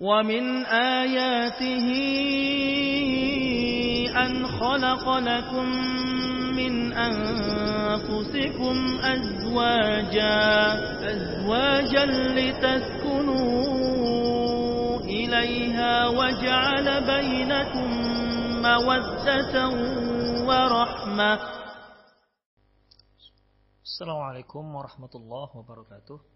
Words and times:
ومن 0.00 0.66
آياته 0.66 1.88
أن 4.16 4.46
خلق 4.46 5.18
لكم 5.18 5.66
من 6.56 6.92
أنفسكم 6.92 8.76
أزواجا 9.00 10.36
أزواجا 11.12 12.04
لتسكنوا 12.36 13.46
إليها 15.00 16.08
وجعل 16.08 16.86
بينكم 17.06 17.90
مودة 18.62 19.54
ورحمة. 20.48 21.40
السلام 23.84 24.16
عليكم 24.16 24.74
ورحمة 24.74 25.10
الله 25.14 25.56
وبركاته. 25.56 26.35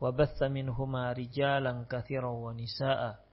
وبث 0.00 0.42
منهما 0.42 1.12
رجالا 1.12 1.84
كثيرا 1.90 2.30
ونساء 2.30 3.24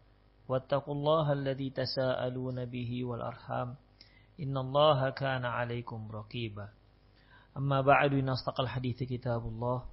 واتقوا 0.47 0.94
الله 0.94 1.33
الذي 1.33 1.69
تساءلون 1.69 2.66
به 2.66 3.05
والأرحام 3.05 3.75
إن 4.39 4.58
الله 4.58 5.09
كان 5.09 5.45
عليكم 5.45 6.11
رقيبا 6.11 6.69
أما 7.58 7.81
بعد 7.81 8.13
إن 8.13 8.30
أصدق 8.30 8.61
الحديث 8.61 9.03
كتاب 9.03 9.41
الله 9.45 9.85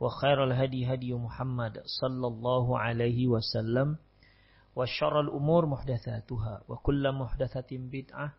وخير 0.00 0.44
الهدي 0.44 0.94
هدي 0.94 1.14
محمد 1.14 1.82
صلى 2.00 2.26
الله 2.26 2.78
عليه 2.78 3.26
وسلم 3.26 3.96
وشر 4.76 5.20
الأمور 5.20 5.66
محدثاتها 5.66 6.62
وكل 6.68 7.12
محدثة 7.12 7.70
بدعة 7.72 8.32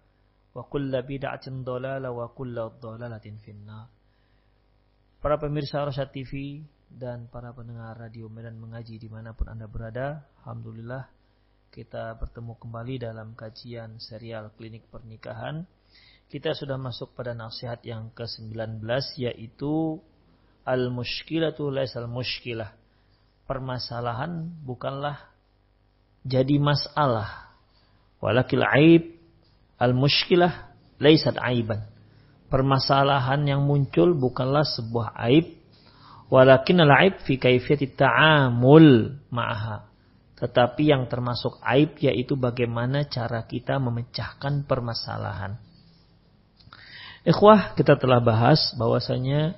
وكل 0.56 1.02
بدعة 1.02 1.46
ضلالة 1.50 2.12
وكل 2.12 2.56
ضلالة 2.82 3.26
في 3.46 3.52
النار 3.52 3.88
Para 5.18 5.42
pemirsa 5.42 5.82
Rosyad 5.82 6.14
TV 6.14 6.62
dan 6.97 7.29
para 7.33 7.53
pendengar 7.57 7.97
radio 7.97 8.29
Medan 8.29 8.61
Mengaji 8.61 9.01
di 9.01 9.09
mana 9.09 9.33
pun 9.33 9.49
Anda 9.49 9.65
berada, 9.69 10.29
Alhamdulillah 10.43 11.09
kita 11.73 12.21
bertemu 12.21 12.53
kembali 12.61 13.01
dalam 13.01 13.33
kajian 13.33 13.97
serial 13.97 14.53
klinik 14.61 14.85
pernikahan. 14.93 15.65
Kita 16.29 16.53
sudah 16.53 16.77
masuk 16.77 17.17
pada 17.17 17.33
nasihat 17.33 17.81
yang 17.81 18.13
ke-19 18.13 18.85
yaitu 19.17 19.97
al-mushkilatu 20.69 21.73
laisal 21.73 22.13
mushkilah. 22.13 22.77
Permasalahan 23.49 24.53
bukanlah 24.61 25.33
jadi 26.29 26.61
masalah. 26.61 27.57
Walakil 28.21 28.65
aib 28.69 29.17
al-mushkilah 29.81 30.77
laisat 31.01 31.41
aiban. 31.41 31.89
Permasalahan 32.53 33.49
yang 33.49 33.65
muncul 33.65 34.13
bukanlah 34.13 34.69
sebuah 34.69 35.17
aib, 35.25 35.62
walakin 36.33 36.81
al-aib 36.89 37.21
fi 37.29 37.37
kaifiyati 37.37 37.93
ta'amul 37.93 39.21
ma'aha 39.29 39.93
tetapi 40.43 40.91
yang 40.91 41.07
termasuk 41.07 41.63
aib 41.63 41.95
yaitu 42.03 42.35
bagaimana 42.35 43.07
cara 43.07 43.47
kita 43.47 43.79
memecahkan 43.79 44.67
permasalahan. 44.67 45.55
Ikhwah, 47.23 47.79
kita 47.79 47.95
telah 47.95 48.19
bahas 48.19 48.75
bahwasanya 48.75 49.55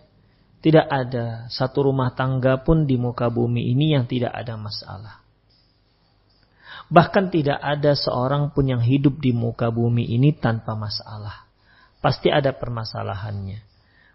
tidak 0.61 0.85
ada 0.85 1.49
satu 1.49 1.89
rumah 1.89 2.13
tangga 2.13 2.61
pun 2.61 2.85
di 2.85 3.01
muka 3.01 3.33
bumi 3.33 3.73
ini 3.73 3.97
yang 3.97 4.05
tidak 4.05 4.37
ada 4.37 4.61
masalah. 4.61 5.25
Bahkan 6.93 7.33
tidak 7.33 7.57
ada 7.65 7.97
seorang 7.97 8.53
pun 8.53 8.69
yang 8.69 8.85
hidup 8.85 9.25
di 9.25 9.33
muka 9.33 9.73
bumi 9.73 10.05
ini 10.05 10.37
tanpa 10.37 10.77
masalah. 10.77 11.49
Pasti 12.05 12.29
ada 12.29 12.53
permasalahannya. 12.53 13.74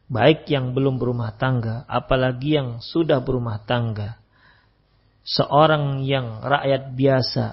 Baik 0.09 0.49
yang 0.49 0.73
belum 0.73 0.97
berumah 0.97 1.37
tangga, 1.37 1.85
apalagi 1.85 2.57
yang 2.57 2.81
sudah 2.81 3.21
berumah 3.21 3.61
tangga 3.63 4.19
seorang 5.29 6.01
yang 6.01 6.41
rakyat 6.41 6.97
biasa, 6.97 7.45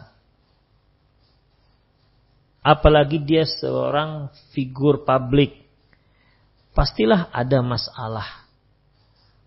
apalagi 2.65 3.21
dia 3.21 3.45
seorang 3.45 4.33
figur 4.57 5.05
publik, 5.05 5.61
pastilah 6.73 7.29
ada 7.29 7.61
masalah. 7.61 8.49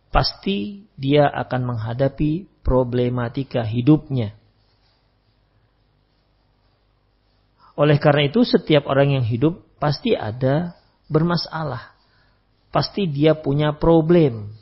Pasti 0.10 0.90
dia 0.98 1.30
akan 1.30 1.74
menghadapi 1.74 2.50
problematika 2.66 3.62
hidupnya. 3.62 4.34
Oleh 7.78 8.02
karena 8.02 8.26
itu, 8.26 8.42
setiap 8.42 8.90
orang 8.90 9.22
yang 9.22 9.26
hidup 9.26 9.62
pasti 9.78 10.18
ada 10.18 10.74
bermasalah. 11.08 11.99
Pasti 12.70 13.10
dia 13.10 13.34
punya 13.34 13.74
problem. 13.74 14.54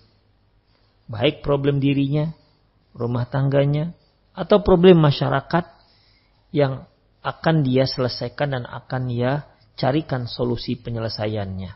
Baik 1.07 1.44
problem 1.44 1.79
dirinya, 1.79 2.31
rumah 2.95 3.28
tangganya, 3.28 3.95
atau 4.31 4.63
problem 4.63 5.00
masyarakat 5.03 5.66
yang 6.56 6.88
akan 7.23 7.56
dia 7.67 7.84
selesaikan 7.84 8.56
dan 8.56 8.63
akan 8.63 9.12
dia 9.12 9.31
carikan 9.75 10.25
solusi 10.25 10.79
penyelesaiannya. 10.79 11.75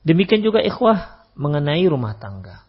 Demikian 0.00 0.40
juga 0.40 0.64
ikhwah 0.64 1.28
mengenai 1.36 1.84
rumah 1.84 2.16
tangga. 2.16 2.64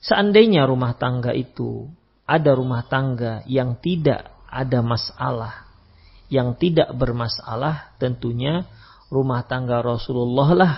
Seandainya 0.00 0.64
rumah 0.68 0.96
tangga 0.96 1.32
itu 1.32 1.88
ada 2.24 2.52
rumah 2.56 2.84
tangga 2.88 3.44
yang 3.48 3.76
tidak 3.80 4.28
ada 4.48 4.80
masalah, 4.80 5.68
yang 6.32 6.56
tidak 6.56 6.92
bermasalah, 6.96 7.96
tentunya 7.96 8.68
rumah 9.10 9.44
tangga 9.44 9.82
Rasulullah 9.82 10.48
lah 10.54 10.74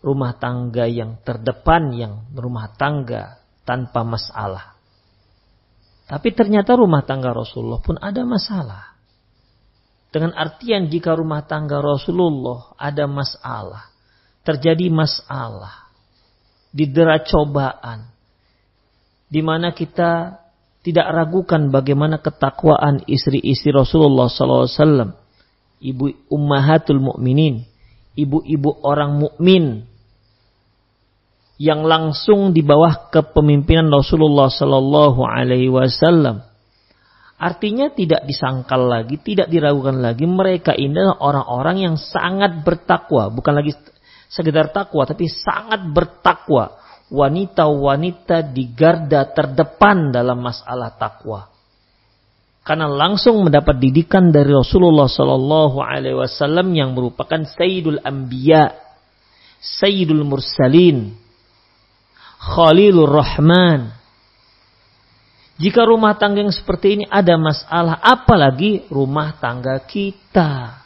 rumah 0.00 0.36
tangga 0.36 0.88
yang 0.88 1.20
terdepan, 1.20 1.92
yang 1.92 2.14
rumah 2.32 2.72
tangga 2.74 3.40
tanpa 3.68 4.00
masalah. 4.04 4.76
Tapi 6.08 6.34
ternyata 6.34 6.74
rumah 6.74 7.06
tangga 7.06 7.30
Rasulullah 7.30 7.78
pun 7.78 8.00
ada 8.00 8.26
masalah. 8.26 8.98
Dengan 10.10 10.34
artian 10.34 10.90
jika 10.90 11.14
rumah 11.14 11.46
tangga 11.46 11.78
Rasulullah 11.78 12.74
ada 12.74 13.06
masalah, 13.06 13.94
terjadi 14.42 14.90
masalah, 14.90 15.86
didera 16.74 17.22
cobaan, 17.22 18.10
di 19.30 19.38
mana 19.38 19.70
kita 19.70 20.42
tidak 20.82 21.06
ragukan 21.14 21.70
bagaimana 21.70 22.18
ketakwaan 22.18 23.06
istri-istri 23.06 23.70
Rasulullah 23.70 24.26
SAW, 24.26 25.14
ibu 25.80 26.12
ummahatul 26.28 27.00
mukminin, 27.00 27.64
ibu-ibu 28.14 28.84
orang 28.84 29.16
mukmin 29.16 29.88
yang 31.60 31.84
langsung 31.84 32.56
di 32.56 32.64
bawah 32.64 33.12
kepemimpinan 33.12 33.92
Rasulullah 33.92 34.48
Sallallahu 34.48 35.20
Alaihi 35.24 35.68
Wasallam. 35.68 36.40
Artinya 37.40 37.88
tidak 37.92 38.28
disangkal 38.28 38.84
lagi, 38.84 39.16
tidak 39.20 39.48
diragukan 39.48 39.96
lagi. 39.96 40.28
Mereka 40.28 40.76
ini 40.76 40.92
adalah 40.92 41.20
orang-orang 41.24 41.76
yang 41.88 41.96
sangat 41.96 42.60
bertakwa, 42.60 43.32
bukan 43.32 43.56
lagi 43.56 43.72
sekedar 44.28 44.72
takwa, 44.72 45.08
tapi 45.08 45.28
sangat 45.28 45.84
bertakwa. 45.88 46.76
Wanita-wanita 47.10 48.54
di 48.54 48.70
garda 48.70 49.26
terdepan 49.34 50.14
dalam 50.14 50.38
masalah 50.40 50.94
takwa. 50.94 51.50
Karena 52.70 52.86
langsung 52.86 53.42
mendapat 53.42 53.82
didikan 53.82 54.30
dari 54.30 54.54
Rasulullah 54.54 55.10
Sallallahu 55.10 55.82
Alaihi 55.82 56.14
Wasallam 56.14 56.70
yang 56.70 56.94
merupakan 56.94 57.42
Sayyidul 57.42 57.98
Anbiya, 57.98 58.70
Sayyidul 59.58 60.22
Mursalin, 60.22 61.18
Khalilur 62.38 63.10
Rahman. 63.10 63.90
Jika 65.58 65.82
rumah 65.82 66.14
tangga 66.14 66.46
yang 66.46 66.54
seperti 66.54 67.02
ini 67.02 67.04
ada 67.10 67.34
masalah, 67.34 67.98
apalagi 67.98 68.86
rumah 68.86 69.34
tangga 69.42 69.82
kita. 69.82 70.78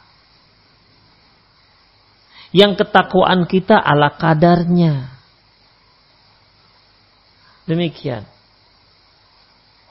Yang 2.49 2.81
ketakwaan 2.81 3.45
kita 3.45 3.77
ala 3.77 4.09
kadarnya. 4.17 5.13
Demikian. 7.69 8.34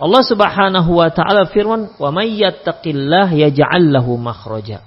Allah 0.05 0.21
Subhanahu 0.21 1.01
wa 1.01 1.09
taala 1.09 1.49
firman, 1.49 1.97
"Wa 1.97 2.13
may 2.13 2.37
yattaqillah 2.37 3.33
yaj'al 3.33 3.89
lahu 3.89 4.21
makhraja." 4.21 4.85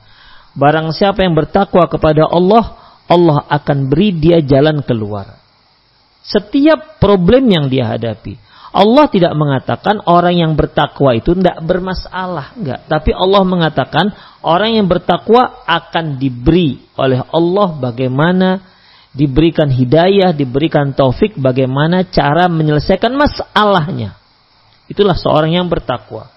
Barang 0.53 0.93
siapa 0.93 1.25
yang 1.25 1.33
bertakwa 1.33 1.89
kepada 1.89 2.29
Allah, 2.29 2.77
Allah 3.09 3.41
akan 3.49 3.89
beri 3.89 4.13
dia 4.13 4.45
jalan 4.45 4.85
keluar. 4.85 5.41
Setiap 6.21 7.01
problem 7.01 7.49
yang 7.49 7.65
dia 7.65 7.89
hadapi, 7.89 8.37
Allah 8.77 9.09
tidak 9.09 9.33
mengatakan 9.33 10.05
orang 10.05 10.37
yang 10.37 10.53
bertakwa 10.53 11.17
itu 11.17 11.33
tidak 11.33 11.65
bermasalah, 11.65 12.53
enggak. 12.53 12.85
Tapi 12.85 13.09
Allah 13.09 13.41
mengatakan 13.41 14.13
orang 14.45 14.77
yang 14.77 14.85
bertakwa 14.85 15.65
akan 15.65 16.21
diberi 16.21 16.77
oleh 16.93 17.25
Allah 17.33 17.73
bagaimana 17.73 18.61
diberikan 19.17 19.71
hidayah, 19.71 20.29
diberikan 20.29 20.93
taufik 20.93 21.33
bagaimana 21.41 22.05
cara 22.05 22.45
menyelesaikan 22.45 23.17
masalahnya. 23.17 24.13
Itulah 24.87 25.15
seorang 25.15 25.55
yang 25.55 25.67
bertakwa. 25.67 26.31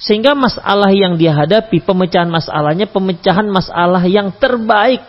Sehingga 0.00 0.32
masalah 0.32 0.88
yang 0.96 1.20
dia 1.20 1.36
hadapi, 1.36 1.84
pemecahan 1.84 2.28
masalahnya 2.32 2.88
pemecahan 2.88 3.44
masalah 3.44 4.00
yang 4.08 4.32
terbaik. 4.32 5.04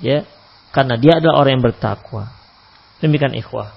Ya, 0.00 0.24
karena 0.72 0.96
dia 0.96 1.20
adalah 1.20 1.44
orang 1.44 1.60
yang 1.60 1.64
bertakwa. 1.68 2.32
Demikian 3.04 3.36
ikhwah. 3.36 3.76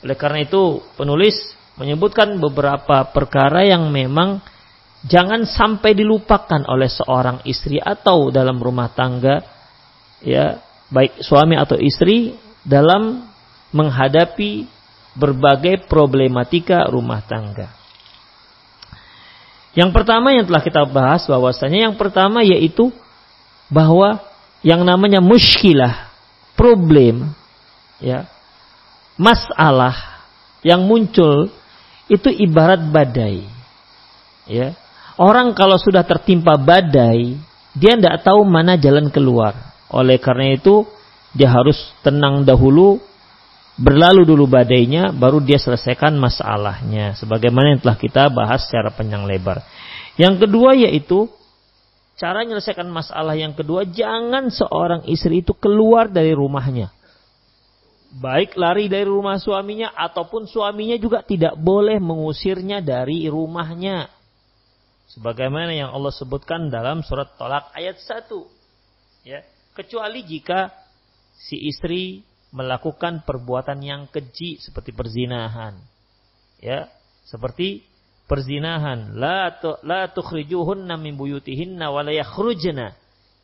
Oleh 0.00 0.16
karena 0.16 0.48
itu 0.48 0.80
penulis 0.96 1.36
menyebutkan 1.76 2.40
beberapa 2.40 3.06
perkara 3.12 3.62
yang 3.68 3.92
memang 3.92 4.40
jangan 5.06 5.46
sampai 5.46 5.94
dilupakan 5.94 6.66
oleh 6.66 6.90
seorang 6.90 7.44
istri 7.46 7.78
atau 7.78 8.34
dalam 8.34 8.58
rumah 8.58 8.90
tangga 8.90 9.46
ya 10.18 10.58
baik 10.90 11.22
suami 11.22 11.54
atau 11.54 11.78
istri 11.78 12.34
dalam 12.66 13.22
menghadapi 13.70 14.66
berbagai 15.18 15.90
problematika 15.90 16.86
rumah 16.86 17.18
tangga. 17.26 17.74
Yang 19.74 19.90
pertama 19.90 20.30
yang 20.32 20.46
telah 20.46 20.62
kita 20.62 20.82
bahas 20.86 21.26
bahwasanya 21.26 21.90
yang 21.90 21.94
pertama 21.98 22.46
yaitu 22.46 22.94
bahwa 23.68 24.22
yang 24.62 24.82
namanya 24.86 25.18
muskilah, 25.18 26.10
problem 26.54 27.34
ya 27.98 28.26
masalah 29.18 30.22
yang 30.62 30.86
muncul 30.86 31.50
itu 32.08 32.30
ibarat 32.30 32.80
badai. 32.88 33.44
Ya. 34.48 34.72
Orang 35.18 35.52
kalau 35.52 35.76
sudah 35.76 36.06
tertimpa 36.06 36.56
badai, 36.56 37.36
dia 37.74 37.98
tidak 37.98 38.22
tahu 38.24 38.46
mana 38.46 38.78
jalan 38.78 39.10
keluar. 39.12 39.52
Oleh 39.90 40.16
karena 40.16 40.54
itu, 40.54 40.86
dia 41.34 41.50
harus 41.50 41.76
tenang 42.00 42.46
dahulu, 42.46 43.02
berlalu 43.78 44.26
dulu 44.26 44.50
badainya, 44.50 45.14
baru 45.14 45.38
dia 45.38 45.56
selesaikan 45.56 46.18
masalahnya. 46.18 47.14
Sebagaimana 47.16 47.78
yang 47.78 47.80
telah 47.80 47.98
kita 47.98 48.28
bahas 48.28 48.66
secara 48.66 48.90
panjang 48.90 49.24
lebar. 49.24 49.62
Yang 50.18 50.44
kedua 50.46 50.74
yaitu, 50.74 51.30
cara 52.18 52.42
menyelesaikan 52.42 52.90
masalah 52.90 53.38
yang 53.38 53.54
kedua, 53.54 53.86
jangan 53.86 54.50
seorang 54.50 55.06
istri 55.06 55.46
itu 55.46 55.54
keluar 55.54 56.10
dari 56.10 56.34
rumahnya 56.34 56.90
baik 58.08 58.56
lari 58.56 58.88
dari 58.88 59.04
rumah 59.04 59.36
suaminya 59.36 59.92
ataupun 59.92 60.48
suaminya 60.48 60.96
juga 60.96 61.20
tidak 61.20 61.60
boleh 61.60 62.00
mengusirnya 62.00 62.80
dari 62.80 63.28
rumahnya. 63.28 64.08
Sebagaimana 65.08 65.72
yang 65.72 65.92
Allah 65.92 66.12
sebutkan 66.12 66.68
dalam 66.68 67.04
surat 67.04 67.36
Tolak 67.36 67.72
ayat 67.76 68.00
1. 68.00 68.28
Ya, 69.24 69.44
kecuali 69.76 70.24
jika 70.24 70.72
si 71.36 71.56
istri 71.68 72.24
melakukan 72.52 73.24
perbuatan 73.28 73.78
yang 73.84 74.08
keji 74.08 74.60
seperti 74.60 74.96
perzinahan. 74.96 75.76
Ya, 76.58 76.88
seperti 77.28 77.84
perzinahan. 78.28 79.16
La 79.16 79.56
tu, 79.60 79.72
la 79.84 80.08
tukhrijuhunna 80.08 80.96
min 80.96 81.16
buyutihinna 81.16 81.92
wa 81.92 82.00
la 82.00 82.12
yakhrujna 82.12 82.96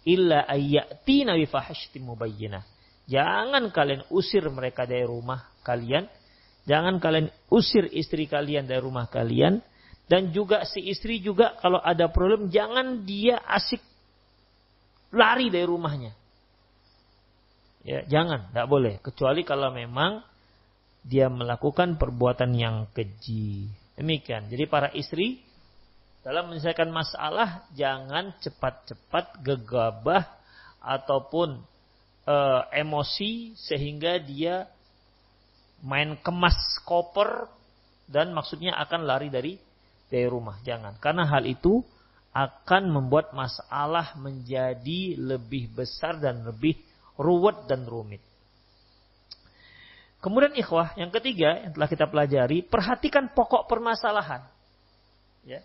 illa 0.05 0.45
ayyatina 0.49 1.37
bi 1.37 1.45
fahishatin 1.49 2.05
mubayyinah 2.05 2.65
Jangan 3.05 3.69
kalian 3.69 4.09
usir 4.09 4.45
mereka 4.49 4.89
dari 4.89 5.05
rumah 5.05 5.45
kalian. 5.61 6.09
Jangan 6.65 6.97
kalian 6.97 7.29
usir 7.53 7.85
istri 7.93 8.25
kalian 8.25 8.65
dari 8.65 8.81
rumah 8.81 9.12
kalian. 9.12 9.61
Dan 10.05 10.33
juga 10.33 10.65
si 10.69 10.85
istri 10.89 11.21
juga 11.21 11.56
kalau 11.61 11.81
ada 11.81 12.09
problem 12.12 12.53
jangan 12.53 13.05
dia 13.05 13.41
asik 13.45 13.81
lari 15.12 15.53
dari 15.53 15.69
rumahnya. 15.69 16.12
Ya, 17.84 18.00
jangan, 18.08 18.48
tidak 18.48 18.66
boleh. 18.72 18.94
Kecuali 19.04 19.44
kalau 19.44 19.69
memang 19.69 20.25
dia 21.04 21.28
melakukan 21.28 22.00
perbuatan 22.00 22.56
yang 22.56 22.88
keji. 22.96 23.69
Demikian. 23.94 24.48
Jadi 24.48 24.64
para 24.64 24.88
istri 24.96 25.44
dalam 26.25 26.48
menyelesaikan 26.48 26.88
masalah 26.88 27.69
jangan 27.76 28.32
cepat-cepat 28.40 29.44
gegabah 29.44 30.25
ataupun 30.81 31.60
uh, 32.25 32.62
emosi 32.72 33.52
sehingga 33.60 34.16
dia 34.16 34.64
main 35.84 36.16
kemas 36.25 36.56
koper 36.88 37.52
dan 38.08 38.32
maksudnya 38.32 38.72
akan 38.81 39.04
lari 39.04 39.28
dari 39.28 39.60
dari 40.08 40.25
rumah. 40.25 40.56
Jangan. 40.64 40.96
Karena 41.04 41.28
hal 41.28 41.44
itu 41.44 41.84
akan 42.32 42.88
membuat 42.88 43.36
masalah 43.36 44.16
menjadi 44.16 45.20
lebih 45.20 45.70
besar 45.76 46.16
dan 46.16 46.42
lebih 46.48 46.75
ruwet 47.19 47.66
dan 47.70 47.87
rumit. 47.87 48.22
Kemudian 50.25 50.56
ikhwah, 50.56 50.96
yang 50.96 51.12
ketiga 51.12 51.69
yang 51.69 51.76
telah 51.76 51.84
kita 51.84 52.08
pelajari, 52.08 52.64
perhatikan 52.64 53.28
pokok 53.37 53.69
permasalahan. 53.69 54.40
Ya. 55.44 55.61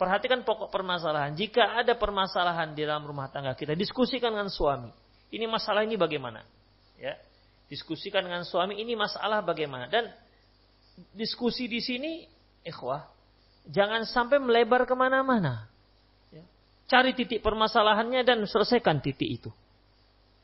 Perhatikan 0.00 0.48
pokok 0.48 0.72
permasalahan. 0.72 1.36
Jika 1.36 1.84
ada 1.84 1.92
permasalahan 1.92 2.72
di 2.72 2.88
dalam 2.88 3.04
rumah 3.04 3.28
tangga 3.28 3.52
kita, 3.52 3.76
diskusikan 3.76 4.32
dengan 4.32 4.48
suami. 4.48 4.88
Ini 5.28 5.44
masalah 5.44 5.84
ini 5.84 6.00
bagaimana? 6.00 6.40
Ya. 6.96 7.20
Diskusikan 7.68 8.24
dengan 8.24 8.48
suami 8.48 8.80
ini 8.80 8.96
masalah 8.96 9.44
bagaimana? 9.44 9.92
Dan 9.92 10.08
diskusi 11.12 11.68
di 11.68 11.84
sini, 11.84 12.24
ikhwah, 12.64 13.04
jangan 13.68 14.08
sampai 14.08 14.40
melebar 14.40 14.88
ke 14.88 14.96
mana-mana. 14.96 15.68
Ya. 16.32 16.48
Cari 16.88 17.12
titik 17.12 17.44
permasalahannya 17.44 18.24
dan 18.24 18.40
selesaikan 18.48 19.04
titik 19.04 19.28
itu. 19.28 19.52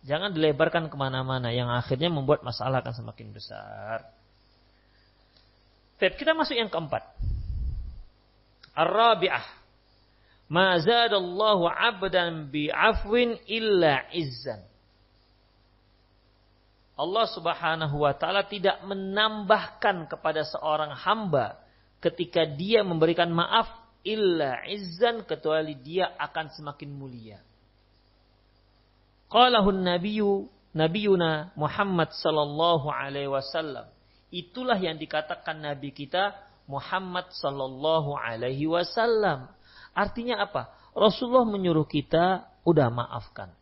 Jangan 0.02 0.34
dilebarkan 0.34 0.90
ke 0.90 0.96
mana-mana 0.98 1.54
yang 1.54 1.70
akhirnya 1.70 2.10
membuat 2.10 2.42
masalah 2.42 2.82
akan 2.82 2.94
semakin 2.94 3.30
besar. 3.30 4.02
Baik, 6.02 6.18
kita 6.18 6.34
masuk 6.34 6.58
yang 6.58 6.66
keempat. 6.66 7.06
Ar-rabi'ah. 8.74 9.46
Ma 10.50 10.74
zadallahu 10.82 11.70
'abdan 11.70 12.50
bi'afwin 12.50 13.38
illa 13.46 14.10
izzan. 14.10 14.58
Allah 16.98 17.26
Subhanahu 17.30 18.02
wa 18.02 18.12
taala 18.12 18.42
tidak 18.44 18.82
menambahkan 18.84 20.10
kepada 20.10 20.42
seorang 20.44 20.92
hamba 20.98 21.62
ketika 22.02 22.42
dia 22.44 22.82
memberikan 22.82 23.30
maaf 23.30 23.70
illa 24.02 24.66
izzan 24.66 25.22
kecuali 25.22 25.78
dia 25.78 26.10
akan 26.18 26.50
semakin 26.50 26.90
mulia. 26.90 27.38
Qalahun 29.32 29.80
nabiyyu 29.80 30.52
nabiyuna 30.76 31.56
Muhammad 31.56 32.12
sallallahu 32.12 32.92
alaihi 32.92 33.32
wasallam. 33.32 33.88
Itulah 34.28 34.76
yang 34.76 35.00
dikatakan 35.00 35.60
nabi 35.60 35.92
kita 35.92 36.36
Muhammad 36.68 37.32
sallallahu 37.32 38.12
alaihi 38.12 38.68
wasallam. 38.68 39.48
Artinya 39.96 40.44
apa? 40.44 40.68
Rasulullah 40.92 41.48
menyuruh 41.48 41.88
kita 41.88 42.44
udah 42.68 42.92
maafkan. 42.92 43.52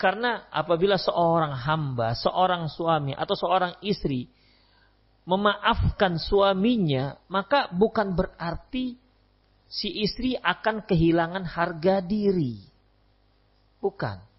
Karena 0.00 0.48
apabila 0.48 0.96
seorang 0.96 1.52
hamba, 1.52 2.16
seorang 2.16 2.72
suami 2.72 3.12
atau 3.12 3.36
seorang 3.36 3.76
istri 3.84 4.32
memaafkan 5.28 6.16
suaminya, 6.16 7.20
maka 7.28 7.68
bukan 7.68 8.16
berarti 8.16 8.96
si 9.68 9.88
istri 10.00 10.40
akan 10.40 10.88
kehilangan 10.88 11.44
harga 11.44 12.00
diri. 12.00 12.64
Bukan. 13.76 14.29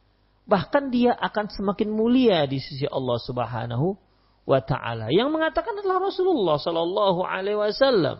Bahkan 0.46 0.90
dia 0.90 1.14
akan 1.16 1.50
semakin 1.54 1.90
mulia 1.94 2.44
di 2.50 2.58
sisi 2.58 2.90
Allah 2.90 3.18
Subhanahu 3.22 3.96
wa 4.46 4.60
taala. 4.62 5.14
Yang 5.14 5.30
mengatakan 5.32 5.78
adalah 5.78 6.02
Rasulullah 6.02 6.58
sallallahu 6.58 7.22
alaihi 7.24 7.60
wasallam. 7.60 8.20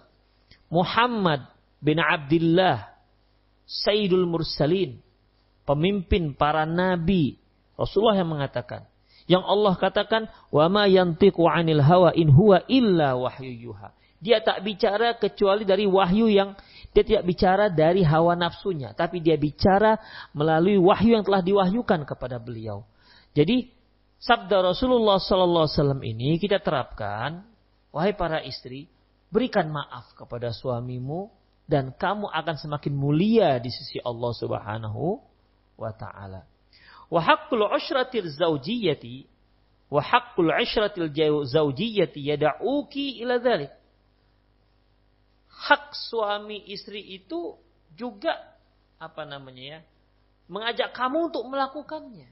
Muhammad 0.72 1.44
bin 1.84 2.00
Abdullah 2.00 2.92
Sayyidul 3.66 4.28
Mursalin 4.28 5.02
pemimpin 5.64 6.36
para 6.36 6.68
nabi. 6.68 7.40
Rasulullah 7.80 8.20
yang 8.20 8.32
mengatakan. 8.32 8.86
Yang 9.30 9.44
Allah 9.48 9.74
katakan, 9.80 10.24
"Wa 10.52 10.68
ma 10.68 10.90
yantiqu 10.90 11.46
'anil 11.48 11.80
hawa 11.80 12.12
in 12.12 12.28
huwa 12.34 12.66
illa 12.68 13.16
wahyu 13.16 13.72
yuha." 13.72 13.96
Dia 14.22 14.38
tak 14.46 14.62
bicara 14.62 15.18
kecuali 15.18 15.66
dari 15.66 15.90
wahyu 15.90 16.30
yang 16.30 16.54
dia 16.94 17.02
tidak 17.02 17.26
bicara 17.26 17.74
dari 17.74 18.06
hawa 18.06 18.38
nafsunya, 18.38 18.94
tapi 18.94 19.18
dia 19.18 19.34
bicara 19.34 19.98
melalui 20.38 20.78
wahyu 20.78 21.18
yang 21.18 21.26
telah 21.26 21.42
diwahyukan 21.42 22.06
kepada 22.06 22.38
beliau. 22.38 22.86
Jadi 23.34 23.74
sabda 24.22 24.62
Rasulullah 24.62 25.18
Wasallam 25.18 26.06
ini 26.06 26.38
kita 26.38 26.62
terapkan, 26.62 27.42
wahai 27.90 28.14
para 28.14 28.46
istri, 28.46 28.86
berikan 29.34 29.74
maaf 29.74 30.14
kepada 30.14 30.54
suamimu 30.54 31.32
dan 31.66 31.96
kamu 31.96 32.30
akan 32.30 32.56
semakin 32.62 32.94
mulia 32.94 33.58
di 33.58 33.74
sisi 33.74 33.98
Allah 34.04 34.32
Subhanahu 34.38 35.18
wa 35.80 35.92
taala. 35.98 36.46
Wa 37.10 37.24
haqqul 37.24 37.66
ushratil 37.66 38.30
zawjiyati 38.36 39.26
wa 39.90 40.04
haqqul 40.04 40.52
ushratil 40.52 41.10
zawjiyati 41.48 42.20
yad'uki 42.36 43.24
ila 43.24 43.40
dhalik 43.40 43.72
hak 45.62 45.94
suami 45.94 46.66
istri 46.74 47.22
itu 47.22 47.54
juga 47.94 48.34
apa 48.98 49.26
namanya 49.30 49.78
ya 49.78 49.80
mengajak 50.52 50.92
kamu 50.92 51.32
untuk 51.32 51.48
melakukannya. 51.48 52.28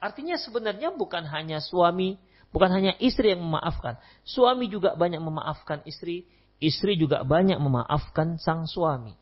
Artinya 0.00 0.40
sebenarnya 0.40 0.96
bukan 0.96 1.28
hanya 1.28 1.60
suami, 1.60 2.16
bukan 2.48 2.72
hanya 2.72 2.96
istri 2.96 3.36
yang 3.36 3.44
memaafkan. 3.44 4.00
Suami 4.24 4.72
juga 4.72 4.96
banyak 4.96 5.20
memaafkan 5.20 5.84
istri, 5.84 6.24
istri 6.56 6.96
juga 6.96 7.20
banyak 7.20 7.60
memaafkan 7.60 8.40
sang 8.40 8.64
suami. 8.64 9.12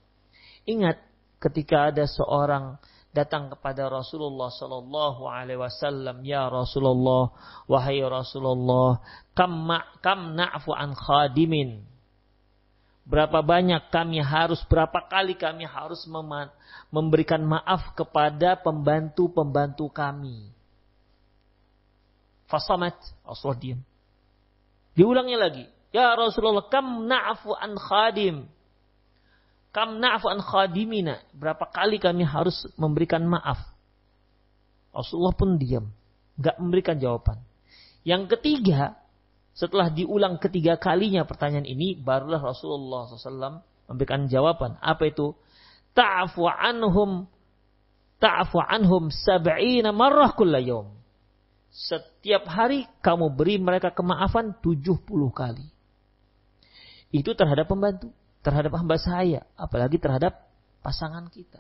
Ingat 0.71 1.03
ketika 1.43 1.91
ada 1.91 2.07
seorang 2.07 2.79
datang 3.11 3.51
kepada 3.51 3.91
Rasulullah 3.91 4.55
Sallallahu 4.55 5.27
Alaihi 5.27 5.59
Wasallam, 5.59 6.23
ya 6.23 6.47
Rasulullah, 6.47 7.35
wahai 7.67 7.99
Rasulullah, 8.07 9.03
kam 9.35 9.67
kam 9.99 10.39
na'fu 10.39 10.71
an 10.71 10.95
khadimin 10.95 11.83
Berapa 13.09 13.41
banyak 13.41 13.89
kami 13.89 14.21
harus, 14.21 14.61
berapa 14.69 15.01
kali 15.09 15.33
kami 15.33 15.65
harus 15.65 16.05
memberikan 16.93 17.41
maaf 17.41 17.97
kepada 17.97 18.61
pembantu-pembantu 18.61 19.89
kami. 19.89 20.53
Fasamat, 22.53 23.01
Rasulullah 23.25 23.61
diam. 23.61 23.81
Diulangnya 24.93 25.41
lagi. 25.41 25.65
Ya 25.89 26.13
Rasulullah, 26.13 26.69
kam 26.69 27.09
na'fu 27.09 27.57
an 27.57 27.81
khadim. 27.81 28.45
Kam 29.73 29.97
na'fu 30.05 30.29
an 30.29 30.45
khadimina. 30.45 31.25
Berapa 31.33 31.65
kali 31.65 31.97
kami 31.97 32.29
harus 32.29 32.69
memberikan 32.77 33.25
maaf. 33.25 33.57
Rasulullah 34.93 35.33
pun 35.33 35.57
diam. 35.57 35.89
Gak 36.37 36.61
memberikan 36.61 37.01
jawaban. 37.01 37.41
Yang 38.05 38.37
ketiga, 38.37 39.01
setelah 39.59 39.91
diulang 39.91 40.39
ketiga 40.39 40.79
kalinya 40.79 41.27
pertanyaan 41.27 41.67
ini, 41.67 41.99
barulah 41.99 42.39
Rasulullah 42.39 43.11
SAW 43.11 43.59
memberikan 43.91 44.31
jawaban. 44.31 44.79
Apa 44.79 45.11
itu? 45.11 45.35
Ta'afu 45.99 46.47
anhum 46.47 47.27
ta'afu 48.23 48.63
anhum 48.63 49.11
sab'ina 49.11 49.91
marrah 49.91 50.31
kulla. 50.39 50.63
Setiap 51.75 52.47
hari 52.47 52.87
kamu 53.03 53.35
beri 53.35 53.59
mereka 53.59 53.91
kemaafan 53.91 54.55
70 54.63 55.03
kali. 55.35 55.67
Itu 57.11 57.35
terhadap 57.35 57.67
pembantu, 57.67 58.15
terhadap 58.47 58.79
hamba 58.79 58.95
saya, 58.95 59.43
apalagi 59.59 59.99
terhadap 59.99 60.39
pasangan 60.87 61.27
kita. 61.35 61.59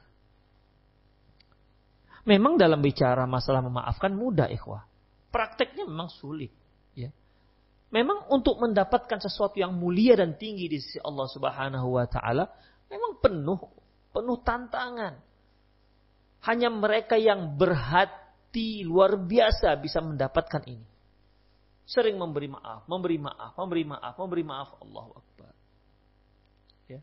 Memang 2.30 2.62
dalam 2.62 2.78
bicara 2.78 3.26
masalah 3.26 3.58
memaafkan 3.58 4.14
mudah 4.14 4.46
ikhwah. 4.46 4.86
Prakteknya 5.34 5.82
memang 5.82 6.12
sulit. 6.14 6.54
Memang 7.88 8.28
untuk 8.28 8.60
mendapatkan 8.60 9.16
sesuatu 9.16 9.56
yang 9.56 9.72
mulia 9.72 10.20
dan 10.20 10.36
tinggi 10.36 10.68
di 10.68 10.76
sisi 10.76 11.00
Allah 11.00 11.24
Subhanahu 11.24 11.96
wa 11.96 12.04
taala 12.04 12.44
memang 12.92 13.16
penuh 13.16 13.56
penuh 14.12 14.38
tantangan. 14.44 15.16
Hanya 16.44 16.68
mereka 16.68 17.16
yang 17.16 17.56
berhati 17.56 18.84
luar 18.84 19.16
biasa 19.16 19.74
bisa 19.80 20.04
mendapatkan 20.04 20.62
ini. 20.68 20.86
Sering 21.88 22.20
memberi 22.20 22.52
maaf, 22.52 22.84
memberi 22.84 23.16
maaf, 23.16 23.56
memberi 23.56 23.84
maaf, 23.88 24.14
memberi 24.20 24.44
maaf 24.44 24.68
Allahu 24.84 25.10
Akbar. 25.16 25.52
Ya. 26.92 27.00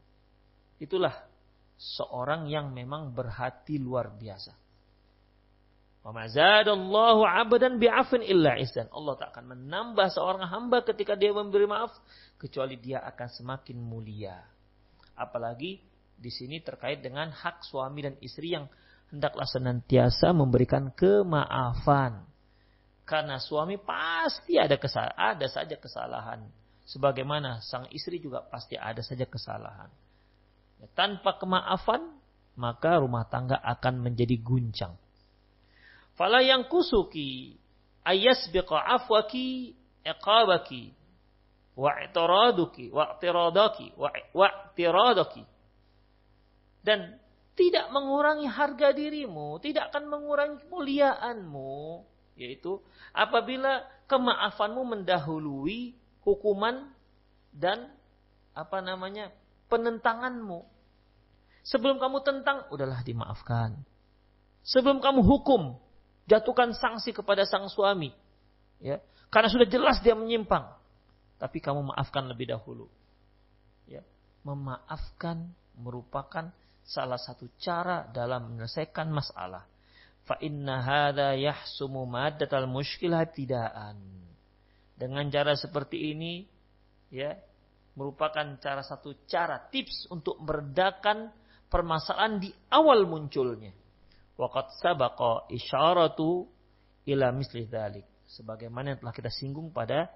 Itulah 0.77 1.25
seorang 1.75 2.45
yang 2.45 2.69
memang 2.69 3.09
berhati 3.09 3.81
luar 3.81 4.13
biasa. 4.13 4.53
Wa 6.05 6.13
bi'afin 7.81 8.21
illa. 8.21 8.53
Allah 8.93 9.13
tak 9.17 9.29
akan 9.33 9.45
menambah 9.57 10.07
seorang 10.13 10.45
hamba 10.45 10.85
ketika 10.85 11.17
dia 11.17 11.33
memberi 11.33 11.65
maaf 11.65 11.97
kecuali 12.37 12.77
dia 12.77 13.01
akan 13.01 13.25
semakin 13.25 13.81
mulia. 13.81 14.37
Apalagi 15.17 15.81
di 16.13 16.29
sini 16.29 16.61
terkait 16.61 17.01
dengan 17.01 17.33
hak 17.33 17.65
suami 17.65 18.05
dan 18.05 18.21
istri 18.21 18.53
yang 18.53 18.69
hendaklah 19.09 19.49
senantiasa 19.49 20.29
memberikan 20.29 20.93
kemaafan. 20.93 22.21
Karena 23.01 23.41
suami 23.41 23.81
pasti 23.81 24.61
ada 24.61 24.77
kesalahan, 24.77 25.17
ada 25.17 25.47
saja 25.49 25.73
kesalahan. 25.73 26.45
Sebagaimana 26.85 27.65
sang 27.65 27.89
istri 27.89 28.21
juga 28.21 28.45
pasti 28.45 28.77
ada 28.77 29.01
saja 29.01 29.25
kesalahan. 29.25 29.89
Ya, 30.77 30.85
tanpa 30.93 31.41
kemaafan, 31.41 32.13
maka 32.53 33.01
rumah 33.01 33.25
tangga 33.25 33.57
akan 33.57 34.05
menjadi 34.05 34.37
guncang. 34.37 34.93
Fala 36.15 36.39
yang 36.39 36.67
kusuki 36.71 37.59
ayasbiqa 38.07 38.75
afwaki 38.99 39.75
iqabaki 40.03 40.95
wa 41.75 41.91
i'tiraduki 41.99 42.87
wa 42.91 43.15
i'tiradaki 43.15 43.87
wa 43.99 44.47
i'tiradaki. 44.47 45.43
Dan 46.85 47.19
tidak 47.55 47.87
mengurangi 47.91 48.47
harga 48.47 48.91
dirimu, 48.91 49.59
tidak 49.63 49.91
akan 49.91 50.11
mengurangi 50.11 50.59
kemuliaanmu, 50.63 52.03
yaitu 52.35 52.83
apabila 53.15 53.83
kemaafanmu 54.11 54.83
mendahului 54.83 55.95
hukuman 56.23 56.91
dan 57.55 57.91
apa 58.51 58.79
namanya 58.83 59.31
penentanganmu. 59.71 60.67
Sebelum 61.65 61.97
kamu 61.97 62.21
tentang, 62.21 62.69
udahlah 62.69 63.01
dimaafkan. 63.01 63.81
Sebelum 64.61 65.01
kamu 65.01 65.25
hukum, 65.25 65.81
jatuhkan 66.29 66.73
sanksi 66.73 67.13
kepada 67.13 67.45
sang 67.45 67.69
suami. 67.69 68.13
Ya, 68.81 68.99
karena 69.31 69.49
sudah 69.49 69.67
jelas 69.69 70.01
dia 70.03 70.13
menyimpang. 70.13 70.67
Tapi 71.39 71.59
kamu 71.59 71.93
maafkan 71.93 72.25
lebih 72.27 72.51
dahulu. 72.51 72.87
Ya, 73.85 74.01
memaafkan 74.41 75.51
merupakan 75.77 76.51
salah 76.85 77.17
satu 77.17 77.49
cara 77.57 78.05
dalam 78.13 78.53
menyelesaikan 78.53 79.09
masalah. 79.09 79.65
Fa 80.25 80.37
inna 80.41 80.81
hadza 80.81 81.37
yahsumu 81.37 82.05
maddatal 82.09 82.65
mushkilah 82.65 83.29
tidaan. 83.29 83.97
Dengan 84.95 85.27
cara 85.27 85.53
seperti 85.53 86.15
ini 86.15 86.47
ya 87.11 87.35
merupakan 87.99 88.57
cara 88.59 88.81
satu 88.81 89.27
cara 89.27 89.59
tips 89.69 90.07
untuk 90.09 90.39
meredakan 90.41 91.29
permasalahan 91.67 92.39
di 92.39 92.49
awal 92.71 93.03
munculnya. 93.05 93.75
Waqad 94.35 94.67
sabaqa 94.83 95.47
isyaratu 95.47 96.47
ila 97.07 97.31
misli 97.31 97.63
dhalik. 97.67 98.03
Sebagaimana 98.27 98.95
yang 98.95 98.99
telah 98.99 99.15
kita 99.15 99.31
singgung 99.31 99.71
pada 99.71 100.11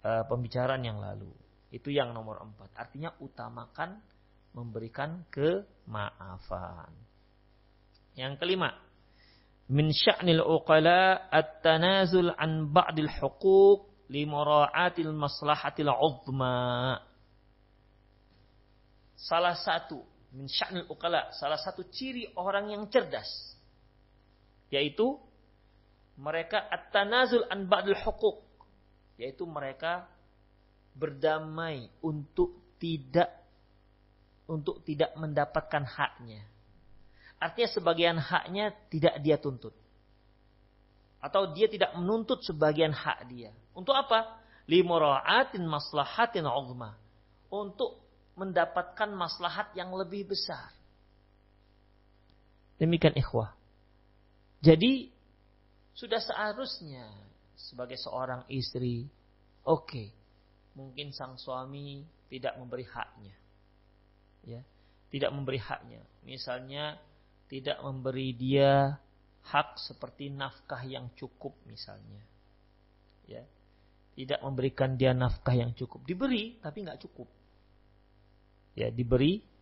uh, 0.00 0.24
pembicaraan 0.24 0.80
yang 0.80 0.96
lalu. 0.96 1.28
Itu 1.68 1.92
yang 1.92 2.14
nomor 2.16 2.40
empat. 2.40 2.72
Artinya 2.78 3.12
utamakan 3.20 4.00
memberikan 4.54 5.26
kemaafan. 5.28 6.94
Yang 8.14 8.38
kelima. 8.40 8.70
Min 9.68 9.90
sya'nil 9.90 10.40
uqala 10.40 11.28
at-tanazul 11.28 12.32
an 12.36 12.70
ba'dil 12.70 13.10
huquq 13.10 14.08
li 14.08 14.24
mura'atil 14.24 15.10
maslahatil 15.12 15.90
uzma. 15.90 17.00
Salah 19.18 19.56
satu 19.56 20.13
min 20.34 20.50
sya'nil 20.50 20.90
salah 21.38 21.58
satu 21.58 21.86
ciri 21.88 22.26
orang 22.34 22.74
yang 22.74 22.90
cerdas 22.90 23.28
yaitu 24.68 25.16
mereka 26.18 26.58
at-tanazul 26.70 27.46
an 27.46 27.70
ba'dil 27.70 27.98
huquq 27.98 28.42
yaitu 29.18 29.46
mereka 29.46 30.10
berdamai 30.94 31.90
untuk 32.02 32.54
tidak 32.78 33.30
untuk 34.44 34.84
tidak 34.84 35.16
mendapatkan 35.16 35.84
haknya. 35.88 36.44
Artinya 37.40 37.70
sebagian 37.72 38.16
haknya 38.20 38.72
tidak 38.92 39.16
dia 39.24 39.36
tuntut. 39.40 39.72
Atau 41.24 41.56
dia 41.56 41.64
tidak 41.72 41.96
menuntut 41.96 42.44
sebagian 42.44 42.92
hak 42.92 43.24
dia. 43.32 43.50
Untuk 43.72 43.96
apa? 43.96 44.36
Limura'atin 44.68 45.64
maslahatin 45.64 46.44
uzma. 46.44 46.96
Untuk 47.48 48.03
mendapatkan 48.34 49.10
maslahat 49.14 49.70
yang 49.78 49.94
lebih 49.94 50.26
besar. 50.26 50.70
Demikian 52.78 53.14
ikhwah. 53.14 53.54
Jadi 54.58 55.12
sudah 55.94 56.18
seharusnya 56.18 57.06
sebagai 57.54 57.94
seorang 58.00 58.42
istri, 58.50 59.06
oke, 59.62 59.86
okay, 59.86 60.08
mungkin 60.74 61.14
sang 61.14 61.38
suami 61.38 62.02
tidak 62.26 62.58
memberi 62.58 62.82
haknya. 62.82 63.36
Ya, 64.44 64.60
tidak 65.14 65.30
memberi 65.30 65.62
haknya. 65.62 66.02
Misalnya 66.26 66.98
tidak 67.46 67.78
memberi 67.86 68.34
dia 68.34 68.98
hak 69.44 69.76
seperti 69.78 70.32
nafkah 70.32 70.82
yang 70.82 71.12
cukup 71.14 71.54
misalnya. 71.68 72.24
Ya. 73.28 73.44
Tidak 74.14 74.40
memberikan 74.46 74.94
dia 74.94 75.10
nafkah 75.10 75.54
yang 75.58 75.74
cukup. 75.74 76.06
Diberi 76.06 76.58
tapi 76.62 76.86
nggak 76.86 77.02
cukup. 77.02 77.26
Ya, 78.74 78.90
diberi 78.90 79.54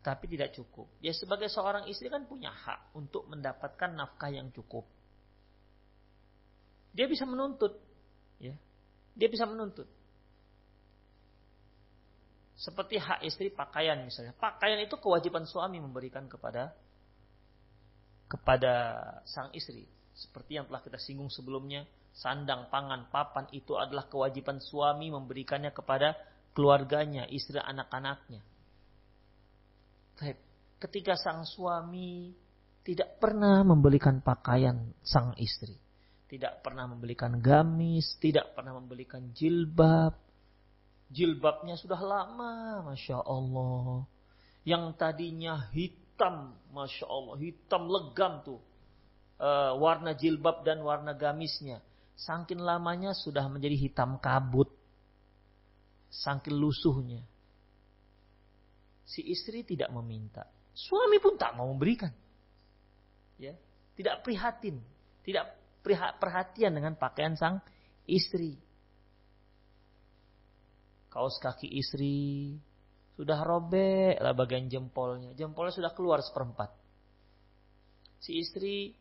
tapi 0.00 0.32
tidak 0.32 0.56
cukup. 0.56 0.88
Ya 1.04 1.12
sebagai 1.12 1.52
seorang 1.52 1.84
istri 1.92 2.08
kan 2.08 2.24
punya 2.24 2.48
hak 2.48 2.96
untuk 2.96 3.28
mendapatkan 3.28 3.92
nafkah 3.92 4.32
yang 4.32 4.48
cukup. 4.48 4.88
Dia 6.96 7.06
bisa 7.06 7.28
menuntut, 7.28 7.76
ya. 8.40 8.56
Dia 9.14 9.28
bisa 9.28 9.44
menuntut. 9.44 9.86
Seperti 12.56 13.00
hak 13.00 13.24
istri 13.24 13.52
pakaian 13.52 14.00
misalnya. 14.04 14.36
Pakaian 14.36 14.80
itu 14.80 14.96
kewajiban 15.00 15.44
suami 15.44 15.80
memberikan 15.80 16.28
kepada 16.28 16.72
kepada 18.28 18.72
sang 19.28 19.52
istri. 19.52 19.84
Seperti 20.16 20.60
yang 20.60 20.68
telah 20.68 20.84
kita 20.84 21.00
singgung 21.00 21.32
sebelumnya, 21.32 21.88
sandang, 22.12 22.68
pangan, 22.68 23.08
papan 23.08 23.48
itu 23.56 23.76
adalah 23.76 24.08
kewajiban 24.08 24.60
suami 24.60 25.08
memberikannya 25.08 25.72
kepada 25.72 26.16
keluarganya, 26.52 27.24
istri 27.32 27.56
anak-anaknya. 27.56 28.44
Ketika 30.80 31.12
sang 31.16 31.44
suami 31.44 32.32
tidak 32.80 33.20
pernah 33.20 33.60
membelikan 33.60 34.24
pakaian 34.24 34.96
sang 35.04 35.36
istri, 35.36 35.76
tidak 36.24 36.64
pernah 36.64 36.88
membelikan 36.88 37.36
gamis, 37.36 38.16
tidak 38.16 38.56
pernah 38.56 38.80
membelikan 38.80 39.28
jilbab, 39.36 40.16
jilbabnya 41.10 41.74
sudah 41.76 42.00
lama, 42.00 42.86
masya 42.86 43.20
Allah. 43.20 44.06
Yang 44.64 44.84
tadinya 44.96 45.68
hitam, 45.74 46.54
masya 46.70 47.04
Allah, 47.10 47.34
hitam 47.42 47.82
legam 47.90 48.32
tuh, 48.46 48.60
uh, 49.42 49.74
warna 49.76 50.14
jilbab 50.14 50.62
dan 50.62 50.80
warna 50.80 51.12
gamisnya. 51.12 51.82
Sangkin 52.14 52.62
lamanya 52.62 53.16
sudah 53.16 53.48
menjadi 53.50 53.76
hitam 53.76 54.22
kabut, 54.22 54.70
sangkin 56.08 56.56
lusuhnya. 56.56 57.26
Si 59.10 59.26
istri 59.26 59.66
tidak 59.66 59.90
meminta, 59.90 60.46
Suami 60.74 61.18
pun 61.18 61.34
tak 61.34 61.58
mau 61.58 61.66
memberikan. 61.70 62.12
Ya, 63.40 63.56
tidak 63.96 64.22
prihatin, 64.22 64.78
tidak 65.24 65.56
perhatian 66.20 66.76
dengan 66.76 66.94
pakaian 66.94 67.34
sang 67.34 67.58
istri. 68.04 68.56
Kaos 71.10 71.42
kaki 71.42 71.66
istri 71.66 72.54
sudah 73.18 73.42
robek 73.42 74.20
lah 74.22 74.36
bagian 74.36 74.70
jempolnya. 74.70 75.34
Jempolnya 75.34 75.74
sudah 75.74 75.92
keluar 75.92 76.22
seperempat. 76.22 76.70
Si 78.20 78.36
istri 78.38 78.94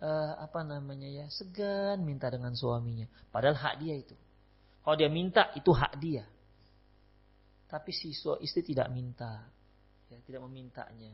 uh, 0.00 0.40
apa 0.40 0.64
namanya 0.64 1.10
ya 1.10 1.26
segan 1.28 2.00
minta 2.02 2.32
dengan 2.32 2.56
suaminya. 2.56 3.04
Padahal 3.28 3.58
hak 3.58 3.74
dia 3.82 3.94
itu. 3.98 4.16
Kalau 4.80 4.96
dia 4.96 5.10
minta 5.12 5.52
itu 5.52 5.68
hak 5.68 6.00
dia. 6.00 6.24
Tapi 7.68 7.90
si 7.90 8.12
istri 8.14 8.62
tidak 8.62 8.92
minta 8.92 9.44
ya, 10.12 10.18
tidak 10.24 10.42
memintanya. 10.46 11.12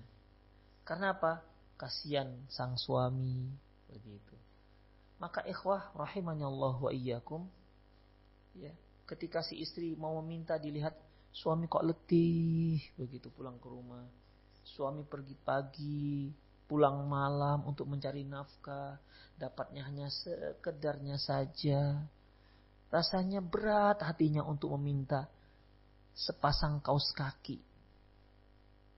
Karena 0.84 1.14
apa? 1.14 1.40
Kasihan 1.80 2.28
sang 2.52 2.76
suami 2.76 3.48
begitu. 3.88 4.36
Maka 5.16 5.44
ikhwah 5.48 5.92
rahimahnya 5.96 6.48
Allah 6.48 6.76
wa 6.76 6.90
iyyakum 6.92 7.48
ya, 8.56 8.72
ketika 9.08 9.40
si 9.40 9.60
istri 9.60 9.96
mau 9.96 10.16
meminta 10.20 10.60
dilihat 10.60 10.96
suami 11.32 11.70
kok 11.70 11.84
letih 11.84 12.80
begitu 13.00 13.32
pulang 13.32 13.56
ke 13.56 13.68
rumah. 13.68 14.04
Suami 14.60 15.02
pergi 15.08 15.34
pagi, 15.40 16.30
pulang 16.68 17.08
malam 17.08 17.64
untuk 17.64 17.88
mencari 17.88 18.22
nafkah, 18.22 19.00
dapatnya 19.40 19.88
hanya 19.88 20.06
sekedarnya 20.12 21.16
saja. 21.16 22.06
Rasanya 22.92 23.40
berat 23.40 24.02
hatinya 24.04 24.44
untuk 24.44 24.74
meminta 24.76 25.30
sepasang 26.14 26.82
kaos 26.82 27.10
kaki 27.16 27.70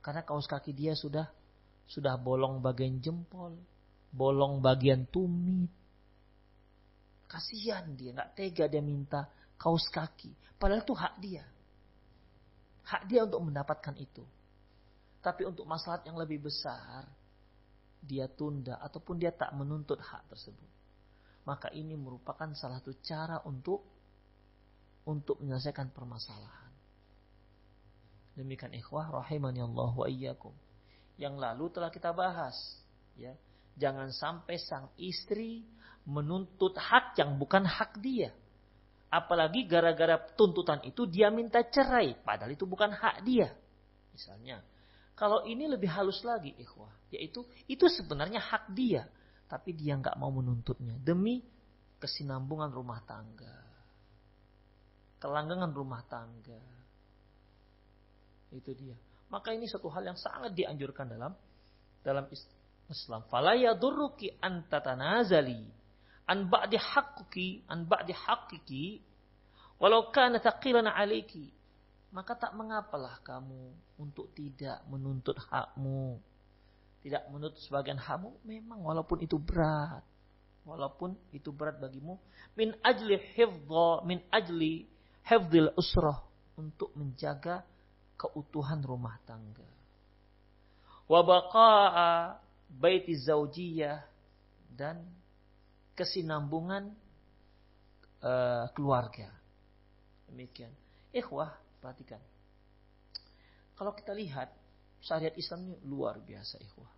karena 0.03 0.27
kaos 0.27 0.51
kaki 0.51 0.75
dia 0.75 0.99
sudah 0.99 1.31
sudah 1.87 2.19
bolong 2.19 2.59
bagian 2.59 2.99
jempol, 2.99 3.55
bolong 4.11 4.59
bagian 4.59 5.07
tumit. 5.07 5.71
Kasihan 7.31 7.87
dia, 7.95 8.13
nggak 8.13 8.35
tega 8.35 8.67
dia 8.67 8.83
minta 8.83 9.31
kaos 9.57 9.87
kaki. 9.89 10.59
Padahal 10.59 10.83
itu 10.83 10.95
hak 10.99 11.15
dia. 11.23 11.47
Hak 12.83 13.03
dia 13.07 13.25
untuk 13.25 13.41
mendapatkan 13.47 13.95
itu. 13.97 14.27
Tapi 15.23 15.47
untuk 15.47 15.65
masalah 15.71 16.03
yang 16.03 16.19
lebih 16.19 16.51
besar, 16.51 17.07
dia 18.03 18.27
tunda 18.27 18.83
ataupun 18.83 19.23
dia 19.23 19.31
tak 19.31 19.55
menuntut 19.55 20.03
hak 20.03 20.27
tersebut. 20.35 20.71
Maka 21.47 21.71
ini 21.71 21.95
merupakan 21.95 22.51
salah 22.59 22.83
satu 22.83 22.99
cara 22.99 23.39
untuk 23.47 23.87
untuk 25.07 25.39
menyelesaikan 25.39 25.95
permasalahan. 25.95 26.62
Demikian 28.33 28.73
ikhwah 28.73 29.13
rahimani 29.13 29.61
Allah 29.61 29.93
wa 29.93 30.09
iyyakum. 30.09 30.57
Yang 31.21 31.35
lalu 31.37 31.65
telah 31.69 31.91
kita 31.93 32.11
bahas, 32.17 32.57
ya. 33.15 33.37
Jangan 33.77 34.13
sampai 34.13 34.57
sang 34.61 34.93
istri 35.01 35.65
menuntut 36.05 36.77
hak 36.77 37.17
yang 37.17 37.37
bukan 37.41 37.65
hak 37.65 38.01
dia. 38.01 38.33
Apalagi 39.13 39.69
gara-gara 39.69 40.17
tuntutan 40.37 40.81
itu 40.85 41.05
dia 41.05 41.29
minta 41.29 41.61
cerai, 41.61 42.17
padahal 42.25 42.53
itu 42.53 42.65
bukan 42.65 42.93
hak 42.93 43.25
dia. 43.25 43.53
Misalnya, 44.13 44.65
kalau 45.13 45.45
ini 45.45 45.69
lebih 45.69 45.89
halus 45.89 46.25
lagi 46.25 46.57
ikhwah, 46.57 46.93
yaitu 47.13 47.45
itu 47.69 47.85
sebenarnya 47.93 48.41
hak 48.41 48.73
dia, 48.73 49.09
tapi 49.49 49.77
dia 49.77 49.97
nggak 50.01 50.17
mau 50.17 50.33
menuntutnya 50.33 50.97
demi 51.01 51.45
kesinambungan 52.01 52.73
rumah 52.73 53.05
tangga. 53.05 53.61
Kelanggengan 55.21 55.71
rumah 55.77 56.03
tangga 56.09 56.82
itu 58.53 58.73
dia. 58.77 58.97
Maka 59.33 59.57
ini 59.57 59.65
satu 59.65 59.89
hal 59.89 60.05
yang 60.05 60.19
sangat 60.21 60.53
dianjurkan 60.53 61.09
dalam 61.09 61.33
dalam 62.05 62.29
Islam. 62.93 63.25
Fala 63.33 63.57
yadurruki 63.57 64.29
an 64.45 64.69
tatanazali 64.69 65.65
an 66.29 66.53
ba'di 66.53 66.77
haqquki 66.77 67.65
an 67.73 67.89
ba'di 67.89 68.13
haqqiki 68.13 69.01
walau 69.81 70.13
kana 70.13 70.37
taqilan 70.39 70.85
alayki. 70.85 71.49
Maka 72.13 72.37
tak 72.37 72.53
mengapalah 72.53 73.25
kamu 73.25 73.73
untuk 73.97 74.29
tidak 74.37 74.85
menuntut 74.85 75.41
hakmu. 75.49 76.21
Tidak 77.01 77.33
menuntut 77.33 77.57
sebagian 77.65 77.97
hakmu 77.97 78.37
memang 78.45 78.85
walaupun 78.85 79.25
itu 79.25 79.41
berat. 79.41 80.05
Walaupun 80.63 81.19
itu 81.35 81.51
berat 81.51 81.81
bagimu 81.83 82.21
min 82.55 82.71
ajli 82.87 83.19
hifdha 83.35 84.07
min 84.07 84.23
ajli 84.31 84.87
hifdhil 85.27 85.75
usrah 85.75 86.23
untuk 86.55 86.95
menjaga 86.95 87.67
keutuhan 88.23 88.79
rumah 88.87 89.19
tangga. 89.27 89.67
Wabaqa'a 91.11 92.39
baiti 92.71 93.19
zaujiyah 93.19 94.07
dan 94.71 95.03
kesinambungan 95.99 96.95
uh, 98.23 98.71
keluarga. 98.79 99.29
Demikian. 100.31 100.71
Ikhwah, 101.11 101.53
perhatikan. 101.83 102.23
Kalau 103.77 103.93
kita 103.93 104.15
lihat 104.15 104.55
syariat 105.03 105.35
Islam 105.35 105.69
ini 105.69 105.77
luar 105.85 106.23
biasa, 106.23 106.63
ikhwah. 106.63 106.93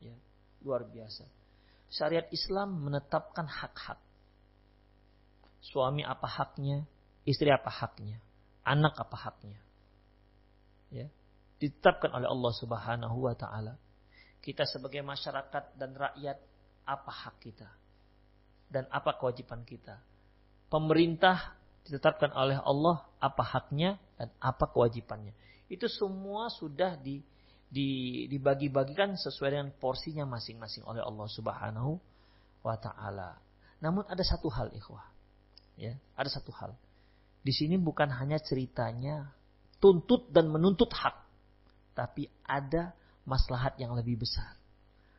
Ya, 0.00 0.16
luar 0.64 0.88
biasa. 0.88 1.28
Syariat 1.92 2.26
Islam 2.32 2.80
menetapkan 2.88 3.44
hak-hak. 3.44 4.00
Suami 5.60 6.00
apa 6.00 6.24
haknya, 6.24 6.88
istri 7.28 7.52
apa 7.52 7.68
haknya, 7.68 8.16
anak 8.64 8.96
apa 8.96 9.14
haknya 9.28 9.60
ya, 10.90 11.06
ditetapkan 11.62 12.10
oleh 12.12 12.26
Allah 12.26 12.52
Subhanahu 12.54 13.16
wa 13.30 13.34
taala. 13.34 13.78
Kita 14.40 14.64
sebagai 14.64 15.04
masyarakat 15.04 15.76
dan 15.76 15.94
rakyat 15.94 16.38
apa 16.88 17.10
hak 17.12 17.36
kita 17.44 17.68
dan 18.70 18.86
apa 18.88 19.18
kewajiban 19.18 19.66
kita. 19.66 19.98
Pemerintah 20.70 21.58
ditetapkan 21.84 22.30
oleh 22.32 22.56
Allah 22.62 23.02
apa 23.18 23.42
haknya 23.42 23.98
dan 24.14 24.30
apa 24.38 24.70
kewajibannya. 24.70 25.34
Itu 25.66 25.90
semua 25.90 26.50
sudah 26.50 26.94
di, 26.98 27.22
di, 27.66 28.24
dibagi-bagikan 28.30 29.18
sesuai 29.18 29.50
dengan 29.50 29.70
porsinya 29.74 30.26
masing-masing 30.26 30.86
oleh 30.86 31.02
Allah 31.02 31.26
Subhanahu 31.26 31.98
wa 32.62 32.76
taala. 32.78 33.38
Namun 33.82 34.06
ada 34.06 34.22
satu 34.22 34.46
hal 34.48 34.70
ikhwah. 34.70 35.04
Ya, 35.74 35.96
ada 36.14 36.28
satu 36.28 36.52
hal. 36.54 36.76
Di 37.40 37.50
sini 37.56 37.80
bukan 37.80 38.12
hanya 38.12 38.36
ceritanya 38.36 39.32
tuntut 39.80 40.28
dan 40.30 40.52
menuntut 40.52 40.92
hak. 40.92 41.16
Tapi 41.96 42.28
ada 42.46 42.94
maslahat 43.26 43.76
yang 43.80 43.96
lebih 43.96 44.20
besar. 44.20 44.54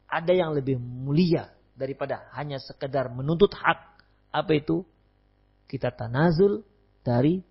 Ada 0.07 0.31
yang 0.31 0.53
lebih 0.55 0.79
mulia 0.79 1.51
daripada 1.75 2.29
hanya 2.37 2.61
sekedar 2.61 3.09
menuntut 3.11 3.51
hak. 3.57 3.79
Apa 4.31 4.51
itu? 4.55 4.85
Kita 5.67 5.91
tanazul 5.91 6.63
dari 7.01 7.41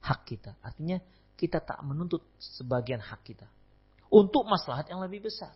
hak 0.00 0.20
kita. 0.24 0.56
Artinya 0.62 1.00
kita 1.36 1.60
tak 1.60 1.80
menuntut 1.84 2.24
sebagian 2.36 3.00
hak 3.00 3.20
kita. 3.24 3.48
Untuk 4.10 4.44
maslahat 4.44 4.88
yang 4.88 5.00
lebih 5.00 5.28
besar. 5.28 5.52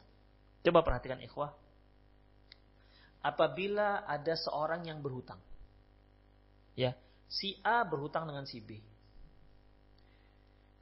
Coba 0.64 0.80
perhatikan 0.80 1.20
ikhwah. 1.20 1.52
Apabila 3.24 4.04
ada 4.04 4.36
seorang 4.36 4.84
yang 4.88 5.00
berhutang. 5.00 5.40
Ya, 6.76 6.96
si 7.28 7.56
A 7.60 7.84
berhutang 7.84 8.28
dengan 8.28 8.44
si 8.48 8.60
B. 8.60 8.80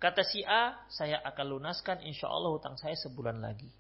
Kata 0.03 0.27
si 0.27 0.43
A, 0.43 0.83
saya 0.91 1.23
akan 1.23 1.47
lunaskan 1.47 2.03
insya 2.03 2.27
Allah 2.27 2.51
hutang 2.51 2.75
saya 2.75 2.99
sebulan 2.99 3.39
lagi. 3.39 3.71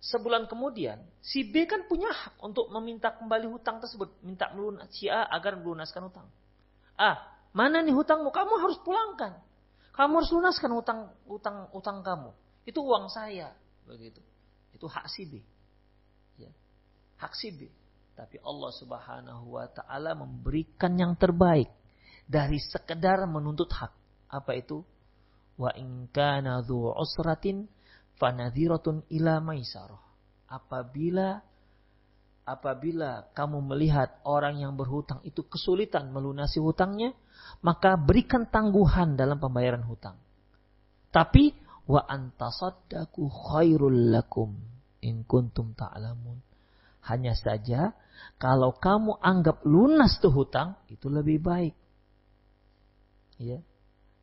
Sebulan 0.00 0.48
kemudian, 0.48 0.96
si 1.20 1.44
B 1.44 1.68
kan 1.68 1.84
punya 1.84 2.08
hak 2.08 2.40
untuk 2.40 2.72
meminta 2.72 3.12
kembali 3.12 3.52
hutang 3.52 3.84
tersebut. 3.84 4.16
Minta 4.24 4.48
melunas, 4.56 4.88
si 4.96 5.12
A 5.12 5.28
agar 5.28 5.60
melunaskan 5.60 6.08
hutang. 6.08 6.24
A, 6.96 7.20
mana 7.52 7.84
nih 7.84 7.92
hutangmu? 7.92 8.32
Kamu 8.32 8.64
harus 8.64 8.80
pulangkan. 8.80 9.36
Kamu 9.92 10.24
harus 10.24 10.32
lunaskan 10.32 10.72
hutang 10.72 11.00
hutang 11.28 11.68
hutang 11.76 12.00
kamu. 12.00 12.32
Itu 12.64 12.80
uang 12.80 13.12
saya. 13.12 13.52
Begitu. 13.84 14.24
Itu 14.72 14.88
hak 14.88 15.04
si 15.12 15.28
B. 15.28 15.36
Ya. 16.40 16.48
Hak 17.20 17.36
si 17.36 17.52
B. 17.52 17.68
Tapi 18.16 18.40
Allah 18.40 18.72
subhanahu 18.72 19.52
wa 19.52 19.68
ta'ala 19.68 20.16
memberikan 20.16 20.96
yang 20.96 21.12
terbaik. 21.12 21.68
Dari 22.24 22.56
sekedar 22.56 23.20
menuntut 23.28 23.68
hak. 23.68 23.97
Apa 24.28 24.56
itu? 24.56 24.84
Wa 25.58 25.74
in 25.74 26.06
kana 26.12 26.62
usratin 26.68 27.66
fanadhiratun 28.20 29.08
ila 29.10 29.40
maisarah. 29.42 30.00
Apabila 30.48 31.42
apabila 32.48 33.28
kamu 33.36 33.60
melihat 33.60 34.24
orang 34.24 34.56
yang 34.56 34.72
berhutang 34.72 35.20
itu 35.20 35.44
kesulitan 35.44 36.08
melunasi 36.08 36.56
hutangnya, 36.62 37.12
maka 37.60 38.00
berikan 38.00 38.48
tangguhan 38.48 39.20
dalam 39.20 39.36
pembayaran 39.36 39.84
hutang. 39.84 40.16
Tapi 41.12 41.52
wa 41.88 42.04
antasaddaqu 42.04 43.20
khairul 43.28 44.12
lakum 44.12 44.56
in 45.04 45.24
kuntum 45.24 45.76
ta'lamun. 45.76 46.40
Hanya 47.08 47.32
saja 47.32 47.96
kalau 48.36 48.76
kamu 48.76 49.16
anggap 49.20 49.64
lunas 49.64 50.20
tuh 50.20 50.32
hutang 50.32 50.76
itu 50.92 51.08
lebih 51.08 51.40
baik. 51.40 51.74
Ya. 53.38 53.62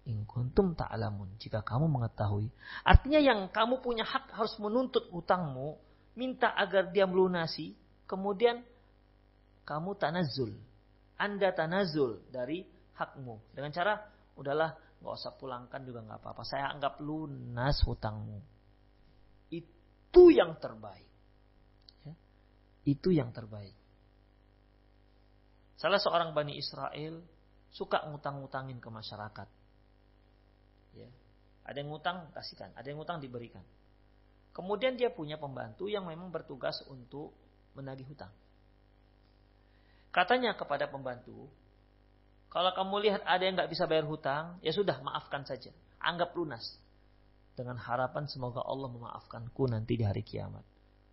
In 0.06 0.22
kuntum 0.30 0.78
ta'lamun. 0.78 1.34
Jika 1.41 1.65
kamu 1.65 1.89
mengetahui. 1.89 2.46
Artinya 2.86 3.18
yang 3.18 3.50
kamu 3.50 3.82
punya 3.82 4.06
hak 4.06 4.30
harus 4.38 4.54
menuntut 4.62 5.10
utangmu. 5.10 5.82
Minta 6.13 6.54
agar 6.54 6.94
dia 6.94 7.10
melunasi. 7.10 7.74
Kemudian 8.06 8.62
kamu 9.65 9.98
tanazul. 9.98 10.54
Anda 11.18 11.50
tanazul 11.58 12.22
dari 12.30 12.62
hakmu. 12.94 13.58
Dengan 13.58 13.74
cara, 13.74 13.98
udahlah 14.38 14.78
nggak 15.02 15.15
usah 15.18 15.34
pulangkan 15.41 15.82
juga 15.82 16.06
nggak 16.06 16.22
apa-apa. 16.22 16.44
Saya 16.46 16.70
anggap 16.70 17.02
lunas 17.02 17.82
hutangmu. 17.82 18.38
Itu 19.50 20.30
yang 20.30 20.62
terbaik. 20.62 21.10
Ya. 22.06 22.13
Itu 22.86 23.10
yang 23.10 23.34
terbaik. 23.34 23.74
Salah 25.82 25.98
seorang 25.98 26.38
Bani 26.38 26.54
Israel 26.62 27.26
suka 27.74 28.06
ngutang-ngutangin 28.08 28.78
ke 28.80 28.88
masyarakat 28.88 29.48
Ya. 29.50 29.55
Ada 31.65 31.82
yang 31.82 31.89
ngutang, 31.89 32.30
kasihkan. 32.32 32.71
Ada 32.78 32.93
yang 32.93 33.01
ngutang, 33.01 33.17
diberikan. 33.19 33.65
Kemudian 34.56 34.95
dia 34.95 35.12
punya 35.12 35.36
pembantu 35.36 35.91
yang 35.91 36.08
memang 36.08 36.32
bertugas 36.32 36.80
untuk 36.88 37.36
menagih 37.75 38.08
hutang. 38.08 38.32
Katanya 40.15 40.56
kepada 40.56 40.88
pembantu, 40.88 41.51
kalau 42.47 42.71
kamu 42.71 42.95
lihat 43.04 43.21
ada 43.28 43.43
yang 43.43 43.60
nggak 43.60 43.67
bisa 43.67 43.84
bayar 43.84 44.08
hutang, 44.08 44.56
ya 44.63 44.71
sudah 44.71 44.95
maafkan 45.04 45.43
saja. 45.43 45.75
Anggap 45.99 46.32
lunas. 46.39 46.63
Dengan 47.51 47.75
harapan 47.75 48.23
semoga 48.32 48.63
Allah 48.63 48.88
memaafkanku 48.95 49.67
nanti 49.67 49.99
di 49.99 50.08
hari 50.08 50.23
kiamat. 50.23 50.63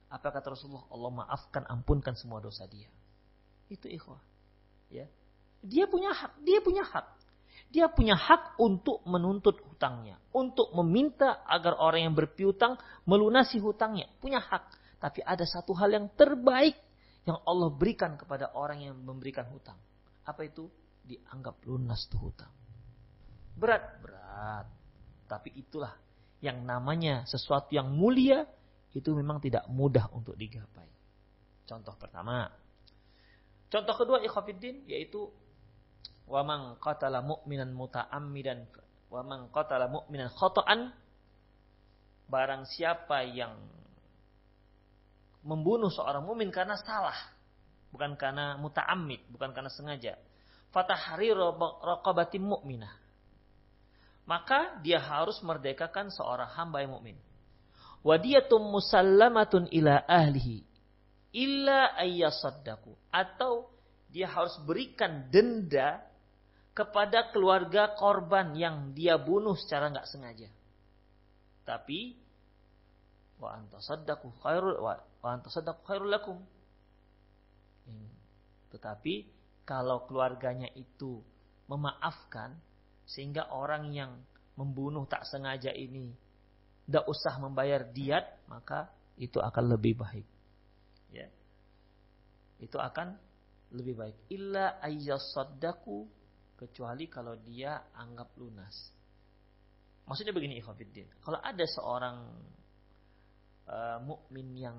Apa 0.07 0.31
kata 0.31 0.55
Rasulullah? 0.55 0.87
Allah 0.87 1.11
maafkan, 1.11 1.67
ampunkan 1.67 2.15
semua 2.15 2.39
dosa 2.39 2.63
dia. 2.71 2.87
Itu 3.67 3.91
ikhwah. 3.91 4.23
Ya. 4.87 5.11
Dia 5.67 5.91
punya 5.91 6.15
hak, 6.15 6.39
dia 6.47 6.63
punya 6.63 6.87
hak. 6.87 7.22
Dia 7.73 7.89
punya 7.89 8.13
hak 8.13 8.61
untuk 8.61 9.01
menuntut 9.09 9.65
hutangnya. 9.65 10.21
Untuk 10.37 10.77
meminta 10.77 11.41
agar 11.49 11.81
orang 11.81 12.13
yang 12.13 12.15
berpiutang 12.15 12.77
melunasi 13.09 13.57
hutangnya. 13.57 14.13
Punya 14.21 14.45
hak. 14.45 14.77
Tapi 15.01 15.25
ada 15.25 15.43
satu 15.49 15.73
hal 15.73 15.89
yang 15.97 16.07
terbaik 16.13 16.77
yang 17.25 17.41
Allah 17.49 17.73
berikan 17.73 18.21
kepada 18.21 18.53
orang 18.53 18.85
yang 18.85 18.95
memberikan 19.01 19.49
hutang. 19.49 19.81
Apa 20.29 20.45
itu? 20.45 20.69
Dianggap 21.03 21.65
lunas 21.67 22.07
tuh 22.07 22.31
hutang. 22.31 22.53
Berat, 23.57 23.99
berat. 24.05 24.67
Tapi 25.27 25.51
itulah 25.57 25.97
yang 26.45 26.61
namanya 26.63 27.25
sesuatu 27.25 27.73
yang 27.73 27.89
mulia 27.89 28.45
itu 28.93 29.09
memang 29.17 29.41
tidak 29.41 29.65
mudah 29.73 30.13
untuk 30.13 30.37
digapai. 30.37 30.87
Contoh 31.65 31.97
pertama. 31.97 32.53
Contoh 33.73 33.95
kedua 33.97 34.21
ikhwafiddin 34.21 34.85
yaitu 34.85 35.33
wa 36.27 36.41
man 36.47 36.61
qatala 36.79 37.21
mu'minan 37.21 37.75
muta'ammidan 37.75 38.67
wa 39.13 39.21
man 39.27 39.49
qatala 39.53 39.91
mu'minan 39.91 40.31
khata'an 40.33 40.93
barang 42.33 42.65
siapa 42.65 43.27
yang 43.29 43.53
membunuh 45.43 45.91
seorang 45.91 46.23
mukmin 46.23 46.49
karena 46.55 46.79
salah 46.79 47.17
bukan 47.91 48.15
karena 48.17 48.57
muta'ammid 48.57 49.21
bukan 49.29 49.51
karena 49.53 49.69
sengaja 49.69 50.15
fatahri 50.71 51.35
raqabatin 51.35 52.41
mu'minah 52.41 52.95
maka 54.25 54.79
dia 54.81 55.03
harus 55.03 55.43
merdekakan 55.43 56.09
seorang 56.09 56.49
hamba 56.55 56.81
yang 56.81 56.95
mukmin 56.95 57.19
wadiyatum 58.07 58.63
musallamatun 58.71 59.67
ila 59.75 60.01
ahlihi 60.07 60.63
illa 61.35 61.93
ayyasaddaku 61.99 62.95
atau 63.11 63.69
dia 64.09 64.31
harus 64.31 64.57
berikan 64.63 65.27
denda 65.29 66.01
kepada 66.73 67.29
keluarga 67.33 67.93
korban 67.93 68.57
yang 68.57 68.97
dia 68.97 69.21
bunuh 69.21 69.57
secara 69.57 69.93
nggak 69.93 70.09
sengaja. 70.09 70.49
Tapi 71.69 72.17
wa 73.37 73.59
antasaddaqu 73.61 74.29
khairul 74.41 74.81
wa, 74.81 74.97
antasaddaqu 75.21 75.81
khairul 75.85 76.11
lakum. 76.11 76.39
Tetapi 78.73 79.15
kalau 79.69 80.09
keluarganya 80.09 80.73
itu 80.73 81.21
memaafkan 81.69 82.57
sehingga 83.05 83.53
orang 83.53 83.93
yang 83.93 84.17
membunuh 84.57 85.05
tak 85.05 85.29
sengaja 85.29 85.71
ini 85.77 86.09
tidak 86.89 87.05
usah 87.09 87.39
membayar 87.39 87.85
diat, 87.85 88.49
maka 88.51 88.91
itu 89.21 89.39
akan 89.39 89.77
lebih 89.77 89.97
baik. 90.03 90.27
Ya. 91.15 91.29
Itu 92.59 92.81
akan 92.81 93.15
lebih 93.73 93.95
baik. 93.97 94.17
Illa 94.33 94.81
ayyasaddaqu 94.83 96.22
kecuali 96.63 97.11
kalau 97.11 97.35
dia 97.43 97.91
anggap 97.99 98.31
lunas. 98.39 98.75
Maksudnya 100.07 100.35
begini 100.35 100.59
ikhwatiddin, 100.59 101.07
kalau 101.23 101.39
ada 101.39 101.63
seorang 101.67 102.17
uh, 103.71 103.99
mukmin 104.03 104.55
yang 104.59 104.79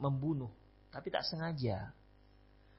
membunuh 0.00 0.52
tapi 0.94 1.10
tak 1.10 1.26
sengaja. 1.26 1.90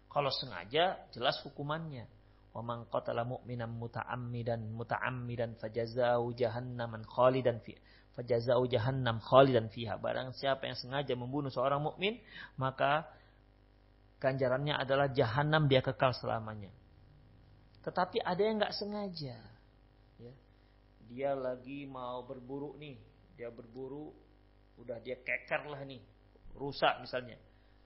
Kalau 0.07 0.31
sengaja 0.31 0.95
jelas 1.11 1.35
hukumannya. 1.43 2.07
Wa 2.55 2.63
man 2.63 2.87
qatala 2.87 3.27
mu'minan 3.27 3.75
muta'ammidan 3.75 4.71
muta'ammidan 4.71 5.59
fajazau 5.59 6.31
jahannaman 6.31 7.03
khalidan 7.03 7.59
fi 7.59 7.75
fajazau 8.15 8.63
jahannam 8.71 9.19
khalidan 9.19 9.67
fiha. 9.67 9.99
Barang 9.99 10.31
siapa 10.31 10.63
yang 10.71 10.79
sengaja 10.79 11.11
membunuh 11.19 11.51
seorang 11.51 11.83
mukmin, 11.83 12.15
maka 12.55 13.03
ganjarannya 14.23 14.79
adalah 14.79 15.11
jahanam 15.11 15.67
dia 15.67 15.83
kekal 15.83 16.15
selamanya. 16.15 16.71
Tetapi 17.85 18.17
ada 18.25 18.41
yang 18.41 18.57
nggak 18.57 18.73
sengaja. 18.73 19.37
Ya. 20.17 20.33
Dia 21.05 21.31
lagi 21.37 21.85
mau 21.85 22.25
berburu 22.25 22.73
nih. 22.81 22.97
Dia 23.37 23.53
berburu, 23.53 24.09
udah 24.81 24.97
dia 25.05 25.21
keker 25.21 25.69
lah 25.69 25.85
nih. 25.85 26.01
Rusak 26.57 27.05
misalnya. 27.05 27.37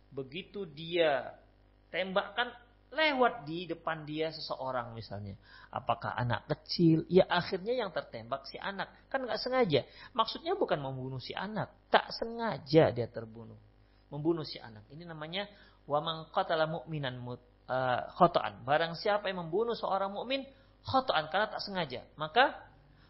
Begitu 0.09 0.63
dia 0.63 1.35
tembakkan, 1.91 2.47
lewat 2.95 3.43
di 3.43 3.67
depan 3.67 4.07
dia 4.07 4.31
seseorang 4.31 4.95
misalnya. 4.95 5.35
Apakah 5.67 6.15
anak 6.15 6.47
kecil? 6.47 7.03
Ya 7.11 7.27
akhirnya 7.27 7.75
yang 7.75 7.91
tertembak 7.91 8.47
si 8.47 8.55
anak. 8.55 8.87
Kan 9.11 9.27
nggak 9.27 9.41
sengaja. 9.41 9.83
Maksudnya 10.15 10.55
bukan 10.55 10.79
membunuh 10.79 11.19
si 11.19 11.35
anak. 11.35 11.75
Tak 11.91 12.15
sengaja 12.15 12.89
dia 12.95 13.07
terbunuh. 13.11 13.59
Membunuh 14.09 14.47
si 14.47 14.57
anak. 14.63 14.87
Ini 14.89 15.03
namanya 15.03 15.43
wamang 15.85 16.31
qatala 16.31 16.65
mu'minan 16.65 17.19
mut 17.19 17.48
uh, 17.69 18.09
khotoan. 18.17 18.65
Barang 18.65 18.97
siapa 18.97 19.29
yang 19.29 19.45
membunuh 19.47 19.77
seorang 19.77 20.09
mukmin 20.09 20.43
khotoan 20.81 21.29
karena 21.29 21.47
tak 21.53 21.61
sengaja, 21.61 22.01
maka 22.17 22.57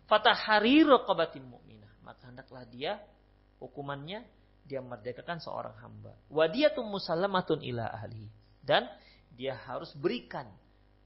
fatahari 0.06 0.84
raqabatin 0.84 1.48
mukminah. 1.48 1.90
Maka 2.04 2.28
hendaklah 2.28 2.68
dia 2.68 3.00
hukumannya 3.64 4.28
dia 4.68 4.84
merdekakan 4.86 5.42
seorang 5.42 5.74
hamba. 5.82 6.14
Wadiyatun 6.30 6.86
musallamatun 6.86 7.66
ila 7.66 7.90
ahli. 7.90 8.30
Dan 8.62 8.86
dia 9.34 9.58
harus 9.66 9.90
berikan 9.98 10.46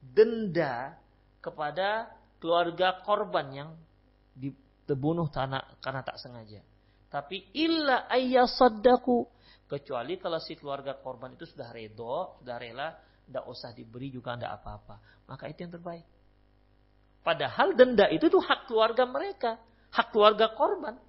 denda 0.03 0.99
kepada 1.39 2.11
keluarga 2.43 2.99
korban 3.07 3.47
yang 3.55 3.69
dibunuh 4.83 5.31
karena 5.31 6.01
tak 6.03 6.19
sengaja. 6.19 6.59
Tapi 7.07 7.55
illa 7.55 8.09
ayyasaddaku 8.11 9.23
kecuali 9.69 10.19
kalau 10.19 10.43
si 10.43 10.59
keluarga 10.59 10.99
korban 10.99 11.39
itu 11.39 11.47
sudah 11.47 11.71
redo, 11.71 12.41
sudah 12.41 12.57
rela, 12.59 12.89
tidak 13.27 13.45
usah 13.47 13.71
diberi 13.71 14.11
juga 14.11 14.35
tidak 14.35 14.61
apa-apa. 14.61 14.95
Maka 15.29 15.47
itu 15.49 15.65
yang 15.65 15.73
terbaik. 15.73 16.05
Padahal 17.23 17.71
denda 17.73 18.11
itu 18.11 18.27
tuh 18.27 18.43
hak 18.43 18.67
keluarga 18.67 19.07
mereka, 19.07 19.55
hak 19.95 20.11
keluarga 20.11 20.51
korban. 20.51 20.99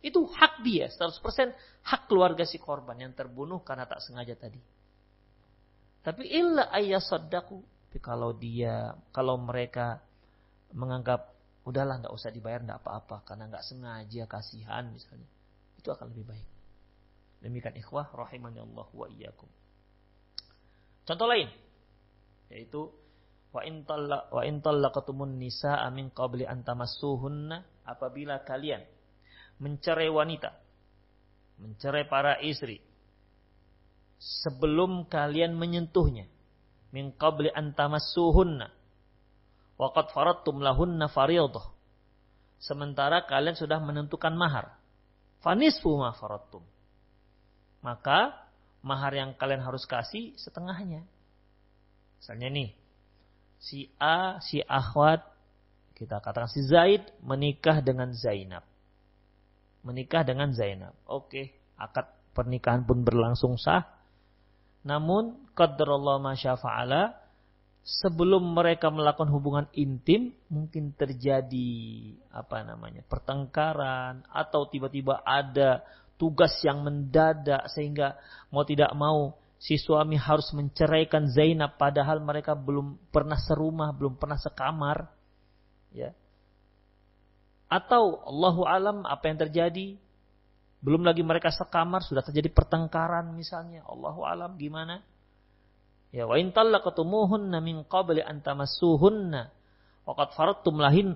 Itu 0.00 0.26
hak 0.26 0.64
dia, 0.64 0.88
100% 0.88 1.22
hak 1.86 2.02
keluarga 2.08 2.42
si 2.48 2.56
korban 2.56 2.96
yang 2.98 3.12
terbunuh 3.12 3.60
karena 3.62 3.84
tak 3.86 4.02
sengaja 4.02 4.34
tadi. 4.34 4.58
Tapi 6.00 6.24
illa 6.26 6.72
ayyasaddaku. 6.72 7.60
Tapi 7.90 7.98
kalau 8.00 8.32
dia, 8.32 8.96
kalau 9.12 9.36
mereka 9.36 10.00
menganggap 10.72 11.30
udahlah 11.66 12.00
nggak 12.00 12.14
usah 12.14 12.32
dibayar 12.32 12.64
nggak 12.64 12.80
apa-apa 12.80 13.22
karena 13.26 13.50
nggak 13.50 13.64
sengaja 13.66 14.22
kasihan 14.24 14.88
misalnya 14.88 15.28
itu 15.76 15.88
akan 15.92 16.08
lebih 16.12 16.24
baik 16.32 16.48
demikian 17.44 17.76
ikhwah 17.76 18.08
rahimani 18.16 18.64
Allah 18.64 18.88
wa 18.90 19.06
iyyakum 19.06 19.48
contoh 21.10 21.26
lain 21.26 21.50
yaitu 22.54 22.86
wa 23.50 23.66
in 23.66 23.82
wa 24.30 24.42
in 24.46 24.62
tallaqatumun 24.62 25.42
nisaa 25.42 25.90
min 25.90 26.14
qabli 26.14 26.46
an 26.46 26.62
tamassuhunna 26.62 27.66
apabila 27.82 28.46
kalian 28.46 28.86
mencerai 29.58 30.06
wanita 30.06 30.54
mencerai 31.58 32.06
para 32.06 32.38
istri 32.38 32.78
sebelum 34.22 35.10
kalian 35.10 35.58
menyentuhnya 35.58 36.30
min 36.94 37.10
qabli 37.18 37.50
an 37.50 37.74
tamassuhunna 37.74 38.80
Waqad 39.80 40.12
faradtum 40.12 40.60
lahunna 40.60 41.08
fariyadah. 41.08 41.72
Sementara 42.60 43.24
kalian 43.24 43.56
sudah 43.56 43.80
menentukan 43.80 44.36
mahar. 44.36 44.76
Fanisfu 45.40 45.96
ma 45.96 46.12
faradtum. 46.12 46.60
Maka 47.80 48.36
mahar 48.80 49.12
yang 49.12 49.36
kalian 49.36 49.60
harus 49.64 49.84
kasih 49.84 50.32
setengahnya. 50.40 51.04
Misalnya 52.20 52.48
nih, 52.52 52.70
si 53.60 53.88
A, 54.00 54.40
si 54.44 54.60
Ahwat, 54.64 55.24
kita 55.96 56.20
katakan 56.20 56.48
si 56.48 56.64
Zaid 56.64 57.04
menikah 57.20 57.84
dengan 57.84 58.12
Zainab. 58.16 58.64
Menikah 59.84 60.24
dengan 60.24 60.52
Zainab. 60.52 60.96
Oke, 61.08 61.52
akad 61.76 62.08
pernikahan 62.32 62.84
pun 62.84 63.04
berlangsung 63.04 63.56
sah. 63.56 63.84
Namun, 64.80 65.52
qadarullah 65.52 66.20
masyafa'ala, 66.20 67.20
sebelum 67.84 68.56
mereka 68.56 68.92
melakukan 68.92 69.32
hubungan 69.32 69.66
intim 69.72 70.36
mungkin 70.52 70.92
terjadi 70.92 71.72
apa 72.28 72.60
namanya 72.64 73.00
pertengkaran 73.08 74.24
atau 74.28 74.68
tiba-tiba 74.68 75.24
ada 75.24 75.80
tugas 76.20 76.52
yang 76.60 76.84
mendadak 76.84 77.64
sehingga 77.72 78.20
mau 78.52 78.68
tidak 78.68 78.92
mau 78.92 79.32
si 79.56 79.80
suami 79.80 80.20
harus 80.20 80.52
menceraikan 80.52 81.32
Zainab 81.32 81.80
padahal 81.80 82.20
mereka 82.20 82.52
belum 82.52 83.00
pernah 83.08 83.40
serumah, 83.40 83.96
belum 83.96 84.20
pernah 84.20 84.36
sekamar. 84.36 85.08
Ya. 85.96 86.12
Atau 87.72 88.20
Allahu 88.28 88.68
alam 88.68 89.08
apa 89.08 89.32
yang 89.32 89.40
terjadi? 89.40 89.96
Belum 90.80 91.04
lagi 91.04 91.20
mereka 91.20 91.52
sekamar 91.52 92.04
sudah 92.04 92.24
terjadi 92.24 92.52
pertengkaran 92.52 93.32
misalnya. 93.36 93.84
Allahu 93.88 94.24
alam 94.24 94.56
gimana? 94.56 95.04
Ya 96.10 96.26
wa 96.26 96.40
in 96.40 96.50
talaqtumuhunna 96.50 97.62
min 97.62 97.86
qabli 97.86 98.24
an 98.24 98.42
tamassuhunna 98.42 99.59
waqad 100.10 100.34
faradtum 100.34 100.82
lahin 100.82 101.14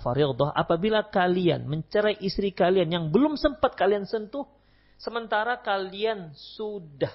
fariidah 0.00 0.56
apabila 0.56 1.12
kalian 1.12 1.68
mencerai 1.68 2.16
istri 2.24 2.56
kalian 2.56 2.88
yang 2.88 3.04
belum 3.12 3.36
sempat 3.36 3.76
kalian 3.76 4.08
sentuh 4.08 4.48
sementara 4.96 5.60
kalian 5.60 6.32
sudah 6.56 7.12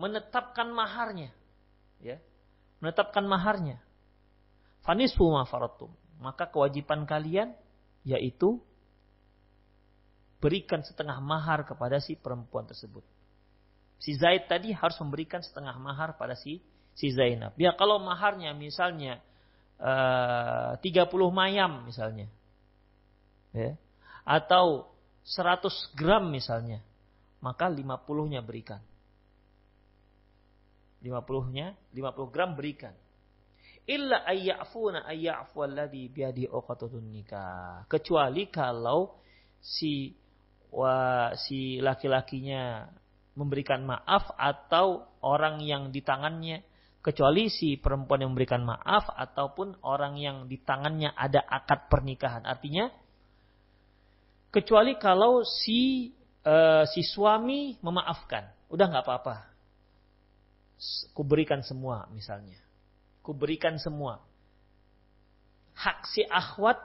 menetapkan 0.00 0.72
maharnya 0.72 1.28
ya 2.00 2.16
menetapkan 2.80 3.28
maharnya 3.28 3.76
fanisfu 4.80 5.28
ma 5.28 5.44
faradtum 5.44 5.92
maka 6.16 6.48
kewajiban 6.48 7.04
kalian 7.04 7.52
yaitu 8.08 8.56
berikan 10.40 10.80
setengah 10.80 11.20
mahar 11.20 11.68
kepada 11.68 12.00
si 12.00 12.16
perempuan 12.16 12.64
tersebut 12.64 13.04
Si 13.96 14.12
Zaid 14.16 14.48
tadi 14.48 14.76
harus 14.76 14.96
memberikan 15.00 15.40
setengah 15.40 15.76
mahar 15.80 16.20
pada 16.20 16.36
si 16.36 16.60
si 16.92 17.12
Zainab. 17.12 17.56
Ya 17.56 17.72
kalau 17.72 18.00
maharnya 18.00 18.52
misalnya 18.52 19.24
uh, 19.80 20.76
30 20.80 21.10
mayam 21.32 21.84
misalnya. 21.84 22.28
Ya. 23.52 23.76
Atau 24.26 24.90
100 25.24 25.96
gram 25.96 26.28
misalnya. 26.28 26.80
Maka 27.40 27.68
50-nya 27.70 28.40
berikan. 28.42 28.80
50-nya, 31.04 31.76
50 31.94 32.34
gram 32.34 32.56
berikan. 32.56 32.94
Illa 33.86 34.26
ayya'funa 34.26 35.06
ayya'fu 35.06 35.62
alladhi 35.62 36.10
biadi 36.10 36.50
uqatun 36.50 37.06
nikah. 37.06 37.86
Kecuali 37.86 38.50
kalau 38.50 39.14
si 39.62 40.10
wa, 40.74 41.30
si 41.38 41.78
laki-lakinya 41.78 42.90
memberikan 43.38 43.86
maaf 43.86 44.34
atau 44.34 45.06
orang 45.22 45.62
yang 45.62 45.94
di 45.94 46.02
tangannya 46.02 46.66
kecuali 47.06 47.46
si 47.46 47.78
perempuan 47.78 48.26
yang 48.26 48.34
memberikan 48.34 48.66
maaf 48.66 49.06
ataupun 49.14 49.78
orang 49.86 50.18
yang 50.18 50.50
di 50.50 50.58
tangannya 50.58 51.14
ada 51.14 51.38
akad 51.38 51.86
pernikahan. 51.86 52.42
Artinya 52.42 52.90
kecuali 54.50 54.98
kalau 54.98 55.46
si 55.46 56.10
uh, 56.42 56.82
si 56.90 57.06
suami 57.06 57.78
memaafkan, 57.78 58.50
udah 58.74 58.86
nggak 58.90 59.06
apa-apa. 59.06 59.36
Kuberikan 61.14 61.62
semua 61.62 62.10
misalnya. 62.10 62.58
Kuberikan 63.22 63.78
semua. 63.78 64.18
Hak 65.78 66.10
si 66.10 66.26
akhwat, 66.26 66.82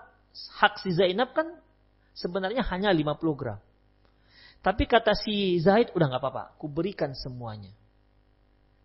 hak 0.61 0.85
si 0.85 0.93
Zainab 0.93 1.33
kan 1.33 1.49
sebenarnya 2.13 2.61
hanya 2.69 2.93
50 2.93 3.17
gram. 3.33 3.57
Tapi 4.61 4.85
kata 4.85 5.17
si 5.17 5.57
Zaid, 5.57 5.89
udah 5.97 6.13
nggak 6.13 6.21
apa-apa, 6.21 6.53
ku 6.61 6.69
berikan 6.69 7.17
semuanya. 7.17 7.73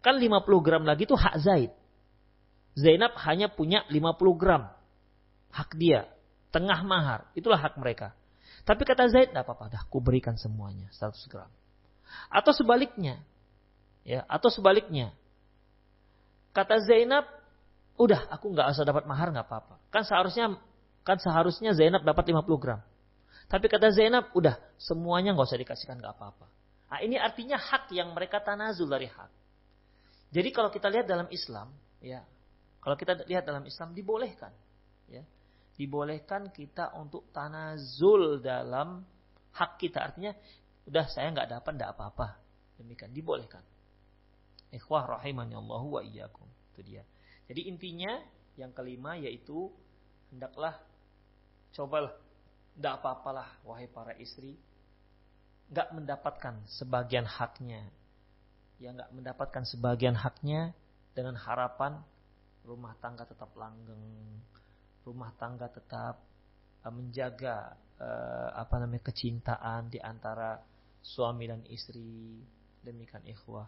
Kan 0.07 0.23
50 0.23 0.47
gram 0.62 0.87
lagi 0.87 1.03
itu 1.03 1.19
hak 1.19 1.35
Zaid. 1.42 1.75
Zainab 2.79 3.19
hanya 3.27 3.51
punya 3.51 3.83
50 3.90 4.38
gram. 4.38 4.71
Hak 5.51 5.75
dia. 5.75 6.07
Tengah 6.55 6.87
mahar. 6.87 7.27
Itulah 7.35 7.59
hak 7.59 7.75
mereka. 7.75 8.14
Tapi 8.62 8.87
kata 8.87 9.11
Zaid, 9.11 9.35
nggak 9.35 9.42
apa-apa, 9.42 9.66
dah 9.66 9.83
ku 9.90 9.99
berikan 9.99 10.38
semuanya 10.38 10.87
100 10.95 11.27
gram. 11.27 11.51
Atau 12.31 12.55
sebaliknya. 12.55 13.19
ya 14.07 14.23
Atau 14.31 14.47
sebaliknya. 14.47 15.11
Kata 16.55 16.79
Zainab, 16.87 17.27
udah 17.99 18.31
aku 18.31 18.55
nggak 18.55 18.79
usah 18.79 18.87
dapat 18.87 19.11
mahar 19.11 19.35
nggak 19.35 19.42
apa-apa. 19.51 19.83
Kan 19.90 20.07
seharusnya 20.07 20.55
kan 21.03 21.19
seharusnya 21.19 21.75
Zainab 21.75 22.07
dapat 22.07 22.31
50 22.31 22.47
gram. 22.62 22.79
Tapi 23.51 23.66
kata 23.66 23.90
Zainab, 23.90 24.31
udah 24.38 24.55
semuanya 24.79 25.35
nggak 25.35 25.51
usah 25.51 25.59
dikasihkan 25.59 25.99
nggak 25.99 26.14
apa-apa. 26.14 26.47
Nah, 26.95 27.03
ini 27.03 27.19
artinya 27.19 27.59
hak 27.59 27.90
yang 27.90 28.14
mereka 28.14 28.38
tanazul 28.38 28.87
dari 28.87 29.11
hak. 29.11 29.45
Jadi 30.31 30.49
kalau 30.51 30.71
kita 30.71 30.91
lihat 30.91 31.07
dalam 31.07 31.31
Islam, 31.31 31.71
ya, 32.03 32.23
kalau 32.83 32.99
kita 32.99 33.27
lihat 33.27 33.47
dalam 33.47 33.62
Islam 33.67 33.95
dibolehkan, 33.95 34.53
ya, 35.11 35.23
dibolehkan 35.79 36.51
kita 36.51 36.95
untuk 36.99 37.31
tanazul 37.31 38.43
dalam 38.43 39.07
hak 39.55 39.79
kita. 39.79 40.12
Artinya, 40.12 40.33
udah 40.87 41.07
saya 41.11 41.31
nggak 41.35 41.61
dapat, 41.61 41.73
nggak 41.79 41.93
apa-apa. 41.95 42.29
Demikian 42.77 43.12
dibolehkan. 43.15 43.62
Ikhwah 44.75 45.19
rahimani 45.19 45.55
Allah 45.57 45.83
wa 45.83 46.01
iyyakum. 46.03 46.47
Itu 46.75 46.83
dia. 46.85 47.03
Jadi 47.47 47.71
intinya 47.71 48.19
yang 48.59 48.75
kelima 48.75 49.15
yaitu 49.17 49.71
hendaklah 50.33 50.75
cobalah 51.73 52.12
tidak 52.77 52.93
apa-apalah 53.01 53.49
wahai 53.65 53.89
para 53.89 54.12
istri. 54.21 54.59
Nggak 55.73 55.89
mendapatkan 55.97 56.55
sebagian 56.69 57.25
haknya. 57.25 57.89
Ya 58.77 58.93
nggak 58.93 59.12
mendapatkan 59.17 59.65
sebagian 59.65 60.17
haknya 60.17 60.77
dengan 61.17 61.37
harapan 61.41 61.97
rumah 62.67 62.93
tangga 63.01 63.25
tetap 63.25 63.55
langgeng. 63.57 64.01
Rumah 65.07 65.31
tangga 65.39 65.71
tetap 65.71 66.21
uh, 66.85 66.93
menjaga 66.93 67.79
uh, 67.97 68.51
apa 68.59 68.75
namanya 68.83 69.07
kecintaan 69.07 69.89
di 69.89 70.03
antara 70.03 70.61
suami 71.01 71.49
dan 71.49 71.62
istri. 71.71 72.43
Demikian 72.83 73.25
ikhwah. 73.27 73.67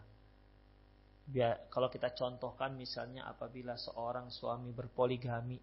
Biar, 1.29 1.69
kalau 1.69 1.93
kita 1.93 2.09
contohkan 2.17 2.73
misalnya 2.73 3.29
apabila 3.29 3.77
seorang 3.77 4.33
suami 4.33 4.73
berpoligami. 4.73 5.59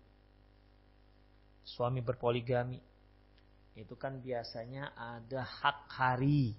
Suami 1.67 1.99
berpoligami 1.99 2.79
itu 3.77 3.93
kan 4.01 4.17
biasanya 4.25 4.97
ada 4.97 5.45
hak 5.45 5.79
hari. 5.93 6.57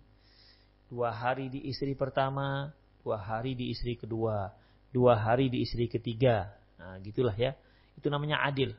Dua 0.87 1.11
hari 1.11 1.51
di 1.51 1.67
istri 1.67 1.93
pertama, 1.99 2.71
dua 3.03 3.19
hari 3.19 3.59
di 3.59 3.71
istri 3.71 3.99
kedua, 3.99 4.55
dua 4.95 5.19
hari 5.19 5.51
di 5.51 5.63
istri 5.63 5.91
ketiga. 5.91 6.55
Nah, 6.79 6.95
gitulah 7.03 7.35
ya. 7.35 7.55
Itu 7.99 8.07
namanya 8.07 8.39
adil. 8.45 8.71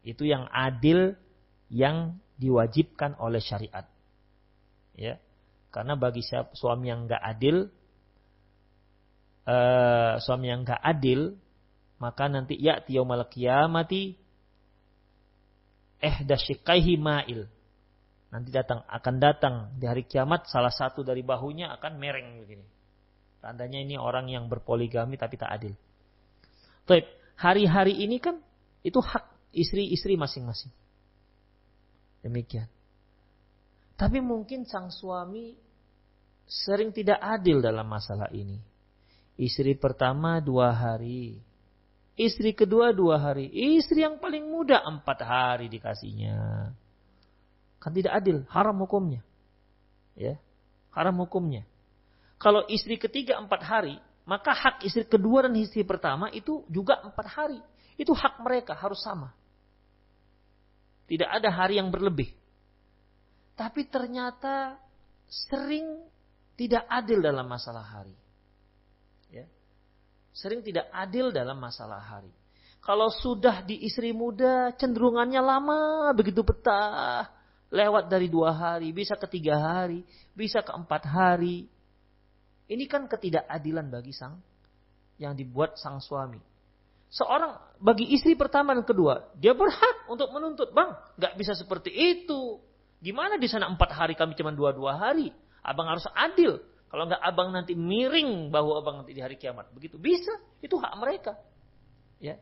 Itu 0.00 0.24
yang 0.24 0.48
adil 0.48 1.14
yang 1.68 2.16
diwajibkan 2.40 3.16
oleh 3.20 3.44
syariat. 3.44 3.84
Ya. 4.96 5.20
Karena 5.72 5.96
bagi 5.96 6.20
siapa, 6.20 6.52
suami 6.52 6.92
yang 6.92 7.08
enggak 7.08 7.22
adil, 7.24 7.72
uh, 9.48 10.20
suami 10.20 10.52
yang 10.52 10.68
enggak 10.68 10.80
adil, 10.80 11.36
maka 11.96 12.28
nanti 12.28 12.58
ya 12.58 12.82
yaumal 12.90 13.24
kiamati 13.30 14.18
eh 16.02 16.16
dasyikaihi 16.26 16.98
ma'il. 16.98 17.46
Nanti 18.32 18.48
datang 18.48 18.80
akan 18.88 19.14
datang 19.20 19.54
di 19.76 19.84
hari 19.84 20.08
kiamat 20.08 20.48
salah 20.48 20.72
satu 20.72 21.04
dari 21.04 21.20
bahunya 21.20 21.68
akan 21.76 21.92
mereng 22.00 22.40
begini. 22.40 22.64
Tandanya 23.44 23.84
ini 23.84 24.00
orang 24.00 24.32
yang 24.32 24.48
berpoligami 24.48 25.20
tapi 25.20 25.36
tak 25.36 25.52
adil. 25.52 25.74
Baik, 26.88 27.04
hari-hari 27.36 28.00
ini 28.00 28.16
kan 28.16 28.40
itu 28.80 28.96
hak 28.98 29.52
istri-istri 29.52 30.16
masing-masing. 30.16 30.72
Demikian. 32.24 32.70
Tapi 34.00 34.18
mungkin 34.24 34.64
sang 34.64 34.88
suami 34.88 35.52
sering 36.48 36.88
tidak 36.90 37.20
adil 37.20 37.60
dalam 37.60 37.84
masalah 37.84 38.32
ini. 38.32 38.56
Istri 39.36 39.76
pertama 39.76 40.40
dua 40.40 40.72
hari, 40.72 41.36
Istri 42.12 42.52
kedua 42.52 42.92
dua 42.92 43.16
hari. 43.16 43.48
Istri 43.48 44.04
yang 44.04 44.20
paling 44.20 44.44
muda 44.44 44.84
empat 44.84 45.18
hari 45.24 45.72
dikasihnya. 45.72 46.70
Kan 47.82 47.90
tidak 47.90 48.14
adil. 48.14 48.46
Haram 48.46 48.78
hukumnya. 48.78 49.26
Ya, 50.14 50.38
Haram 50.94 51.18
hukumnya. 51.18 51.66
Kalau 52.38 52.62
istri 52.70 52.94
ketiga 52.94 53.42
empat 53.42 53.66
hari, 53.66 53.98
maka 54.22 54.54
hak 54.54 54.86
istri 54.86 55.02
kedua 55.02 55.50
dan 55.50 55.58
istri 55.58 55.82
pertama 55.82 56.30
itu 56.30 56.62
juga 56.70 57.02
empat 57.02 57.26
hari. 57.26 57.58
Itu 57.98 58.14
hak 58.14 58.38
mereka 58.38 58.78
harus 58.78 59.02
sama. 59.02 59.34
Tidak 61.10 61.26
ada 61.26 61.50
hari 61.50 61.82
yang 61.82 61.90
berlebih. 61.90 62.30
Tapi 63.58 63.84
ternyata 63.90 64.78
sering 65.26 66.06
tidak 66.54 66.86
adil 66.86 67.18
dalam 67.18 67.44
masalah 67.50 67.82
hari 67.82 68.14
sering 70.32 70.64
tidak 70.64 70.88
adil 70.90 71.30
dalam 71.30 71.60
masalah 71.60 72.00
hari. 72.00 72.32
Kalau 72.82 73.12
sudah 73.14 73.62
di 73.62 73.86
istri 73.86 74.10
muda, 74.10 74.74
cenderungannya 74.74 75.38
lama, 75.38 76.10
begitu 76.18 76.42
betah. 76.42 77.30
Lewat 77.72 78.12
dari 78.12 78.28
dua 78.28 78.52
hari, 78.52 78.92
bisa 78.92 79.16
ke 79.16 79.24
tiga 79.24 79.56
hari, 79.56 80.04
bisa 80.36 80.60
ke 80.60 80.68
empat 80.76 81.08
hari. 81.08 81.64
Ini 82.68 82.84
kan 82.84 83.08
ketidakadilan 83.08 83.88
bagi 83.88 84.12
sang 84.12 84.44
yang 85.16 85.32
dibuat 85.32 85.80
sang 85.80 85.96
suami. 85.96 86.36
Seorang 87.12 87.76
bagi 87.80 88.12
istri 88.12 88.36
pertama 88.36 88.72
dan 88.76 88.84
kedua, 88.84 89.32
dia 89.36 89.56
berhak 89.56 90.08
untuk 90.08 90.32
menuntut, 90.32 90.72
bang, 90.72 90.96
nggak 91.16 91.34
bisa 91.36 91.52
seperti 91.56 91.92
itu. 91.92 92.60
Gimana 93.00 93.36
di 93.36 93.48
sana 93.48 93.68
empat 93.68 93.90
hari 93.92 94.16
kami 94.16 94.36
cuma 94.36 94.52
dua 94.52 94.72
dua 94.72 94.96
hari? 94.96 95.32
Abang 95.64 95.88
harus 95.88 96.04
adil. 96.12 96.60
Kalau 96.92 97.08
nggak 97.08 97.24
abang 97.24 97.56
nanti 97.56 97.72
miring 97.72 98.52
bahu 98.52 98.84
abang 98.84 99.00
nanti 99.00 99.16
di 99.16 99.24
hari 99.24 99.40
kiamat. 99.40 99.72
Begitu 99.72 99.96
bisa, 99.96 100.36
itu 100.60 100.76
hak 100.76 100.92
mereka. 101.00 101.40
Ya. 102.20 102.36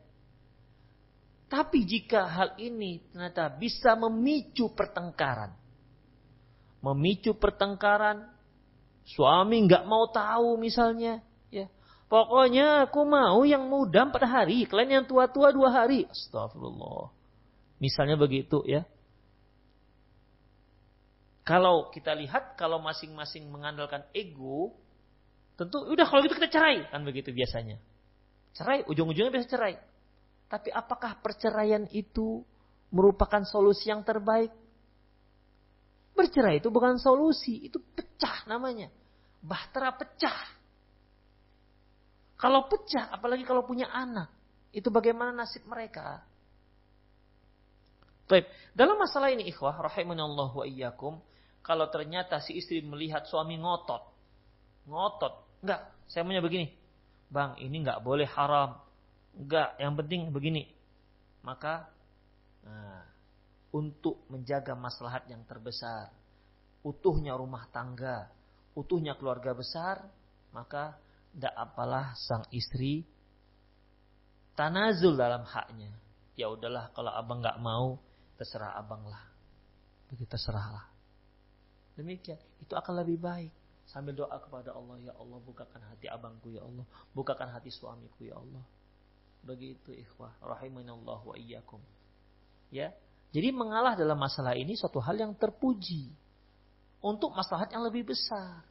Tapi 1.51 1.83
jika 1.83 2.31
hal 2.31 2.55
ini 2.55 3.03
ternyata 3.11 3.51
bisa 3.51 3.91
memicu 3.99 4.71
pertengkaran. 4.71 5.51
Memicu 6.79 7.35
pertengkaran. 7.35 8.31
Suami 9.03 9.67
nggak 9.67 9.83
mau 9.83 10.07
tahu 10.07 10.55
misalnya. 10.55 11.19
ya 11.51 11.67
Pokoknya 12.07 12.87
aku 12.87 13.03
mau 13.03 13.43
yang 13.43 13.67
muda 13.67 14.07
empat 14.07 14.23
hari. 14.23 14.63
Kalian 14.63 15.03
yang 15.03 15.05
tua-tua 15.11 15.51
dua 15.51 15.75
hari. 15.75 16.07
Astagfirullah. 16.07 17.11
Misalnya 17.83 18.15
begitu 18.15 18.63
ya. 18.63 18.87
Kalau 21.43 21.91
kita 21.91 22.15
lihat, 22.15 22.55
kalau 22.55 22.79
masing-masing 22.79 23.51
mengandalkan 23.51 24.07
ego, 24.15 24.71
tentu 25.59 25.83
udah 25.83 26.05
kalau 26.07 26.23
gitu 26.23 26.37
kita 26.37 26.47
cerai, 26.47 26.87
kan 26.87 27.01
begitu 27.03 27.33
biasanya. 27.33 27.81
Cerai, 28.55 28.85
ujung-ujungnya 28.87 29.33
bisa 29.33 29.49
cerai. 29.49 29.90
Tapi 30.51 30.67
apakah 30.67 31.15
perceraian 31.23 31.87
itu 31.95 32.43
merupakan 32.91 33.39
solusi 33.47 33.87
yang 33.87 34.03
terbaik? 34.03 34.51
Bercerai 36.11 36.59
itu 36.59 36.67
bukan 36.67 36.99
solusi, 36.99 37.71
itu 37.71 37.79
pecah 37.79 38.43
namanya. 38.51 38.91
Bahtera 39.39 39.95
pecah. 39.95 40.59
Kalau 42.35 42.67
pecah, 42.67 43.15
apalagi 43.15 43.47
kalau 43.47 43.63
punya 43.63 43.87
anak, 43.95 44.27
itu 44.75 44.91
bagaimana 44.91 45.31
nasib 45.31 45.63
mereka? 45.63 46.19
Baik, 48.27 48.51
dalam 48.75 48.99
masalah 48.99 49.31
ini 49.31 49.47
ikhwah 49.47 49.79
rahimanallah 49.87 50.51
wa 50.51 50.65
iyyakum, 50.67 51.15
kalau 51.63 51.87
ternyata 51.87 52.43
si 52.43 52.59
istri 52.59 52.83
melihat 52.83 53.23
suami 53.23 53.55
ngotot. 53.55 54.03
Ngotot. 54.83 55.63
Enggak, 55.63 55.95
saya 56.11 56.27
maunya 56.27 56.43
begini. 56.43 56.75
Bang, 57.31 57.55
ini 57.55 57.87
enggak 57.87 58.03
boleh 58.03 58.27
haram. 58.27 58.90
Enggak, 59.37 59.79
yang 59.79 59.93
penting 59.95 60.31
begini. 60.31 60.67
Maka 61.41 61.87
nah, 62.65 63.03
untuk 63.71 64.27
menjaga 64.27 64.75
maslahat 64.75 65.25
yang 65.31 65.41
terbesar, 65.47 66.11
utuhnya 66.83 67.33
rumah 67.39 67.65
tangga, 67.71 68.29
utuhnya 68.75 69.15
keluarga 69.15 69.55
besar, 69.55 70.03
maka 70.51 70.99
tidak 71.31 71.55
apalah 71.55 72.11
sang 72.19 72.43
istri 72.51 73.07
tanazul 74.55 75.15
dalam 75.15 75.47
haknya. 75.47 75.95
Ya 76.35 76.51
udahlah 76.51 76.91
kalau 76.91 77.11
abang 77.11 77.39
nggak 77.39 77.59
mau, 77.63 77.99
terserah 78.35 78.75
abang 78.75 79.07
lah. 79.07 79.23
Begitu 80.11 80.27
terserahlah. 80.27 80.91
Demikian, 81.95 82.39
itu 82.59 82.73
akan 82.75 83.03
lebih 83.03 83.19
baik. 83.19 83.51
Sambil 83.87 84.15
doa 84.15 84.39
kepada 84.39 84.71
Allah, 84.71 84.95
ya 85.03 85.13
Allah 85.19 85.39
bukakan 85.43 85.81
hati 85.91 86.07
abangku 86.07 86.47
ya 86.51 86.63
Allah, 86.63 86.87
bukakan 87.11 87.51
hati 87.51 87.67
suamiku 87.67 88.23
ya 88.23 88.39
Allah. 88.39 88.63
Begitu 89.41 89.93
ikhwah, 89.93 90.37
rahimanallah 90.41 91.19
wa 91.25 91.35
iyyakum. 91.37 91.81
Ya. 92.69 92.93
Jadi 93.31 93.49
mengalah 93.55 93.95
dalam 93.95 94.19
masalah 94.19 94.53
ini 94.53 94.75
suatu 94.77 94.99
hal 95.01 95.17
yang 95.17 95.33
terpuji. 95.33 96.11
Untuk 97.01 97.33
maslahat 97.33 97.73
yang 97.73 97.81
lebih 97.81 98.13
besar. 98.13 98.61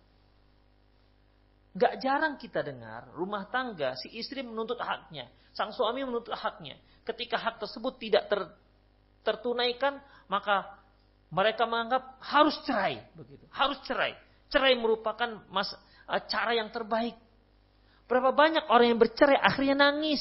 Gak 1.75 2.03
jarang 2.03 2.35
kita 2.35 2.67
dengar 2.67 3.11
rumah 3.15 3.47
tangga 3.47 3.95
si 3.95 4.11
istri 4.19 4.43
menuntut 4.43 4.79
haknya, 4.83 5.31
sang 5.55 5.71
suami 5.71 6.03
menuntut 6.03 6.35
haknya. 6.35 6.75
Ketika 7.07 7.39
hak 7.39 7.63
tersebut 7.63 7.95
tidak 7.99 8.27
ter, 8.27 8.41
tertunaikan, 9.23 10.03
maka 10.27 10.67
mereka 11.31 11.67
menganggap 11.71 12.19
harus 12.27 12.59
cerai, 12.67 13.07
begitu. 13.15 13.47
Harus 13.55 13.79
cerai. 13.87 14.19
Cerai 14.51 14.75
merupakan 14.75 15.47
mas, 15.47 15.71
uh, 16.11 16.23
cara 16.27 16.59
yang 16.59 16.75
terbaik. 16.75 17.15
Berapa 18.11 18.35
banyak 18.35 18.67
orang 18.67 18.91
yang 18.91 18.99
bercerai 18.99 19.39
akhirnya 19.39 19.79
nangis. 19.79 20.19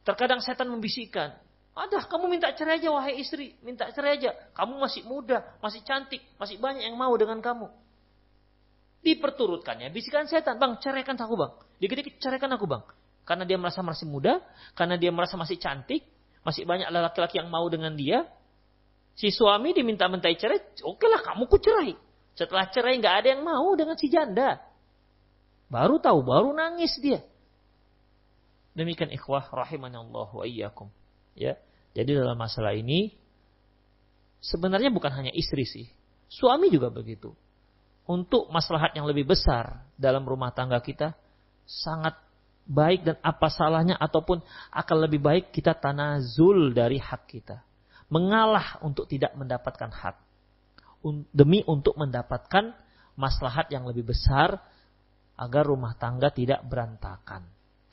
Terkadang 0.00 0.40
setan 0.40 0.72
membisikkan, 0.72 1.36
ada 1.76 1.98
kamu 2.02 2.26
minta 2.26 2.50
cerai 2.52 2.82
aja 2.82 2.88
wahai 2.90 3.20
istri, 3.22 3.54
minta 3.62 3.86
cerai 3.94 4.18
aja. 4.18 4.34
Kamu 4.56 4.80
masih 4.80 5.06
muda, 5.06 5.44
masih 5.62 5.80
cantik, 5.86 6.20
masih 6.36 6.58
banyak 6.58 6.88
yang 6.88 6.96
mau 6.98 7.12
dengan 7.14 7.38
kamu. 7.38 7.70
Diperturutkannya 9.00 9.88
bisikan 9.88 10.28
setan, 10.28 10.60
bang 10.60 10.76
ceraikan 10.76 11.16
aku 11.16 11.34
bang. 11.38 11.52
Dikit-dikit 11.80 12.20
ceraikan 12.20 12.52
aku 12.52 12.68
bang. 12.68 12.84
Karena 13.24 13.48
dia 13.48 13.56
merasa 13.56 13.80
masih 13.80 14.04
muda, 14.10 14.42
karena 14.76 15.00
dia 15.00 15.08
merasa 15.08 15.38
masih 15.38 15.56
cantik, 15.56 16.04
masih 16.44 16.66
banyak 16.68 16.90
laki-laki 16.90 17.40
yang 17.40 17.48
mau 17.48 17.64
dengan 17.70 17.94
dia. 17.96 18.28
Si 19.16 19.32
suami 19.32 19.72
diminta 19.72 20.08
mentai 20.08 20.36
cerai, 20.36 20.60
oke 20.84 21.06
lah 21.06 21.22
kamu 21.22 21.48
ku 21.48 21.56
cerai. 21.56 21.96
Setelah 22.34 22.68
cerai 22.72 22.98
nggak 22.98 23.14
ada 23.24 23.28
yang 23.36 23.42
mau 23.44 23.72
dengan 23.76 23.96
si 23.96 24.08
janda. 24.08 24.60
Baru 25.70 26.02
tahu, 26.02 26.26
baru 26.26 26.50
nangis 26.50 26.98
dia. 26.98 27.22
Demikian 28.74 29.10
ikhwah 29.10 29.50
Allah 29.50 30.28
wa 30.30 30.44
iyyakum. 30.46 30.88
Ya. 31.34 31.58
Jadi 31.90 32.14
dalam 32.14 32.38
masalah 32.38 32.74
ini 32.78 33.14
sebenarnya 34.38 34.94
bukan 34.94 35.10
hanya 35.10 35.32
istri 35.34 35.66
sih. 35.66 35.90
Suami 36.30 36.70
juga 36.70 36.88
begitu. 36.88 37.34
Untuk 38.06 38.50
maslahat 38.50 38.94
yang 38.94 39.06
lebih 39.06 39.26
besar 39.26 39.86
dalam 39.98 40.22
rumah 40.26 40.54
tangga 40.54 40.78
kita 40.82 41.14
sangat 41.66 42.18
baik 42.66 43.02
dan 43.02 43.16
apa 43.22 43.50
salahnya 43.50 43.98
ataupun 43.98 44.42
akan 44.70 44.96
lebih 45.06 45.18
baik 45.22 45.44
kita 45.50 45.74
tanazul 45.74 46.70
dari 46.70 47.02
hak 47.02 47.26
kita. 47.26 47.62
Mengalah 48.10 48.82
untuk 48.82 49.06
tidak 49.06 49.34
mendapatkan 49.38 49.90
hak. 49.90 50.16
Demi 51.30 51.62
untuk 51.66 51.98
mendapatkan 51.98 52.74
maslahat 53.18 53.70
yang 53.70 53.86
lebih 53.86 54.10
besar 54.10 54.58
agar 55.38 55.62
rumah 55.66 55.94
tangga 55.98 56.30
tidak 56.30 56.62
berantakan. 56.66 57.46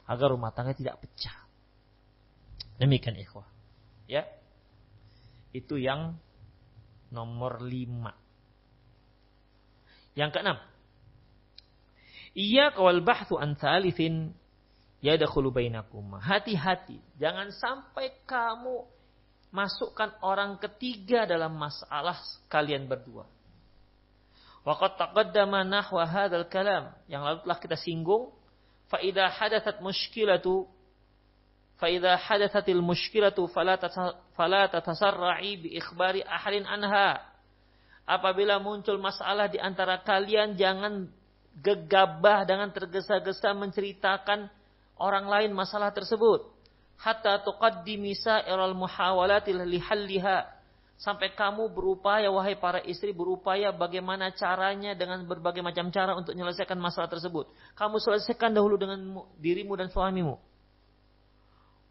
Agar 0.07 0.31
rumah 0.31 0.55
tangga 0.55 0.71
tidak 0.71 1.03
pecah. 1.03 1.35
Demikian 2.79 3.19
ikhwah. 3.19 3.47
Ya. 4.07 4.23
Itu 5.51 5.75
yang 5.75 6.15
nomor 7.11 7.59
lima. 7.59 8.15
Yang 10.15 10.39
keenam. 10.39 10.57
Iya 12.37 12.71
kawal 12.71 13.01
bahthu 13.01 13.35
an 13.35 13.57
thalithin 13.57 14.31
yadkhulu 15.01 15.49
bainakum. 15.49 16.17
Hati-hati, 16.21 17.01
jangan 17.17 17.49
sampai 17.49 18.13
kamu 18.29 18.85
masukkan 19.49 20.13
orang 20.21 20.61
ketiga 20.61 21.25
dalam 21.25 21.57
masalah 21.57 22.17
kalian 22.51 22.85
berdua. 22.85 23.25
Waqad 24.67 24.99
taqaddama 24.99 25.63
nahwa 25.63 26.03
hadzal 26.03 26.45
kalam 26.51 26.91
yang 27.07 27.23
lalu 27.23 27.41
telah 27.47 27.57
kita 27.57 27.77
singgung 27.79 28.36
fa 28.87 28.97
idza 29.03 29.27
hadathat 29.27 29.79
mushkilatu 29.83 30.67
fa 31.77 31.87
idza 31.87 32.17
hadathatil 32.17 32.81
mushkilatu 32.81 33.47
fala 33.51 34.67
tatasarra'i 34.67 35.61
bi 35.61 35.77
ikhbari 35.77 36.23
ahadin 36.25 36.65
anha 36.65 37.21
apabila 38.07 38.57
muncul 38.57 38.97
masalah 38.97 39.51
di 39.51 39.59
antara 39.59 39.99
kalian 40.01 40.55
jangan 40.55 41.11
gegabah 41.59 42.47
dengan 42.47 42.71
tergesa-gesa 42.71 43.51
menceritakan 43.51 44.47
orang 44.97 45.25
lain 45.25 45.51
masalah 45.53 45.91
tersebut. 45.93 46.45
Hatta 46.97 47.45
tuqaddimi 47.45 48.17
sa'iral 48.17 48.73
muhawalati 48.73 49.53
lihalliha 49.53 50.56
sampai 50.97 51.37
kamu 51.37 51.69
berupaya 51.69 52.25
wahai 52.33 52.57
para 52.57 52.81
istri 52.81 53.13
berupaya 53.13 53.69
bagaimana 53.69 54.33
caranya 54.33 54.97
dengan 54.97 55.21
berbagai 55.29 55.61
macam 55.61 55.93
cara 55.93 56.17
untuk 56.17 56.33
menyelesaikan 56.33 56.77
masalah 56.77 57.05
tersebut. 57.05 57.45
Kamu 57.77 58.01
selesaikan 58.01 58.49
dahulu 58.49 58.81
dengan 58.81 59.21
dirimu 59.37 59.77
dan 59.77 59.93
suamimu. 59.93 60.41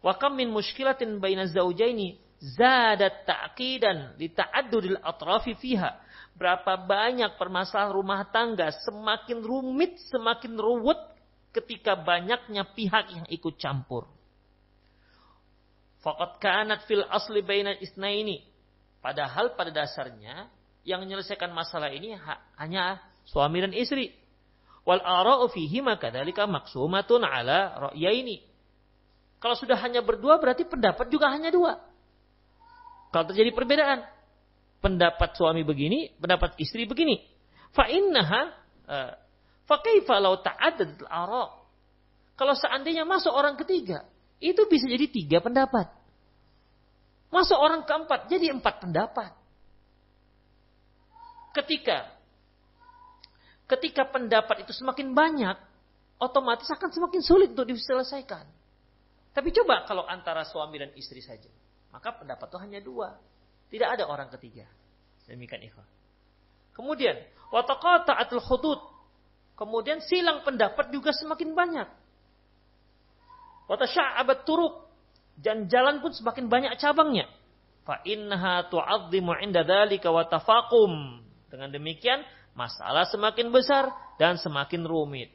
Wa 0.03 0.13
kam 0.19 0.35
min 0.35 0.51
mushkilatin 0.51 1.23
baina 1.23 1.47
zawjaini 1.47 2.19
zadat 2.37 3.25
ta'qidan 3.25 4.19
li 4.19 4.27
ta'addudil 4.27 4.99
atrafi 4.99 5.55
fiha. 5.55 6.03
Berapa 6.37 6.77
banyak 6.77 7.33
permasalahan 7.41 7.95
rumah 7.97 8.21
tangga 8.29 8.69
semakin 8.85 9.41
rumit, 9.41 9.97
semakin 10.13 10.53
ruwet 10.53 11.01
ketika 11.49 11.97
banyaknya 11.97 12.61
pihak 12.77 13.09
yang 13.09 13.25
ikut 13.25 13.57
campur. 13.57 14.05
Faqad 16.05 16.37
kanat 16.37 16.85
fil 16.85 17.01
asli 17.09 17.41
baina 17.41 17.73
isnaini. 17.73 18.45
Padahal 19.07 19.55
pada 19.55 19.71
dasarnya 19.71 20.51
yang 20.83 20.99
menyelesaikan 20.99 21.47
masalah 21.55 21.87
ini 21.95 22.11
hanya 22.59 22.99
suami 23.23 23.63
dan 23.63 23.71
istri. 23.71 24.11
Wal 24.83 24.99
ara'u 24.99 25.47
fihi 25.47 25.79
maksumatun 25.79 27.23
ala 27.23 27.87
ra'yaini. 27.87 28.43
Kalau 29.39 29.55
sudah 29.55 29.79
hanya 29.79 30.03
berdua 30.03 30.43
berarti 30.43 30.67
pendapat 30.67 31.07
juga 31.07 31.31
hanya 31.31 31.47
dua. 31.55 31.79
Kalau 33.15 33.31
terjadi 33.31 33.55
perbedaan, 33.55 34.03
pendapat 34.83 35.39
suami 35.39 35.63
begini, 35.63 36.11
pendapat 36.19 36.59
istri 36.59 36.83
begini. 36.83 37.23
Fa 37.71 37.87
innaha 37.87 38.51
uh, 38.91 39.11
fa 39.63 39.75
kaifa 39.87 40.19
law 40.19 40.35
al-ara'? 40.35 41.63
Kalau 42.35 42.53
seandainya 42.59 43.07
masuk 43.07 43.31
orang 43.31 43.55
ketiga, 43.55 44.03
itu 44.43 44.67
bisa 44.67 44.83
jadi 44.83 45.07
tiga 45.07 45.39
pendapat. 45.39 45.96
Masuk 47.27 47.59
orang 47.59 47.83
keempat, 47.83 48.31
jadi 48.31 48.55
empat 48.55 48.79
pendapat. 48.79 49.31
Ketika 51.51 52.07
ketika 53.67 54.07
pendapat 54.07 54.63
itu 54.63 54.71
semakin 54.71 55.11
banyak, 55.11 55.57
otomatis 56.23 56.69
akan 56.71 56.87
semakin 56.87 57.19
sulit 57.19 57.51
untuk 57.51 57.67
diselesaikan. 57.67 58.47
Tapi 59.35 59.49
coba 59.51 59.83
kalau 59.83 60.07
antara 60.07 60.47
suami 60.47 60.79
dan 60.79 60.91
istri 60.95 61.19
saja, 61.19 61.51
maka 61.91 62.15
pendapat 62.15 62.47
itu 62.47 62.57
hanya 62.63 62.79
dua. 62.79 63.19
Tidak 63.67 63.85
ada 63.85 64.07
orang 64.07 64.31
ketiga. 64.31 64.63
Demikian 65.27 65.67
ikhwan. 65.67 65.85
Kemudian, 66.71 67.19
wataqata'atul 67.51 68.39
hudud. 68.47 68.79
Kemudian 69.59 69.99
silang 69.99 70.47
pendapat 70.47 70.87
juga 70.93 71.11
semakin 71.11 71.51
banyak. 71.51 71.89
Watasya'abat 73.67 74.47
turuk 74.47 74.86
dan 75.37 75.69
jalan 75.69 76.01
pun 76.01 76.09
semakin 76.09 76.49
banyak 76.49 76.73
cabangnya. 76.81 77.29
Fa 77.85 78.01
innaha 78.03 78.67
tu'azzimu 78.67 79.37
'inda 79.37 79.61
dzalika 79.63 80.09
wa 80.09 80.25
tafaqum. 80.25 81.21
Dengan 81.47 81.69
demikian, 81.71 82.25
masalah 82.57 83.07
semakin 83.07 83.53
besar 83.53 83.87
dan 84.17 84.35
semakin 84.41 84.83
rumit. 84.83 85.31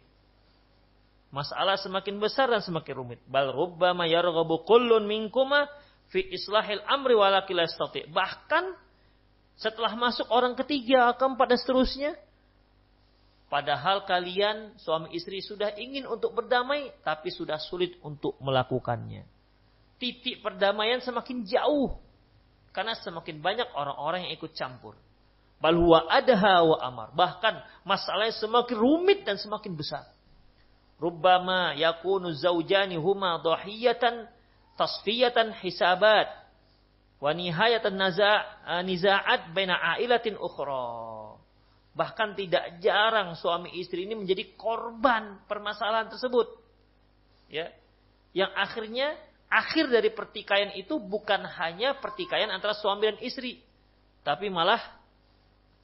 Masalah 1.32 1.80
semakin 1.80 2.20
besar 2.20 2.53
dan 2.53 2.61
semakin 2.61 2.92
rumit. 2.92 3.20
Bal 3.24 3.55
rubbama 3.55 4.05
yarghabu 4.05 4.68
kullun 4.68 5.09
minkuma 5.09 5.64
fi 6.12 6.20
islahil 6.28 6.84
amri 6.84 7.16
walakil 7.16 7.57
Bahkan 8.12 8.64
setelah 9.57 9.96
masuk 9.96 10.28
orang 10.28 10.53
ketiga, 10.59 11.14
keempat 11.16 11.57
dan 11.57 11.59
seterusnya, 11.62 12.12
Padahal 13.53 14.09
kalian 14.09 14.80
suami 14.80 15.12
istri 15.12 15.44
sudah 15.44 15.76
ingin 15.76 16.09
untuk 16.09 16.32
berdamai, 16.32 16.88
tapi 17.05 17.28
sudah 17.28 17.61
sulit 17.61 18.00
untuk 18.00 18.32
melakukannya 18.40 19.28
titik 20.03 20.42
perdamaian 20.42 20.98
semakin 20.98 21.46
jauh. 21.46 21.94
Karena 22.74 22.98
semakin 22.98 23.38
banyak 23.38 23.70
orang-orang 23.78 24.26
yang 24.26 24.32
ikut 24.34 24.50
campur. 24.59 24.98
Bal 25.62 25.78
huwa 25.78 26.11
adha 26.11 26.66
wa 26.66 26.76
amar. 26.82 27.09
Bahkan 27.14 27.86
masalahnya 27.86 28.34
semakin 28.34 28.74
rumit 28.74 29.22
dan 29.22 29.38
semakin 29.38 29.78
besar. 29.78 30.11
Rubbama 30.98 31.78
yakunu 31.78 32.34
zaujani 32.34 32.98
huma 32.98 33.38
dhahiyatan 33.38 34.26
tasfiyatan 34.74 35.55
hisabat 35.62 36.26
wa 37.22 37.30
nihayatan 37.30 37.94
niza'at 38.82 39.55
baina 39.55 39.78
ailatin 39.94 40.34
ukhra. 40.34 41.38
Bahkan 41.92 42.34
tidak 42.34 42.82
jarang 42.82 43.36
suami 43.38 43.76
istri 43.78 44.09
ini 44.09 44.18
menjadi 44.18 44.57
korban 44.59 45.44
permasalahan 45.46 46.11
tersebut. 46.11 46.48
Ya. 47.53 47.70
Yang 48.32 48.53
akhirnya 48.57 49.09
akhir 49.53 49.92
dari 49.92 50.09
pertikaian 50.09 50.72
itu 50.72 50.96
bukan 50.96 51.44
hanya 51.44 52.00
pertikaian 52.00 52.48
antara 52.48 52.72
suami 52.72 53.12
dan 53.12 53.18
istri, 53.20 53.61
tapi 54.24 54.48
malah 54.48 54.80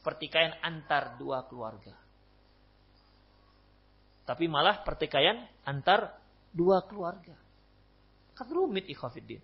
pertikaian 0.01 0.57
antar 0.65 1.21
dua 1.21 1.45
keluarga. 1.45 1.93
Tapi 4.25 4.45
malah 4.49 4.81
pertikaian 4.85 5.45
antar 5.69 6.17
dua 6.53 6.85
keluarga. 6.89 7.37
Kan 8.33 8.49
rumit 8.49 8.89
ikhafiddin. 8.89 9.41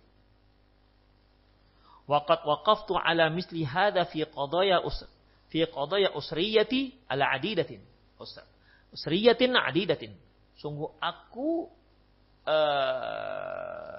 Waqat 2.05 2.45
waqaftu 2.45 2.93
ala 2.93 3.33
misli 3.33 3.65
hadha 3.65 4.05
fi 4.05 4.25
qadaya 4.29 4.81
usr 4.85 5.09
fi 5.49 5.65
qadaya 5.65 6.13
usriyati 6.13 6.93
ala 7.09 7.33
adidatin. 7.33 7.81
Usriyatin 8.93 9.57
adidatin. 9.57 10.13
Sungguh 10.55 10.87
aku 11.01 11.67
uh, 12.45 13.94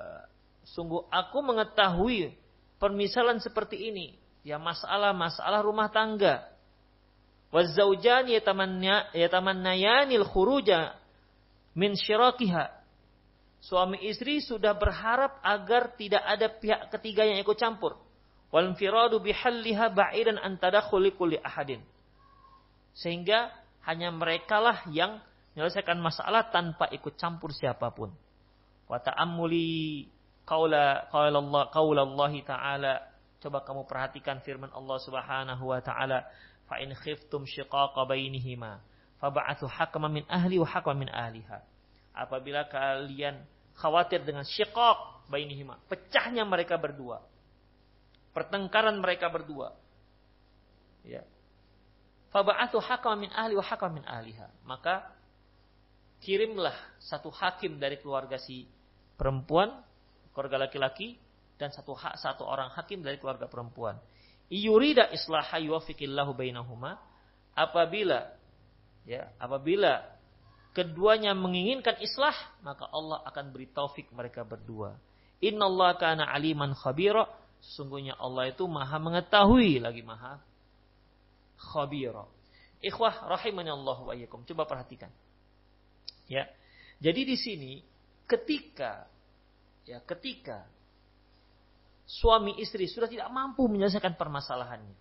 Sungguh 0.66 1.06
aku 1.14 1.38
mengetahui 1.46 2.34
permisalan 2.82 3.38
seperti 3.38 3.90
ini. 3.92 4.18
Ya 4.42 4.58
masalah-masalah 4.58 5.62
rumah 5.62 5.90
tangga. 5.90 6.42
Wazzaujan 7.54 8.26
yatamannayanil 9.14 10.26
khuruja 10.26 10.98
min 11.78 11.94
syirakiha. 11.94 12.74
Suami 13.62 13.98
istri 14.06 14.42
sudah 14.42 14.74
berharap 14.74 15.38
agar 15.42 15.94
tidak 15.98 16.22
ada 16.22 16.46
pihak 16.50 16.90
ketiga 16.94 17.26
yang 17.26 17.42
ikut 17.42 17.58
campur. 17.58 17.98
Wal 18.50 18.70
infiradu 18.74 19.18
bihalliha 19.18 19.90
ba'idan 19.90 20.38
an 20.38 20.58
tadakhuli 20.58 21.14
kulli 21.14 21.38
ahadin. 21.42 21.82
Sehingga 22.94 23.50
hanya 23.86 24.14
merekalah 24.14 24.86
yang 24.90 25.18
menyelesaikan 25.54 25.98
masalah 25.98 26.50
tanpa 26.50 26.86
ikut 26.94 27.18
campur 27.18 27.50
siapa 27.50 27.90
pun. 27.90 28.14
Wa 28.86 29.02
ta'ammuli 29.02 30.06
qaula 30.46 31.10
qaula 31.10 31.38
Allah 31.42 31.62
qaula 31.74 32.00
Allah 32.06 32.32
taala. 32.46 32.94
Coba 33.42 33.60
kamu 33.66 33.84
perhatikan 33.84 34.40
firman 34.40 34.72
Allah 34.72 34.98
Subhanahu 35.02 35.64
wa 35.68 35.80
taala. 35.82 36.24
Fa 36.70 36.80
in 36.80 36.94
khiftum 36.94 37.44
shiqaqa 37.44 38.06
bainihima 38.06 38.80
fab'athu 39.20 39.66
hakaman 39.66 40.22
min 40.22 40.24
ahli 40.30 40.56
wa 40.62 40.66
hakaman 40.66 41.06
min 41.06 41.10
ahliha. 41.10 41.60
Apabila 42.16 42.64
kalian 42.70 43.44
khawatir 43.76 44.24
dengan 44.24 44.46
syiqaq 44.46 45.28
bainihima 45.28 45.76
pecahnya 45.90 46.46
mereka 46.48 46.80
berdua 46.80 47.20
pertengkaran 48.32 48.96
mereka 49.00 49.28
berdua 49.32 49.72
ya. 51.04 51.24
Fab'athu 52.32 52.80
hakaman 52.84 53.28
min 53.28 53.32
ahli 53.32 53.56
wa 53.56 53.64
hakaman 53.64 54.02
min 54.02 54.04
ahliha. 54.04 54.48
Maka 54.68 55.08
kirimlah 56.20 56.74
satu 57.00 57.32
hakim 57.32 57.80
dari 57.80 57.96
keluarga 57.96 58.36
si 58.36 58.68
perempuan 59.16 59.72
keluarga 60.36 60.68
laki-laki 60.68 61.16
dan 61.56 61.72
satu 61.72 61.96
hak 61.96 62.20
satu 62.20 62.44
orang 62.44 62.68
hakim 62.76 63.00
dari 63.00 63.16
keluarga 63.16 63.48
perempuan. 63.48 63.96
Iyurida 64.52 65.08
islaha 65.10 65.56
yuwafiqillahu 65.56 66.36
bainahuma 66.36 67.00
apabila 67.56 68.36
ya 69.08 69.32
apabila 69.40 70.04
keduanya 70.76 71.32
menginginkan 71.32 71.96
islah 72.04 72.36
maka 72.60 72.84
Allah 72.92 73.24
akan 73.24 73.56
beri 73.56 73.72
taufik 73.72 74.12
mereka 74.12 74.44
berdua. 74.44 75.00
Innallaha 75.40 75.96
kana 75.96 76.28
aliman 76.28 76.76
khabira 76.76 77.24
sesungguhnya 77.64 78.20
Allah 78.20 78.52
itu 78.52 78.68
maha 78.68 79.00
mengetahui 79.00 79.80
lagi 79.80 80.04
maha 80.04 80.36
khabira. 81.56 82.28
Ikhwah 82.84 83.24
rahimani 83.32 83.72
Allah 83.72 83.98
wa 84.04 84.12
iyyakum. 84.12 84.44
Coba 84.44 84.68
perhatikan. 84.68 85.08
Ya. 86.28 86.44
Jadi 87.00 87.24
di 87.24 87.36
sini 87.40 87.72
ketika 88.28 89.08
ya 89.86 90.02
ketika 90.02 90.66
suami 92.06 92.58
istri 92.58 92.86
sudah 92.90 93.06
tidak 93.06 93.30
mampu 93.30 93.66
menyelesaikan 93.70 94.18
permasalahannya. 94.18 94.98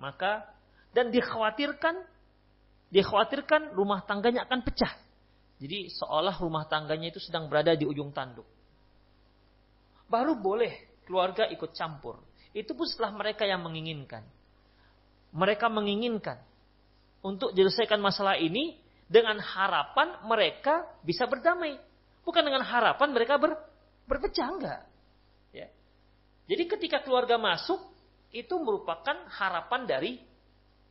Maka 0.00 0.48
dan 0.92 1.08
dikhawatirkan 1.12 1.96
dikhawatirkan 2.92 3.76
rumah 3.76 4.04
tangganya 4.04 4.44
akan 4.48 4.60
pecah. 4.64 4.92
Jadi 5.60 5.88
seolah 5.92 6.34
rumah 6.42 6.66
tangganya 6.66 7.14
itu 7.14 7.22
sedang 7.22 7.46
berada 7.46 7.72
di 7.72 7.86
ujung 7.86 8.10
tanduk. 8.10 8.44
Baru 10.10 10.36
boleh 10.36 11.00
keluarga 11.08 11.48
ikut 11.48 11.72
campur. 11.72 12.20
Itu 12.52 12.76
pun 12.76 12.86
setelah 12.86 13.14
mereka 13.14 13.48
yang 13.48 13.64
menginginkan. 13.64 14.22
Mereka 15.34 15.66
menginginkan 15.72 16.38
untuk 17.24 17.56
menyelesaikan 17.56 17.98
masalah 17.98 18.38
ini 18.38 18.78
dengan 19.08 19.40
harapan 19.40 20.20
mereka 20.28 20.86
bisa 21.02 21.24
berdamai. 21.26 21.80
Bukan 22.24 22.42
dengan 22.42 22.64
harapan 22.64 23.08
mereka 23.12 23.36
ber, 23.36 23.54
berpecah 24.08 24.48
enggak. 24.48 24.80
Jadi 26.44 26.62
ketika 26.68 27.00
keluarga 27.00 27.40
masuk 27.40 27.80
itu 28.34 28.54
merupakan 28.60 29.16
harapan 29.32 29.88
dari 29.88 30.20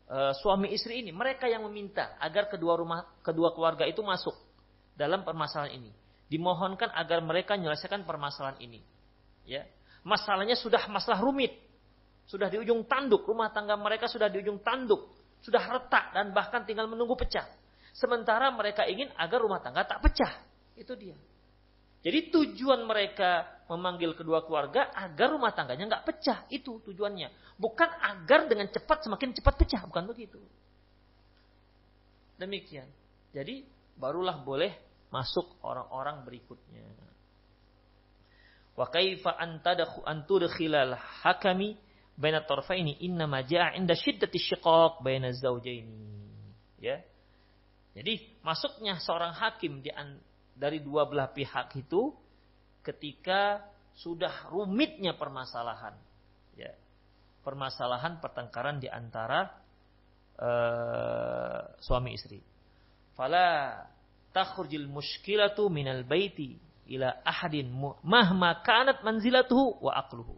e, 0.09 0.17
suami 0.41 0.73
istri 0.73 1.05
ini. 1.05 1.13
Mereka 1.13 1.45
yang 1.45 1.67
meminta 1.69 2.17
agar 2.17 2.49
kedua 2.49 2.73
rumah 2.73 3.05
kedua 3.21 3.53
keluarga 3.53 3.86
itu 3.86 4.01
masuk 4.01 4.34
dalam 4.97 5.21
permasalahan 5.21 5.77
ini. 5.77 5.91
Dimohonkan 6.25 6.89
agar 6.97 7.21
mereka 7.21 7.53
menyelesaikan 7.53 8.01
permasalahan 8.07 8.57
ini. 8.63 8.81
Ya. 9.45 9.69
Masalahnya 10.01 10.57
sudah 10.57 10.89
masalah 10.89 11.21
rumit. 11.21 11.53
Sudah 12.25 12.47
di 12.47 12.55
ujung 12.55 12.88
tanduk, 12.88 13.27
rumah 13.27 13.51
tangga 13.51 13.75
mereka 13.75 14.07
sudah 14.07 14.31
di 14.31 14.39
ujung 14.39 14.63
tanduk, 14.63 15.11
sudah 15.43 15.59
retak 15.59 16.15
dan 16.15 16.31
bahkan 16.31 16.63
tinggal 16.63 16.88
menunggu 16.88 17.19
pecah. 17.19 17.43
Sementara 17.91 18.47
mereka 18.55 18.88
ingin 18.88 19.11
agar 19.19 19.43
rumah 19.43 19.59
tangga 19.59 19.84
tak 19.84 19.99
pecah. 19.99 20.31
Itu 20.74 20.93
dia. 20.97 21.17
Jadi 22.03 22.36
tujuan 22.36 22.84
mereka 22.84 23.63
memanggil 23.71 24.11
kedua 24.11 24.43
keluarga 24.43 24.91
agar 24.91 25.32
rumah 25.32 25.55
tangganya 25.55 25.88
nggak 25.88 26.03
pecah. 26.03 26.43
Itu 26.51 26.84
tujuannya. 26.84 27.55
Bukan 27.55 27.89
agar 28.03 28.51
dengan 28.51 28.67
cepat 28.67 29.07
semakin 29.07 29.32
cepat 29.32 29.55
pecah. 29.55 29.82
Bukan 29.88 30.03
begitu. 30.11 30.43
Demikian. 32.36 32.91
Jadi 33.32 33.63
barulah 33.95 34.36
boleh 34.43 34.76
masuk 35.15 35.63
orang-orang 35.63 36.28
berikutnya. 36.28 36.84
Wa 38.76 38.89
kaifa 38.89 39.38
antadakhu 39.39 40.03
antudkhilal 40.03 40.99
hakami 41.24 41.78
baina 42.17 42.41
tarfaini 42.43 42.99
inna 43.05 43.30
ma 43.30 43.45
ja'a 43.45 43.78
inda 43.78 43.95
syiddati 43.95 44.41
syiqaq 44.41 44.99
baina 44.99 45.32
zawjaini. 45.32 46.03
Ya. 46.84 46.99
Jadi 47.93 48.41
masuknya 48.41 48.97
seorang 48.99 49.38
hakim 49.38 49.86
di 49.86 49.93
dari 50.53 50.79
dua 50.79 51.09
belah 51.09 51.29
pihak 51.33 51.73
itu 51.77 52.13
ketika 52.85 53.63
sudah 53.97 54.49
rumitnya 54.49 55.17
permasalahan. 55.17 55.97
Ya. 56.57 56.73
Permasalahan 57.41 58.23
pertengkaran 58.23 58.79
di 58.79 58.87
antara 58.87 59.51
uh, 60.39 61.61
suami 61.83 62.15
istri. 62.15 62.39
Fala 63.13 63.77
takhrujil 64.33 64.89
muskilatu 64.89 65.69
minal 65.69 66.01
baiti 66.07 66.57
ila 66.89 67.21
ahadin 67.21 67.69
mahma 68.01 68.63
kanat 68.65 69.05
manzilatuhu 69.05 69.83
wa 69.83 69.93
aqluhu. 69.99 70.35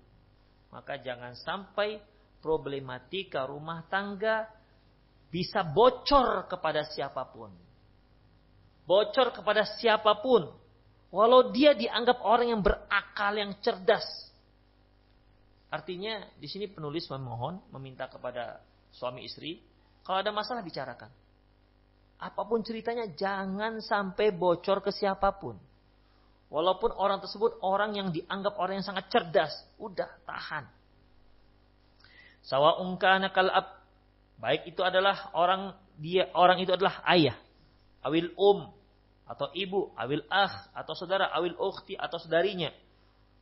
Maka 0.74 1.00
jangan 1.00 1.38
sampai 1.40 2.04
problematika 2.44 3.48
rumah 3.48 3.88
tangga 3.88 4.50
bisa 5.32 5.64
bocor 5.64 6.48
kepada 6.52 6.84
siapa 6.84 7.28
pun 7.32 7.65
bocor 8.86 9.34
kepada 9.34 9.66
siapa 9.78 10.22
pun. 10.22 10.50
Walau 11.14 11.54
dia 11.54 11.74
dianggap 11.78 12.22
orang 12.22 12.54
yang 12.54 12.62
berakal, 12.62 13.34
yang 13.38 13.54
cerdas. 13.62 14.06
Artinya 15.70 16.24
di 16.40 16.48
sini 16.48 16.70
penulis 16.72 17.10
memohon, 17.12 17.60
meminta 17.74 18.08
kepada 18.08 18.64
suami 18.96 19.28
istri, 19.28 19.60
kalau 20.06 20.22
ada 20.22 20.32
masalah 20.32 20.62
bicarakan. 20.64 21.12
Apa 22.16 22.42
pun 22.48 22.64
ceritanya 22.64 23.12
jangan 23.12 23.84
sampai 23.84 24.32
bocor 24.32 24.80
ke 24.80 24.92
siapa 24.94 25.36
pun. 25.36 25.60
Walaupun 26.48 26.96
orang 26.96 27.20
tersebut 27.20 27.60
orang 27.66 27.98
yang 27.98 28.08
dianggap 28.14 28.56
orang 28.56 28.80
yang 28.80 28.88
sangat 28.88 29.12
cerdas, 29.12 29.52
udah 29.82 30.08
tahan. 30.24 30.64
Sawa 32.46 32.78
kana 33.02 33.34
ab 33.34 33.82
baik 34.38 34.70
itu 34.70 34.86
adalah 34.86 35.34
orang 35.34 35.74
dia 35.98 36.30
orang 36.36 36.62
itu 36.62 36.70
adalah 36.76 37.02
ayah 37.10 37.34
awil 38.04 38.30
um 38.38 38.70
atau 39.26 39.50
ibu, 39.58 39.90
awil 39.98 40.22
akh 40.30 40.70
atau 40.78 40.94
saudara, 40.94 41.34
awil 41.34 41.58
ukhti 41.58 41.98
atau 41.98 42.22
saudarinya. 42.22 42.70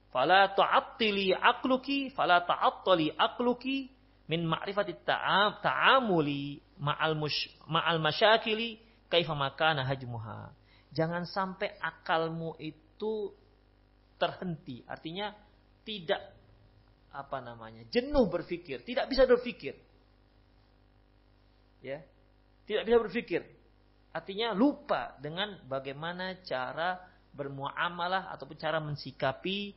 Fala 0.10 0.48
ta'attili 0.54 1.36
akluki, 1.36 2.14
fala 2.14 2.40
ta'attali 2.46 3.12
akluki 3.18 3.92
min 4.32 4.48
ma'rifati 4.48 4.96
ta'am, 5.04 5.60
ta'amuli 5.60 6.62
ma'al 6.80 7.18
mush, 7.20 7.52
ma'al 7.68 8.00
masyakili 8.00 8.80
kaifa 9.12 9.36
makana 9.36 9.84
hajmuha. 9.84 10.54
Jangan 10.94 11.26
sampai 11.26 11.74
akalmu 11.82 12.56
itu 12.62 13.34
terhenti. 14.22 14.86
Artinya 14.88 15.34
tidak 15.84 16.22
apa 17.14 17.38
namanya? 17.44 17.86
jenuh 17.90 18.26
berpikir, 18.30 18.82
tidak 18.88 19.10
bisa 19.10 19.28
berpikir. 19.30 19.78
Ya. 21.84 22.00
Tidak 22.64 22.88
bisa 22.88 22.98
berpikir. 23.02 23.44
Artinya 24.14 24.54
lupa 24.54 25.18
dengan 25.18 25.58
bagaimana 25.66 26.38
cara 26.46 27.02
bermuamalah 27.34 28.30
ataupun 28.38 28.58
cara 28.62 28.78
mensikapi 28.78 29.74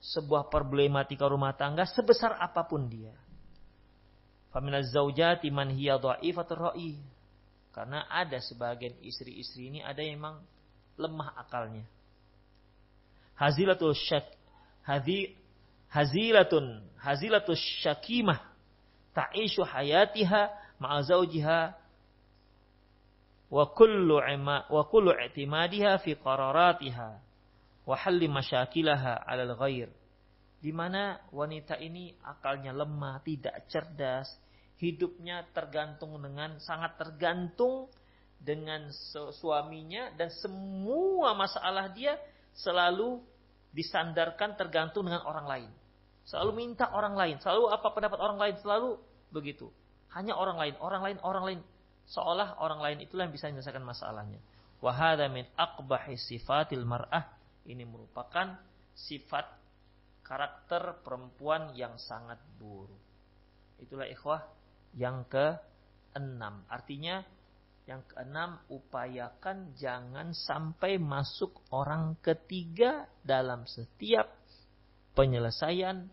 sebuah 0.00 0.48
problematika 0.48 1.28
rumah 1.28 1.52
tangga 1.52 1.84
sebesar 1.84 2.40
apa 2.40 2.64
pun 2.64 2.88
dia. 2.88 3.12
Faminaz 4.48 4.88
zaujati 4.96 5.52
man 5.52 5.68
hiya 5.68 6.00
dha'ifatur 6.00 6.72
ra'i. 6.72 6.96
Karena 7.68 8.08
ada 8.08 8.40
sebagian 8.40 8.96
istri-istri 9.04 9.68
ini 9.68 9.80
ada 9.84 10.00
yang 10.00 10.18
memang 10.18 10.40
lemah 10.96 11.36
akalnya. 11.36 11.84
Hazilatul 13.36 13.94
syak 13.94 14.24
hadhi 14.82 15.36
hazilatun 15.92 16.82
hazilatus 16.98 17.60
syakimah 17.84 18.40
ta'ishu 19.14 19.62
hayatiha 19.62 20.50
ma'a 20.80 20.98
zaujiha 21.06 21.76
wa 23.48 23.72
kullu 23.72 25.12
i'timadiha 25.12 25.98
fi 26.04 26.16
qararatiha 26.16 27.08
wa 27.88 27.96
halli 27.96 28.28
di 30.58 30.74
mana 30.74 31.22
wanita 31.30 31.78
ini 31.78 32.18
akalnya 32.26 32.74
lemah, 32.74 33.22
tidak 33.22 33.70
cerdas, 33.70 34.26
hidupnya 34.82 35.46
tergantung 35.54 36.18
dengan 36.18 36.58
sangat 36.58 36.98
tergantung 36.98 37.86
dengan 38.38 38.90
suaminya 39.38 40.14
dan 40.18 40.30
semua 40.34 41.34
masalah 41.34 41.90
dia 41.94 42.18
selalu 42.58 43.22
disandarkan 43.70 44.58
tergantung 44.58 45.06
dengan 45.06 45.22
orang 45.26 45.46
lain. 45.46 45.70
Selalu 46.26 46.50
minta 46.54 46.90
orang 46.90 47.14
lain, 47.14 47.36
selalu 47.38 47.70
apa 47.70 47.88
pendapat 47.94 48.18
orang 48.18 48.38
lain, 48.38 48.54
selalu 48.58 48.98
begitu. 49.30 49.70
Hanya 50.10 50.34
orang 50.34 50.58
lain, 50.58 50.74
orang 50.82 51.02
lain, 51.06 51.18
orang 51.22 51.44
lain 51.46 51.60
seolah 52.08 52.60
orang 52.64 52.80
lain 52.80 52.98
itulah 53.04 53.28
yang 53.28 53.34
bisa 53.34 53.52
menyelesaikan 53.52 53.84
masalahnya. 53.84 54.40
Wahada 54.80 55.28
min 55.28 55.44
akbahi 55.58 56.16
sifatil 56.16 56.86
mar'ah. 56.88 57.28
Ini 57.68 57.84
merupakan 57.84 58.56
sifat 58.96 59.46
karakter 60.24 61.04
perempuan 61.04 61.76
yang 61.76 61.96
sangat 62.00 62.40
buruk. 62.56 63.00
Itulah 63.78 64.08
ikhwah 64.08 64.40
yang 64.96 65.28
keenam. 65.28 66.64
Artinya 66.68 67.20
yang 67.88 68.04
keenam 68.04 68.60
upayakan 68.68 69.72
jangan 69.76 70.36
sampai 70.36 71.00
masuk 71.00 71.56
orang 71.72 72.20
ketiga 72.20 73.08
dalam 73.24 73.64
setiap 73.64 74.28
penyelesaian 75.16 76.04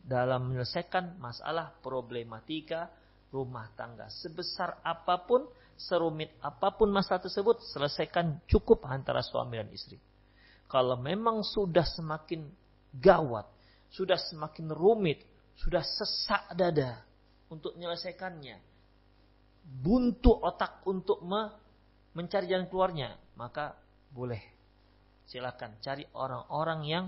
dalam 0.00 0.52
menyelesaikan 0.52 1.16
masalah 1.20 1.76
problematika 1.84 2.88
rumah 3.34 3.66
tangga. 3.74 4.06
Sebesar 4.06 4.78
apa 4.86 5.26
pun, 5.26 5.42
serumit 5.74 6.30
apa 6.38 6.70
pun 6.70 6.86
masalah 6.94 7.18
tersebut, 7.18 7.58
selesaikan 7.74 8.38
cukup 8.46 8.86
antara 8.86 9.18
suami 9.26 9.58
dan 9.58 9.66
istri. 9.74 9.98
Kalau 10.70 10.94
memang 10.94 11.42
sudah 11.42 11.82
semakin 11.82 12.46
gawat, 12.94 13.50
sudah 13.90 14.14
semakin 14.14 14.70
rumit, 14.70 15.26
sudah 15.58 15.82
sesak 15.82 16.54
dada 16.54 17.02
untuk 17.50 17.74
menyelesaikannya, 17.74 18.62
buntu 19.66 20.38
otak 20.38 20.86
untuk 20.86 21.18
me 21.26 21.50
mencari 22.14 22.46
jalan 22.46 22.70
keluarnya, 22.70 23.18
maka 23.34 23.74
boleh. 24.14 24.38
Silakan 25.26 25.82
cari 25.82 26.06
orang-orang 26.14 26.80
yang 26.86 27.04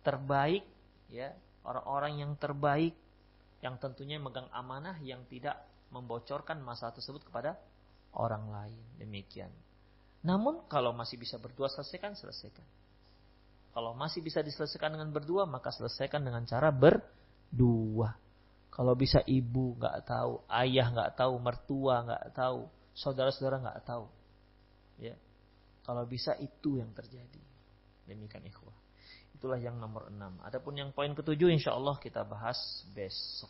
terbaik 0.00 0.64
ya, 1.12 1.36
orang-orang 1.68 2.24
yang 2.24 2.32
terbaik 2.40 2.96
yang 3.58 3.74
tentunya 3.82 4.22
megang 4.22 4.46
amanah 4.54 4.98
yang 5.02 5.26
tidak 5.26 5.58
membocorkan 5.90 6.62
masalah 6.62 6.94
tersebut 6.94 7.26
kepada 7.26 7.58
orang 8.14 8.46
lain. 8.48 8.80
Demikian. 9.00 9.50
Namun 10.22 10.66
kalau 10.66 10.94
masih 10.94 11.18
bisa 11.18 11.38
berdua 11.38 11.70
selesaikan, 11.70 12.14
selesaikan. 12.14 12.66
Kalau 13.74 13.94
masih 13.94 14.24
bisa 14.24 14.42
diselesaikan 14.42 14.94
dengan 14.98 15.10
berdua, 15.14 15.46
maka 15.46 15.70
selesaikan 15.70 16.24
dengan 16.24 16.42
cara 16.42 16.74
berdua. 16.74 18.16
Kalau 18.74 18.94
bisa 18.94 19.22
ibu 19.26 19.74
nggak 19.78 20.06
tahu, 20.06 20.42
ayah 20.50 20.86
nggak 20.90 21.14
tahu, 21.18 21.34
mertua 21.38 22.02
nggak 22.06 22.24
tahu, 22.34 22.66
saudara-saudara 22.94 23.62
nggak 23.62 23.80
tahu. 23.86 24.06
Ya, 24.98 25.14
kalau 25.86 26.02
bisa 26.06 26.34
itu 26.42 26.82
yang 26.82 26.90
terjadi. 26.90 27.42
Demikian 28.06 28.42
ikhwah. 28.50 28.74
Itulah 29.38 29.62
yang 29.62 29.78
nomor 29.78 30.10
enam. 30.10 30.34
Adapun 30.42 30.74
yang 30.74 30.90
poin 30.90 31.14
ketujuh 31.14 31.46
insya 31.54 31.70
Allah 31.70 31.94
kita 32.02 32.26
bahas 32.26 32.58
besok. 32.90 33.46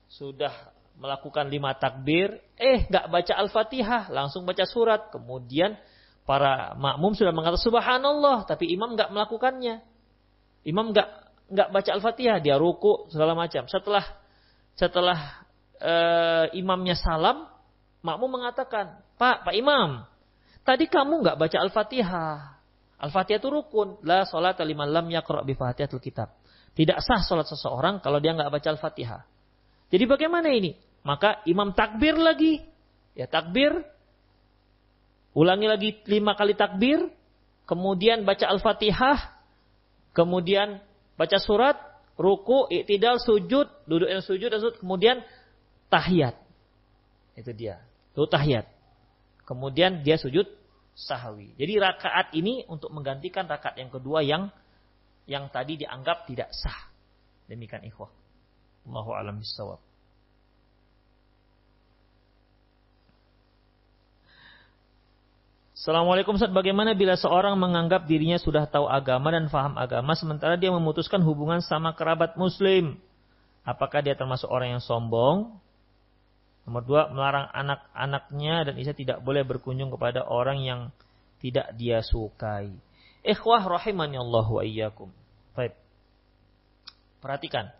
Sudah 0.07 0.51
melakukan 0.99 1.51
lima 1.51 1.75
takbir, 1.75 2.39
eh 2.55 2.87
nggak 2.87 3.11
baca 3.11 3.33
Al-Fatihah, 3.39 4.11
langsung 4.11 4.47
baca 4.47 4.63
surat. 4.63 5.11
Kemudian 5.11 5.75
para 6.23 6.75
makmum 6.79 7.11
sudah 7.15 7.35
mengatakan 7.35 7.63
Subhanallah, 7.63 8.47
tapi 8.47 8.71
imam 8.71 8.95
nggak 8.95 9.11
melakukannya. 9.11 9.83
Imam 10.63 10.95
nggak 10.95 11.09
nggak 11.49 11.69
baca 11.75 11.89
Al-Fatihah, 11.91 12.39
dia 12.39 12.55
ruku 12.55 13.11
segala 13.11 13.35
macam. 13.35 13.67
Setelah 13.67 14.05
setelah 14.79 15.43
e, 15.75 15.93
imamnya 16.55 16.95
salam, 16.95 17.47
makmum 17.99 18.39
mengatakan, 18.39 19.03
Pak, 19.19 19.43
Pak 19.43 19.55
Imam, 19.55 20.07
tadi 20.63 20.85
kamu 20.87 21.23
nggak 21.25 21.37
baca 21.37 21.57
Al-Fatihah. 21.59 22.37
Al-Fatihah 22.99 23.39
itu 23.39 23.49
rukun. 23.49 23.99
La 24.03 24.27
sholat 24.27 24.59
liman 24.63 24.91
lam 24.91 25.07
yakra 25.07 25.43
bi 25.43 25.55
fatihatul 25.55 26.03
kitab. 26.03 26.35
Tidak 26.75 26.99
sah 27.03 27.23
sholat 27.23 27.47
seseorang 27.47 27.99
kalau 27.99 28.19
dia 28.23 28.35
nggak 28.35 28.51
baca 28.51 28.67
Al-Fatihah. 28.75 29.23
Jadi 29.89 30.03
bagaimana 30.05 30.51
ini? 30.53 30.77
Maka 31.01 31.41
imam 31.47 31.73
takbir 31.73 32.15
lagi. 32.19 32.61
Ya 33.17 33.25
takbir. 33.25 33.73
Ulangi 35.33 35.67
lagi 35.67 35.89
lima 36.07 36.35
kali 36.35 36.53
takbir. 36.53 37.09
Kemudian 37.65 38.23
baca 38.23 38.45
Al-Fatihah. 38.47 39.39
Kemudian 40.13 40.79
baca 41.15 41.37
surat. 41.41 41.77
Ruku, 42.19 42.67
iktidal, 42.67 43.15
sujud. 43.15 43.67
Duduk 43.87 44.11
yang 44.11 44.19
sujud, 44.19 44.51
sujud. 44.51 44.75
Kemudian 44.83 45.23
tahiyat. 45.87 46.35
Itu 47.39 47.55
dia. 47.55 47.79
Itu 48.11 48.27
tahiyat. 48.27 48.78
Kemudian 49.49 50.05
dia 50.05 50.21
sujud 50.21 50.45
sahwi. 50.93 51.57
Jadi 51.57 51.81
rakaat 51.81 52.37
ini 52.37 52.69
untuk 52.69 52.93
menggantikan 52.93 53.49
rakaat 53.49 53.81
yang 53.81 53.89
kedua 53.89 54.21
yang 54.21 54.53
yang 55.25 55.49
tadi 55.49 55.81
dianggap 55.81 56.29
tidak 56.29 56.53
sah. 56.53 56.77
Demikian 57.49 57.81
ikhwah. 57.81 58.13
Allahu 58.85 59.09
alam 59.17 59.41
bisawab. 59.41 59.81
Assalamualaikum 65.73 66.35
Ustaz, 66.35 66.51
bagaimana 66.51 66.93
bila 66.93 67.17
seorang 67.17 67.55
menganggap 67.57 68.05
dirinya 68.05 68.37
sudah 68.37 68.67
tahu 68.69 68.85
agama 68.85 69.31
dan 69.31 69.49
faham 69.49 69.79
agama 69.79 70.11
sementara 70.13 70.59
dia 70.59 70.69
memutuskan 70.69 71.25
hubungan 71.25 71.63
sama 71.65 71.97
kerabat 71.97 72.37
muslim? 72.37 73.01
Apakah 73.65 74.05
dia 74.05 74.13
termasuk 74.13 74.45
orang 74.51 74.77
yang 74.77 74.83
sombong? 74.83 75.57
Nomor 76.69 76.85
dua, 76.85 77.09
melarang 77.09 77.49
anak-anaknya 77.49 78.69
dan 78.69 78.77
istri 78.77 79.01
tidak 79.01 79.25
boleh 79.25 79.41
berkunjung 79.41 79.89
kepada 79.89 80.21
orang 80.21 80.61
yang 80.61 80.81
tidak 81.41 81.73
dia 81.73 82.05
sukai. 82.05 82.69
Ikhwah 83.25 83.65
rahimani 83.65 84.21
Allah 84.21 84.45
wa 84.45 84.61
iyyakum. 84.61 85.09
Baik. 85.57 85.73
Perhatikan. 87.25 87.73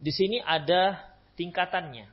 Di 0.00 0.08
sini 0.08 0.40
ada 0.40 1.04
tingkatannya. 1.36 2.08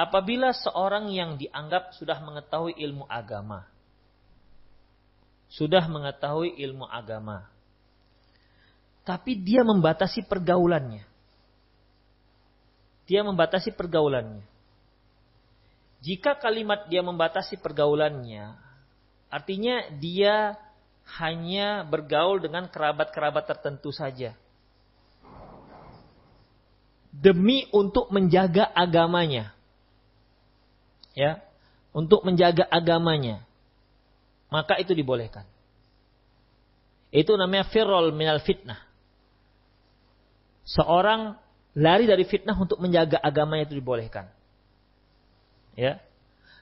Apabila 0.00 0.56
seorang 0.56 1.12
yang 1.12 1.36
dianggap 1.36 1.92
sudah 2.00 2.24
mengetahui 2.24 2.72
ilmu 2.72 3.04
agama, 3.04 3.68
sudah 5.52 5.84
mengetahui 5.92 6.56
ilmu 6.56 6.88
agama, 6.88 7.52
tapi 9.04 9.36
dia 9.36 9.60
membatasi 9.60 10.24
pergaulannya 10.24 11.09
dia 13.10 13.26
membatasi 13.26 13.74
pergaulannya. 13.74 14.46
Jika 15.98 16.38
kalimat 16.38 16.86
dia 16.86 17.02
membatasi 17.02 17.58
pergaulannya, 17.58 18.54
artinya 19.26 19.90
dia 19.98 20.54
hanya 21.18 21.82
bergaul 21.82 22.38
dengan 22.38 22.70
kerabat-kerabat 22.70 23.50
tertentu 23.50 23.90
saja. 23.90 24.38
Demi 27.10 27.66
untuk 27.74 28.14
menjaga 28.14 28.70
agamanya. 28.70 29.50
Ya, 31.18 31.42
untuk 31.90 32.22
menjaga 32.22 32.62
agamanya. 32.70 33.42
Maka 34.54 34.78
itu 34.78 34.94
dibolehkan. 34.94 35.42
Itu 37.10 37.34
namanya 37.34 37.66
firol 37.74 38.14
minal 38.14 38.38
fitnah. 38.38 38.78
Seorang 40.62 41.49
lari 41.74 42.04
dari 42.06 42.26
fitnah 42.26 42.56
untuk 42.58 42.82
menjaga 42.82 43.18
agamanya 43.22 43.70
itu 43.70 43.78
dibolehkan. 43.78 44.26
Ya. 45.78 46.02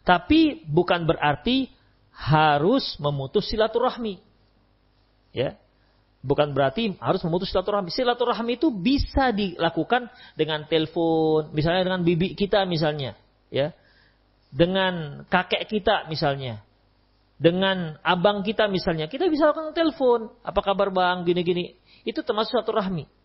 Tapi 0.05 0.65
bukan 0.69 1.05
berarti 1.05 1.73
harus 2.13 2.97
memutus 3.01 3.49
silaturahmi. 3.49 4.21
Ya. 5.33 5.57
Bukan 6.19 6.51
berarti 6.51 6.99
harus 6.99 7.23
memutus 7.23 7.49
silaturahmi. 7.53 7.95
Silaturahmi 7.95 8.59
itu 8.59 8.69
bisa 8.75 9.31
dilakukan 9.31 10.11
dengan 10.35 10.67
telepon, 10.67 11.55
misalnya 11.55 11.87
dengan 11.87 12.03
bibi 12.03 12.35
kita 12.35 12.67
misalnya, 12.67 13.15
ya. 13.55 13.71
Dengan 14.51 15.25
kakek 15.29 15.69
kita 15.69 16.09
misalnya. 16.11 16.65
Dengan 17.39 17.95
abang 18.03 18.43
kita 18.43 18.67
misalnya, 18.67 19.07
kita 19.07 19.31
bisa 19.31 19.55
lakukan 19.55 19.71
telepon. 19.71 20.27
Apa 20.43 20.59
kabar 20.59 20.91
bang? 20.91 21.23
Gini-gini. 21.23 21.79
Itu 22.03 22.27
termasuk 22.27 22.51
silaturahmi. 22.59 23.18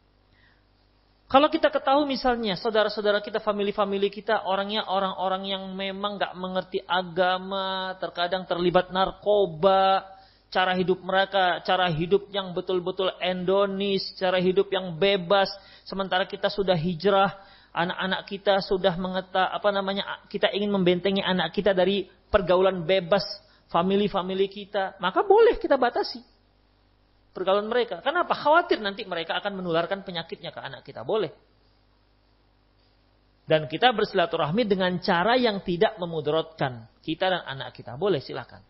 Kalau 1.33 1.49
kita 1.49 1.73
ketahui 1.73 2.05
misalnya 2.05 2.53
saudara-saudara 2.53 3.17
kita, 3.17 3.41
family-family 3.41 4.13
kita, 4.13 4.45
orangnya 4.45 4.85
orang-orang 4.85 5.49
yang 5.49 5.65
memang 5.73 6.21
gak 6.21 6.37
mengerti 6.37 6.77
agama, 6.85 7.97
terkadang 7.97 8.45
terlibat 8.45 8.93
narkoba, 8.93 10.05
cara 10.53 10.77
hidup 10.77 11.01
mereka, 11.01 11.57
cara 11.65 11.89
hidup 11.89 12.29
yang 12.29 12.53
betul-betul 12.53 13.09
endonis, 13.17 14.13
cara 14.13 14.37
hidup 14.37 14.69
yang 14.69 14.93
bebas, 14.93 15.49
sementara 15.81 16.29
kita 16.29 16.53
sudah 16.53 16.77
hijrah, 16.77 17.33
anak-anak 17.73 18.29
kita 18.29 18.61
sudah 18.61 18.93
mengeta 18.93 19.49
apa 19.49 19.73
namanya, 19.73 20.05
kita 20.29 20.53
ingin 20.53 20.69
membentengi 20.69 21.25
anak 21.25 21.49
kita 21.49 21.73
dari 21.73 22.05
pergaulan 22.29 22.85
bebas 22.85 23.25
family-family 23.73 24.53
kita, 24.53 25.01
maka 25.01 25.25
boleh 25.25 25.57
kita 25.57 25.81
batasi 25.81 26.32
pergaulan 27.33 27.67
mereka. 27.67 27.99
Kenapa? 27.99 28.37
Khawatir 28.37 28.79
nanti 28.79 29.03
mereka 29.03 29.35
akan 29.41 29.59
menularkan 29.59 30.05
penyakitnya 30.05 30.53
ke 30.53 30.61
anak 30.61 30.85
kita. 30.85 31.01
Boleh. 31.01 31.33
Dan 33.43 33.67
kita 33.67 33.91
bersilaturahmi 33.91 34.63
dengan 34.63 34.95
cara 35.03 35.35
yang 35.35 35.59
tidak 35.67 35.99
memudaratkan 35.99 36.87
kita 37.03 37.27
dan 37.27 37.43
anak 37.43 37.75
kita. 37.75 37.99
Boleh 37.99 38.23
silakan. 38.23 38.63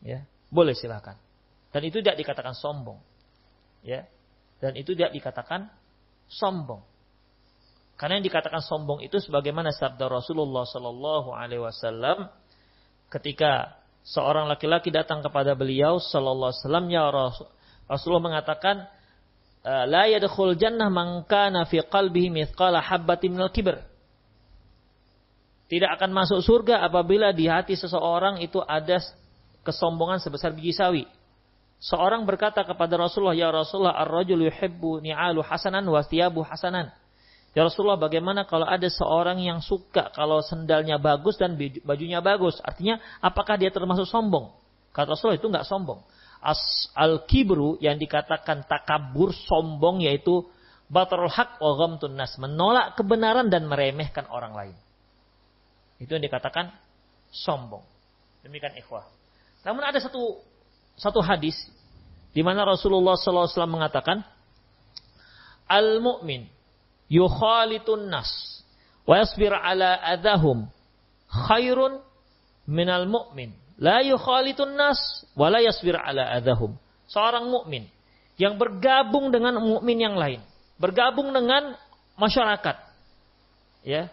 Ya, 0.00 0.24
boleh 0.48 0.72
silakan. 0.72 1.20
Dan 1.68 1.82
itu 1.84 2.00
tidak 2.00 2.16
dikatakan 2.16 2.56
sombong. 2.56 3.02
Ya. 3.84 4.08
Dan 4.62 4.80
itu 4.80 4.96
tidak 4.96 5.12
dikatakan 5.12 5.68
sombong. 6.30 6.80
Karena 8.00 8.18
yang 8.18 8.26
dikatakan 8.26 8.64
sombong 8.64 9.04
itu 9.04 9.20
sebagaimana 9.20 9.70
sabda 9.70 10.08
Rasulullah 10.08 10.66
Sallallahu 10.66 11.30
Alaihi 11.30 11.62
Wasallam 11.62 12.26
ketika 13.12 13.83
seorang 14.04 14.46
laki-laki 14.52 14.92
datang 14.92 15.24
kepada 15.24 15.56
beliau 15.56 15.96
Sallallahu 15.96 16.52
Alaihi 16.52 16.62
Wasallam 16.62 16.86
ya 16.92 17.04
Rasulullah 17.88 18.24
mengatakan 18.28 18.76
la 19.64 20.04
yadkhul 20.04 20.60
jannah 20.60 20.92
man 20.92 21.24
kana 21.24 21.64
fi 21.64 21.80
qalbihi 21.80 22.28
mithqala 22.28 22.84
habbatin 22.84 23.32
minal 23.32 23.48
kibr. 23.48 23.80
Tidak 25.64 25.88
akan 25.96 26.12
masuk 26.12 26.44
surga 26.44 26.84
apabila 26.84 27.32
di 27.32 27.48
hati 27.48 27.72
seseorang 27.72 28.44
itu 28.44 28.60
ada 28.60 29.00
kesombongan 29.64 30.20
sebesar 30.20 30.52
biji 30.52 30.76
sawi. 30.76 31.08
Seorang 31.80 32.28
berkata 32.28 32.60
kepada 32.64 33.00
Rasulullah, 33.00 33.36
"Ya 33.36 33.48
Rasulullah, 33.48 33.96
ar-rajul 33.96 34.44
yuhibbu 34.44 35.00
ni'alu 35.00 35.40
hasanan 35.40 35.84
wa 35.88 36.04
thiyabu 36.04 36.44
hasanan." 36.44 36.92
Ya 37.54 37.62
Rasulullah, 37.62 37.96
bagaimana 37.96 38.42
kalau 38.50 38.66
ada 38.66 38.90
seorang 38.90 39.38
yang 39.38 39.62
suka 39.62 40.10
kalau 40.10 40.42
sendalnya 40.42 40.98
bagus 40.98 41.38
dan 41.38 41.54
bajunya 41.86 42.18
bagus? 42.18 42.58
Artinya, 42.58 42.98
apakah 43.22 43.54
dia 43.54 43.70
termasuk 43.70 44.10
sombong? 44.10 44.50
Kata 44.90 45.14
Rasulullah 45.14 45.38
itu 45.38 45.46
nggak 45.46 45.66
sombong. 45.66 46.02
As 46.42 46.90
al 46.98 47.22
kibru 47.30 47.78
yang 47.78 47.94
dikatakan 47.96 48.66
takabur 48.66 49.30
sombong 49.30 50.02
yaitu 50.02 50.42
batrul 50.90 51.30
haq 51.30 51.62
wa 51.62 51.72
ghamtun 51.78 52.18
nas, 52.18 52.34
menolak 52.42 52.98
kebenaran 52.98 53.46
dan 53.46 53.70
meremehkan 53.70 54.26
orang 54.28 54.52
lain. 54.52 54.76
Itu 56.02 56.18
yang 56.18 56.26
dikatakan 56.26 56.74
sombong. 57.30 57.86
Demikian 58.42 58.74
ikhwah. 58.82 59.06
Namun 59.62 59.86
ada 59.86 60.02
satu 60.02 60.42
satu 60.98 61.22
hadis 61.22 61.54
di 62.34 62.42
mana 62.42 62.66
Rasulullah 62.66 63.14
SAW 63.14 63.46
mengatakan, 63.70 64.26
al 65.70 66.02
mu'min 66.02 66.50
yukhalitun 67.08 68.08
nas. 68.08 68.30
Wa 69.04 69.20
yasbir 69.20 69.52
ala 69.52 70.00
adahum 70.00 70.68
khairun 71.28 72.00
minal 72.64 73.04
mu'min. 73.10 73.52
La 73.76 74.00
yukhalitun 74.00 74.78
nas 74.78 74.98
wa 75.34 75.50
la 75.50 75.60
yasbir 75.60 75.98
ala 75.98 76.34
adahum. 76.38 76.78
Seorang 77.10 77.50
mukmin 77.50 77.84
yang 78.40 78.56
bergabung 78.56 79.30
dengan 79.34 79.60
mukmin 79.60 79.98
yang 80.00 80.16
lain. 80.16 80.40
Bergabung 80.80 81.30
dengan 81.30 81.76
masyarakat. 82.16 82.76
Ya. 83.84 84.10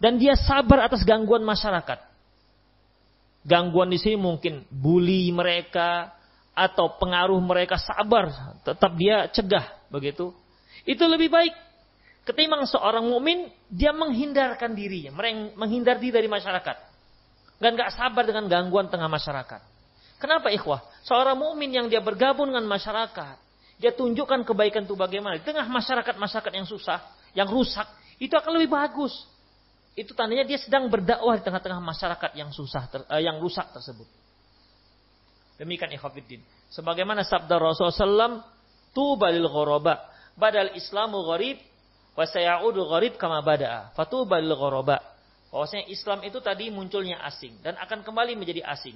Dan 0.00 0.16
dia 0.16 0.32
sabar 0.34 0.88
atas 0.88 1.04
gangguan 1.04 1.44
masyarakat. 1.44 2.00
Gangguan 3.44 3.92
di 3.92 4.00
sini 4.00 4.16
mungkin 4.16 4.64
bully 4.68 5.28
mereka 5.32 6.12
atau 6.56 6.92
pengaruh 7.00 7.40
mereka 7.40 7.80
sabar 7.80 8.56
tetap 8.64 8.92
dia 8.96 9.28
cegah 9.32 9.64
begitu. 9.88 10.32
Itu 10.84 11.04
lebih 11.08 11.28
baik 11.28 11.54
Ketimbang 12.30 12.62
seorang 12.62 13.10
mukmin 13.10 13.50
dia 13.66 13.90
menghindarkan 13.90 14.70
dirinya, 14.70 15.10
menghindar 15.58 15.98
diri 15.98 16.14
dari 16.22 16.28
masyarakat. 16.30 16.76
Dan 17.58 17.74
gak 17.74 17.90
sabar 17.98 18.22
dengan 18.22 18.46
gangguan 18.46 18.86
tengah 18.86 19.10
masyarakat. 19.10 19.58
Kenapa 20.22 20.46
ikhwah? 20.54 20.78
Seorang 21.02 21.34
mukmin 21.34 21.74
yang 21.74 21.90
dia 21.90 21.98
bergabung 21.98 22.54
dengan 22.54 22.70
masyarakat, 22.70 23.34
dia 23.82 23.90
tunjukkan 23.90 24.46
kebaikan 24.46 24.86
itu 24.86 24.94
bagaimana. 24.94 25.42
Di 25.42 25.44
tengah 25.44 25.66
masyarakat-masyarakat 25.66 26.52
yang 26.54 26.70
susah, 26.70 27.02
yang 27.34 27.50
rusak, 27.50 27.90
itu 28.22 28.30
akan 28.38 28.62
lebih 28.62 28.78
bagus. 28.78 29.26
Itu 29.98 30.14
tandanya 30.14 30.46
dia 30.46 30.62
sedang 30.62 30.86
berdakwah 30.86 31.34
di 31.34 31.42
tengah-tengah 31.42 31.82
masyarakat 31.82 32.30
yang 32.38 32.54
susah, 32.54 32.86
ter, 32.94 33.02
uh, 33.10 33.18
yang 33.18 33.42
rusak 33.42 33.74
tersebut. 33.74 34.06
Demikian 35.58 35.90
ikhwafiddin. 35.98 36.46
Sebagaimana 36.70 37.26
sabda 37.26 37.58
Rasulullah 37.58 38.06
SAW, 38.06 38.38
Tuba 38.94 39.34
lil 39.34 39.50
ghoroba. 39.50 39.98
Badal 40.38 40.78
islamu 40.78 41.26
gharib, 41.26 41.58
wa 42.20 42.28
sayaudu 42.28 42.84
gharib 42.84 43.16
kama 43.16 43.40
bada'a. 43.40 43.96
Fatuba 43.96 44.36
lil 44.36 44.52
ghuraba. 44.52 45.00
Bahwasanya 45.48 45.88
Islam 45.88 46.20
itu 46.22 46.36
tadi 46.44 46.68
munculnya 46.68 47.16
asing 47.24 47.56
dan 47.64 47.80
akan 47.80 48.04
kembali 48.04 48.36
menjadi 48.36 48.60
asing. 48.68 48.94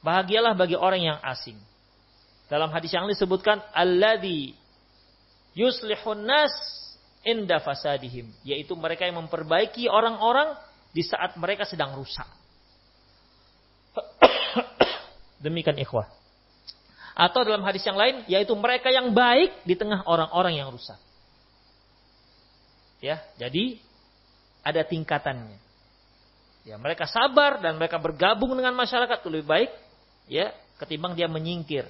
Bahagialah 0.00 0.54
bagi 0.54 0.78
orang 0.78 1.02
yang 1.02 1.18
asing. 1.26 1.58
Dalam 2.46 2.70
hadis 2.70 2.94
yang 2.94 3.10
disebutkan 3.10 3.58
alladzi 3.74 4.54
yuslihun 5.58 6.22
nas 6.22 6.54
inda 7.26 7.58
fasadihim. 7.58 8.30
Yaitu 8.46 8.78
mereka 8.78 9.10
yang 9.10 9.18
memperbaiki 9.18 9.90
orang-orang 9.90 10.54
di 10.94 11.02
saat 11.02 11.34
mereka 11.34 11.66
sedang 11.66 11.98
rusak. 11.98 12.30
Demikian 15.44 15.76
ikhwah. 15.82 16.06
Atau 17.12 17.42
dalam 17.42 17.66
hadis 17.66 17.82
yang 17.82 17.98
lain 17.98 18.22
yaitu 18.30 18.54
mereka 18.54 18.88
yang 18.88 19.10
baik 19.10 19.66
di 19.66 19.74
tengah 19.74 20.06
orang-orang 20.06 20.56
yang 20.62 20.70
rusak 20.70 20.96
Ya, 23.00 23.20
jadi 23.36 23.76
ada 24.64 24.82
tingkatannya. 24.82 25.58
Ya, 26.66 26.74
mereka 26.80 27.06
sabar 27.06 27.62
dan 27.62 27.78
mereka 27.78 28.02
bergabung 28.02 28.58
dengan 28.58 28.74
masyarakat 28.74 29.22
itu 29.22 29.30
lebih 29.30 29.46
baik 29.46 29.70
ya 30.26 30.50
ketimbang 30.82 31.14
dia 31.14 31.30
menyingkir. 31.30 31.86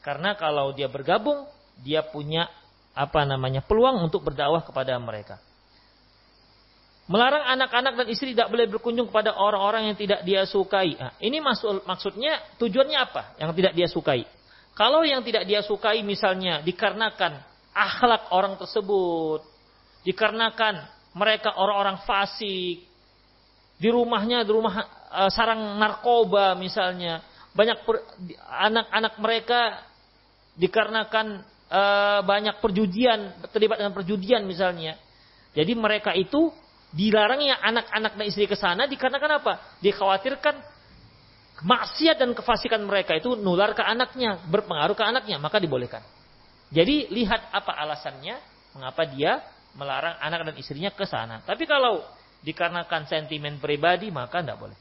Karena 0.00 0.38
kalau 0.38 0.70
dia 0.70 0.86
bergabung, 0.86 1.44
dia 1.82 2.06
punya 2.06 2.46
apa 2.94 3.26
namanya 3.26 3.62
peluang 3.62 3.98
untuk 4.06 4.22
berdakwah 4.22 4.62
kepada 4.62 4.94
mereka. 5.02 5.42
Melarang 7.08 7.40
anak-anak 7.56 8.04
dan 8.04 8.06
istri 8.12 8.36
tidak 8.36 8.52
boleh 8.52 8.68
berkunjung 8.68 9.08
kepada 9.08 9.32
orang-orang 9.32 9.90
yang 9.90 9.96
tidak 9.96 10.20
dia 10.28 10.44
sukai. 10.44 10.92
Nah, 10.92 11.16
ini 11.24 11.40
maksud, 11.40 11.88
maksudnya 11.88 12.36
tujuannya 12.60 12.98
apa? 13.00 13.22
Yang 13.40 13.50
tidak 13.56 13.72
dia 13.72 13.88
sukai. 13.88 14.22
Kalau 14.76 15.02
yang 15.02 15.24
tidak 15.24 15.48
dia 15.48 15.64
sukai 15.64 16.04
misalnya 16.04 16.60
dikarenakan 16.62 17.40
akhlak 17.72 18.28
orang 18.28 18.60
tersebut, 18.60 19.40
dikarenakan 20.08 20.88
mereka 21.12 21.52
orang-orang 21.60 22.00
fasik. 22.08 22.88
Di 23.78 23.88
rumahnya 23.92 24.42
di 24.42 24.50
rumah 24.50 24.74
uh, 25.12 25.28
sarang 25.28 25.76
narkoba 25.76 26.56
misalnya. 26.56 27.20
Banyak 27.52 27.84
anak-anak 28.48 29.14
mereka 29.20 29.60
dikarenakan 30.56 31.44
uh, 31.68 32.20
banyak 32.24 32.56
perjudian 32.64 33.36
terlibat 33.52 33.84
dengan 33.84 33.92
perjudian 33.92 34.42
misalnya. 34.48 34.96
Jadi 35.52 35.72
mereka 35.76 36.16
itu 36.16 36.48
dilarangnya 36.88 37.60
anak-anak 37.60 38.16
dan 38.16 38.24
istri 38.24 38.48
ke 38.48 38.56
sana 38.56 38.88
dikarenakan 38.88 39.42
apa? 39.44 39.52
Dikhawatirkan 39.84 40.54
maksiat 41.58 42.16
dan 42.22 42.32
kefasikan 42.32 42.80
mereka 42.86 43.18
itu 43.18 43.34
nular 43.34 43.74
ke 43.74 43.82
anaknya 43.82 44.38
berpengaruh 44.46 44.94
ke 44.94 45.04
anaknya 45.04 45.36
maka 45.42 45.58
dibolehkan. 45.58 46.02
Jadi 46.70 47.10
lihat 47.10 47.50
apa 47.50 47.74
alasannya 47.74 48.38
mengapa 48.76 49.02
dia 49.08 49.40
melarang 49.76 50.16
anak 50.22 50.48
dan 50.48 50.56
istrinya 50.56 50.94
ke 50.94 51.04
sana. 51.04 51.44
Tapi 51.44 51.68
kalau 51.68 52.00
dikarenakan 52.40 53.10
sentimen 53.10 53.58
pribadi 53.58 54.08
maka 54.14 54.40
tidak 54.40 54.58
boleh. 54.62 54.78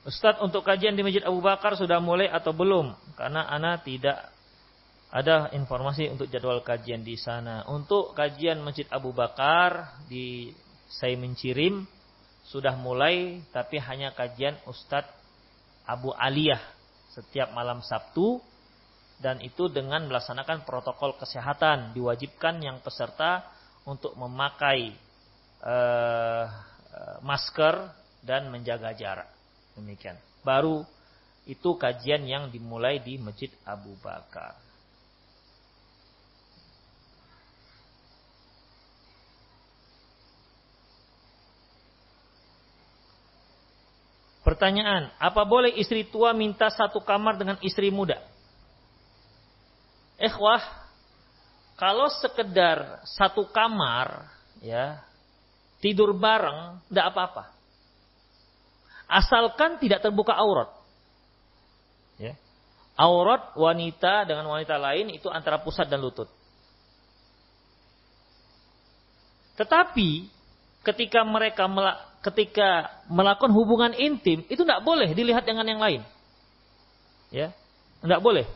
Ustadz 0.00 0.40
untuk 0.40 0.64
kajian 0.64 0.96
di 0.96 1.04
Masjid 1.04 1.22
Abu 1.22 1.44
Bakar 1.44 1.76
sudah 1.76 2.00
mulai 2.00 2.26
atau 2.26 2.56
belum? 2.56 2.96
Karena 3.14 3.46
anak 3.52 3.84
tidak 3.84 4.32
ada 5.12 5.52
informasi 5.52 6.08
untuk 6.08 6.26
jadwal 6.32 6.64
kajian 6.64 7.04
di 7.04 7.14
sana. 7.20 7.68
Untuk 7.68 8.16
kajian 8.16 8.64
Masjid 8.64 8.88
Abu 8.88 9.12
Bakar 9.12 10.00
di 10.08 10.50
saya 10.90 11.14
mencirim 11.14 11.86
sudah 12.48 12.74
mulai 12.74 13.44
tapi 13.54 13.78
hanya 13.78 14.10
kajian 14.10 14.58
Ustadz 14.66 15.12
Abu 15.86 16.10
Aliyah 16.16 16.79
setiap 17.10 17.50
malam 17.50 17.82
Sabtu 17.82 18.38
dan 19.20 19.42
itu 19.44 19.68
dengan 19.68 20.08
melaksanakan 20.08 20.64
protokol 20.64 21.18
kesehatan 21.20 21.92
diwajibkan 21.92 22.62
yang 22.64 22.80
peserta 22.80 23.44
untuk 23.84 24.16
memakai 24.16 24.96
uh, 25.60 26.44
masker 27.20 27.92
dan 28.24 28.48
menjaga 28.48 28.96
jarak. 28.96 29.28
Demikian. 29.76 30.16
Baru 30.40 30.84
itu 31.44 31.76
kajian 31.76 32.24
yang 32.24 32.48
dimulai 32.48 33.00
di 33.00 33.20
Masjid 33.20 33.52
Abu 33.64 33.92
Bakar 34.00 34.69
Pertanyaan, 44.50 45.14
apa 45.22 45.46
boleh 45.46 45.78
istri 45.78 46.02
tua 46.02 46.34
minta 46.34 46.66
satu 46.74 46.98
kamar 47.06 47.38
dengan 47.38 47.54
istri 47.62 47.86
muda? 47.86 48.18
Ikhwah, 50.18 50.58
kalau 51.78 52.10
sekedar 52.18 52.98
satu 53.06 53.46
kamar, 53.54 54.26
ya, 54.58 55.06
tidur 55.78 56.10
bareng, 56.18 56.82
tidak 56.90 57.14
apa-apa. 57.14 57.44
Asalkan 59.06 59.78
tidak 59.78 60.02
terbuka 60.02 60.34
aurat. 60.34 60.74
Ya. 62.18 62.34
Aurat 62.98 63.54
wanita 63.54 64.26
dengan 64.26 64.50
wanita 64.50 64.74
lain 64.82 65.14
itu 65.14 65.30
antara 65.30 65.62
pusat 65.62 65.86
dan 65.86 66.02
lutut. 66.02 66.26
Tetapi 69.54 70.26
ketika 70.82 71.22
mereka 71.22 71.70
ketika 72.20 73.00
melakukan 73.08 73.48
hubungan 73.52 73.92
intim 73.96 74.44
itu 74.48 74.60
tidak 74.60 74.84
boleh 74.84 75.12
dilihat 75.16 75.44
dengan 75.44 75.64
yang 75.64 75.80
lain. 75.80 76.00
Ya. 77.32 77.52
Tidak 78.00 78.20
boleh. 78.20 78.48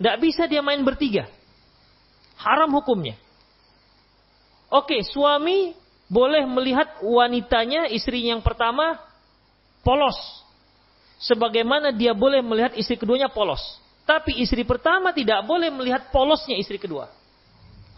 Tidak 0.00 0.16
bisa 0.20 0.44
dia 0.48 0.60
main 0.64 0.80
bertiga. 0.84 1.28
Haram 2.38 2.70
hukumnya. 2.70 3.18
Oke, 4.68 5.00
suami 5.04 5.72
boleh 6.08 6.44
melihat 6.48 7.00
wanitanya, 7.04 7.88
istri 7.92 8.28
yang 8.28 8.40
pertama, 8.40 9.00
polos. 9.84 10.16
Sebagaimana 11.18 11.90
dia 11.90 12.14
boleh 12.14 12.40
melihat 12.44 12.72
istri 12.78 12.96
keduanya 12.96 13.28
polos. 13.28 13.60
Tapi 14.08 14.40
istri 14.40 14.64
pertama 14.64 15.12
tidak 15.12 15.44
boleh 15.44 15.68
melihat 15.68 16.08
polosnya 16.08 16.56
istri 16.56 16.80
kedua. 16.80 17.12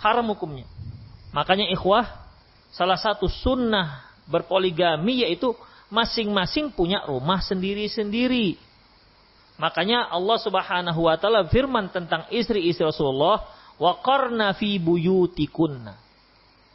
Haram 0.03 0.27
hukumnya. 0.35 0.67
Makanya 1.31 1.71
ikhwah, 1.71 2.09
salah 2.75 2.99
satu 2.99 3.31
sunnah 3.31 4.10
berpoligami 4.31 5.27
yaitu 5.27 5.53
masing-masing 5.91 6.71
punya 6.71 7.03
rumah 7.05 7.43
sendiri-sendiri. 7.43 8.57
Makanya 9.61 10.09
Allah 10.09 10.39
Subhanahu 10.41 11.11
wa 11.11 11.19
taala 11.21 11.45
firman 11.51 11.93
tentang 11.93 12.25
istri-istri 12.33 12.87
Rasulullah, 12.87 13.45
"Wa 13.77 14.01
qarna 14.01 14.57
fi 14.57 14.81
buyutikunna." 14.81 15.99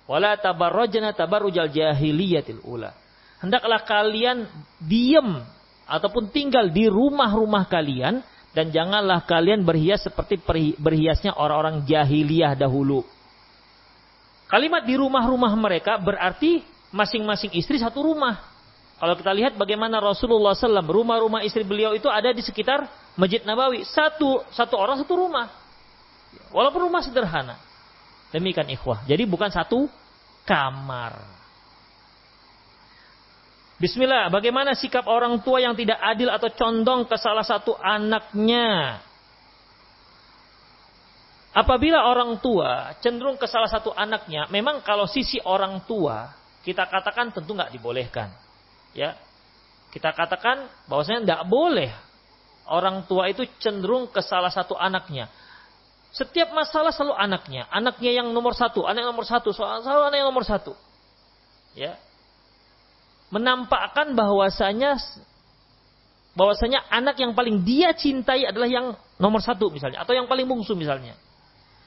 Wala 0.05 0.37
tabarrajna 0.37 1.17
tabarrujal 1.17 1.73
jahiliyatil 1.73 2.61
ula. 2.61 2.93
Hendaklah 3.41 3.81
kalian 3.81 4.45
diam 4.77 5.41
ataupun 5.89 6.29
tinggal 6.29 6.69
di 6.69 6.85
rumah-rumah 6.85 7.65
kalian 7.65 8.21
dan 8.53 8.69
janganlah 8.69 9.25
kalian 9.25 9.65
berhias 9.65 10.05
seperti 10.05 10.39
berhiasnya 10.77 11.33
orang-orang 11.33 11.89
jahiliyah 11.89 12.53
dahulu. 12.53 13.01
Kalimat 14.45 14.85
di 14.85 14.93
rumah-rumah 14.93 15.57
mereka 15.57 15.97
berarti 15.97 16.61
masing-masing 16.93 17.53
istri 17.55 17.81
satu 17.81 18.01
rumah. 18.05 18.41
Kalau 18.95 19.15
kita 19.19 19.31
lihat 19.35 19.53
bagaimana 19.59 19.99
Rasulullah 19.99 20.55
SAW, 20.55 20.79
rumah-rumah 20.87 21.43
istri 21.43 21.67
beliau 21.67 21.91
itu 21.91 22.07
ada 22.07 22.31
di 22.31 22.39
sekitar 22.39 22.87
Masjid 23.19 23.43
Nabawi. 23.43 23.83
Satu, 23.83 24.43
satu 24.55 24.79
orang 24.79 25.03
satu 25.03 25.13
rumah. 25.19 25.51
Walaupun 26.55 26.87
rumah 26.87 27.03
sederhana. 27.03 27.59
Demikian 28.31 28.67
ikhwah. 28.71 29.03
Jadi 29.03 29.27
bukan 29.27 29.51
satu 29.51 29.91
kamar. 30.47 31.19
Bismillah, 33.75 34.31
bagaimana 34.31 34.71
sikap 34.71 35.03
orang 35.03 35.43
tua 35.43 35.59
yang 35.59 35.75
tidak 35.75 35.99
adil 35.99 36.31
atau 36.31 36.47
condong 36.55 37.03
ke 37.03 37.19
salah 37.19 37.43
satu 37.43 37.75
anaknya? 37.75 39.03
Apabila 41.51 42.07
orang 42.07 42.39
tua 42.39 42.95
cenderung 43.03 43.35
ke 43.35 43.47
salah 43.47 43.67
satu 43.67 43.91
anaknya, 43.91 44.47
memang 44.47 44.79
kalau 44.79 45.07
sisi 45.07 45.39
orang 45.43 45.83
tua 45.83 46.31
kita 46.65 46.89
katakan 46.89 47.29
tentu 47.29 47.53
nggak 47.53 47.69
dibolehkan. 47.69 48.33
Ya, 48.97 49.13
kita 49.93 50.09
katakan 50.11 50.65
bahwasanya 50.89 51.21
tidak 51.21 51.43
boleh 51.45 51.93
orang 52.65 53.05
tua 53.05 53.29
itu 53.29 53.45
cenderung 53.61 54.09
ke 54.09 54.19
salah 54.25 54.49
satu 54.49 54.73
anaknya. 54.73 55.29
Setiap 56.15 56.55
masalah 56.55 56.95
selalu 56.95 57.13
anaknya, 57.13 57.67
anaknya 57.69 58.23
yang 58.23 58.31
nomor 58.31 58.55
satu, 58.55 58.87
anak 58.87 59.03
yang 59.03 59.11
nomor 59.11 59.27
satu, 59.27 59.51
selalu 59.51 60.03
anak 60.09 60.17
yang 60.17 60.29
nomor 60.31 60.47
satu. 60.47 60.73
Ya, 61.75 61.99
menampakkan 63.29 64.15
bahwasanya 64.15 64.95
bahwasanya 66.35 66.87
anak 66.87 67.19
yang 67.19 67.35
paling 67.35 67.67
dia 67.67 67.91
cintai 67.95 68.47
adalah 68.47 68.67
yang 68.67 68.95
nomor 69.19 69.43
satu 69.43 69.67
misalnya, 69.67 70.07
atau 70.07 70.15
yang 70.15 70.25
paling 70.25 70.47
bungsu 70.47 70.71
misalnya. 70.71 71.19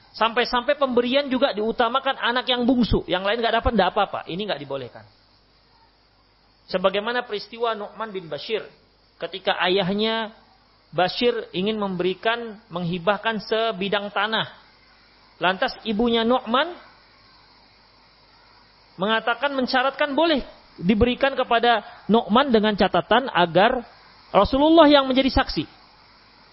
Sampai-sampai 0.09 0.73
pemberian 0.75 1.29
juga 1.29 1.53
diutamakan 1.53 2.17
anak 2.17 2.49
yang 2.49 2.65
bungsu, 2.65 3.05
yang 3.05 3.21
lain 3.21 3.39
nggak 3.39 3.61
dapat 3.61 3.71
nggak 3.77 3.89
apa-apa. 3.93 4.19
Ini 4.25 4.41
nggak 4.49 4.61
dibolehkan. 4.61 5.05
Sebagaimana 6.69 7.25
peristiwa 7.25 7.73
Nu'man 7.73 8.09
bin 8.13 8.29
Bashir 8.29 8.61
ketika 9.21 9.57
ayahnya 9.65 10.33
Bashir 10.89 11.49
ingin 11.53 11.77
memberikan 11.77 12.57
menghibahkan 12.73 13.41
sebidang 13.45 14.09
tanah. 14.09 14.49
Lantas 15.37 15.77
ibunya 15.85 16.25
Nu'man 16.25 16.73
mengatakan 18.97 19.53
mensyaratkan 19.53 20.17
boleh 20.17 20.41
diberikan 20.81 21.37
kepada 21.37 21.85
Nu'man 22.09 22.49
dengan 22.49 22.73
catatan 22.73 23.29
agar 23.29 23.85
Rasulullah 24.33 24.89
yang 24.89 25.05
menjadi 25.05 25.29
saksi. 25.29 25.78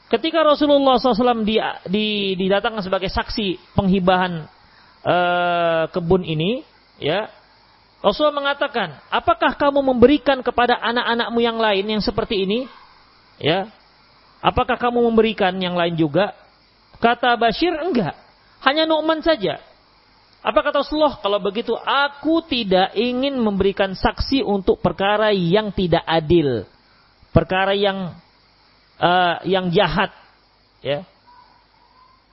Ketika 0.06 0.46
Rasulullah 0.46 1.02
SAW 1.02 1.42
di, 1.42 1.58
di, 1.90 2.06
didatangkan 2.38 2.86
sebagai 2.86 3.10
saksi 3.10 3.74
penghibahan 3.74 4.46
e, 5.02 5.16
kebun 5.90 6.22
ini, 6.22 6.62
ya 7.02 7.26
Rasulullah 7.98 8.38
mengatakan, 8.38 9.02
apakah 9.10 9.58
kamu 9.58 9.82
memberikan 9.82 10.38
kepada 10.46 10.78
anak-anakmu 10.78 11.38
yang 11.42 11.58
lain 11.58 11.84
yang 11.98 12.02
seperti 12.02 12.46
ini? 12.46 12.70
Ya, 13.42 13.66
apakah 14.38 14.78
kamu 14.78 15.10
memberikan 15.10 15.50
yang 15.58 15.74
lain 15.74 15.98
juga? 15.98 16.30
Kata 17.02 17.34
Bashir, 17.34 17.74
enggak. 17.74 18.14
Hanya 18.62 18.86
Nu'man 18.86 19.26
saja. 19.26 19.58
Apa 20.46 20.62
kata 20.62 20.86
Rasulullah? 20.86 21.18
Kalau 21.18 21.42
begitu, 21.42 21.74
aku 21.74 22.46
tidak 22.46 22.94
ingin 22.94 23.34
memberikan 23.42 23.90
saksi 23.98 24.46
untuk 24.46 24.78
perkara 24.78 25.34
yang 25.34 25.74
tidak 25.74 26.06
adil. 26.06 26.62
Perkara 27.34 27.74
yang 27.74 28.14
uh, 29.00 29.42
yang 29.44 29.72
jahat. 29.72 30.12
Ya. 30.84 31.04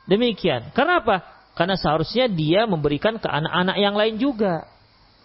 Demikian. 0.05 0.71
Karena 0.75 0.99
apa? 0.99 1.23
Karena 1.53 1.77
seharusnya 1.77 2.27
dia 2.27 2.65
memberikan 2.65 3.21
ke 3.21 3.27
anak-anak 3.29 3.77
yang 3.77 3.95
lain 3.95 4.15
juga. 4.19 4.67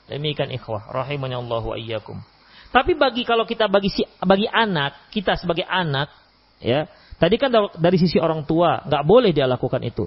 Demikian 0.09 0.53
ikhwah. 0.55 0.89
Rahimahnya 0.93 1.41
Allah 1.41 1.62
wa 1.64 1.76
iyyakum. 1.76 2.16
Tapi 2.68 2.93
bagi 2.97 3.24
kalau 3.24 3.49
kita 3.49 3.64
bagi 3.64 3.89
si, 3.89 4.05
bagi 4.20 4.45
anak, 4.45 5.09
kita 5.09 5.41
sebagai 5.41 5.64
anak, 5.64 6.12
ya, 6.61 6.84
tadi 7.16 7.41
kan 7.41 7.49
dari 7.80 7.97
sisi 7.97 8.20
orang 8.20 8.45
tua 8.45 8.84
nggak 8.84 9.05
boleh 9.09 9.32
dia 9.32 9.49
lakukan 9.49 9.80
itu. 9.80 10.05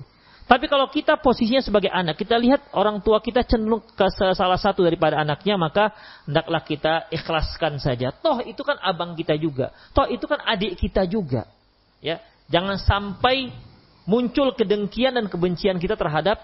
Tapi 0.51 0.67
kalau 0.67 0.91
kita 0.91 1.15
posisinya 1.15 1.63
sebagai 1.63 1.87
anak, 1.87 2.19
kita 2.19 2.35
lihat 2.35 2.75
orang 2.75 2.99
tua 2.99 3.23
kita 3.23 3.39
cenderung 3.47 3.79
ke 3.87 4.03
salah 4.35 4.59
satu 4.59 4.83
daripada 4.83 5.15
anaknya, 5.15 5.55
maka 5.55 5.95
hendaklah 6.27 6.59
kita 6.59 7.07
ikhlaskan 7.07 7.79
saja. 7.79 8.11
Toh 8.11 8.43
itu 8.43 8.59
kan 8.59 8.75
abang 8.83 9.15
kita 9.15 9.39
juga. 9.39 9.71
Toh 9.95 10.11
itu 10.11 10.27
kan 10.27 10.43
adik 10.43 10.75
kita 10.75 11.07
juga. 11.07 11.47
Ya, 12.03 12.19
jangan 12.51 12.75
sampai 12.75 13.55
muncul 14.03 14.51
kedengkian 14.51 15.15
dan 15.15 15.31
kebencian 15.31 15.79
kita 15.79 15.95
terhadap 15.95 16.43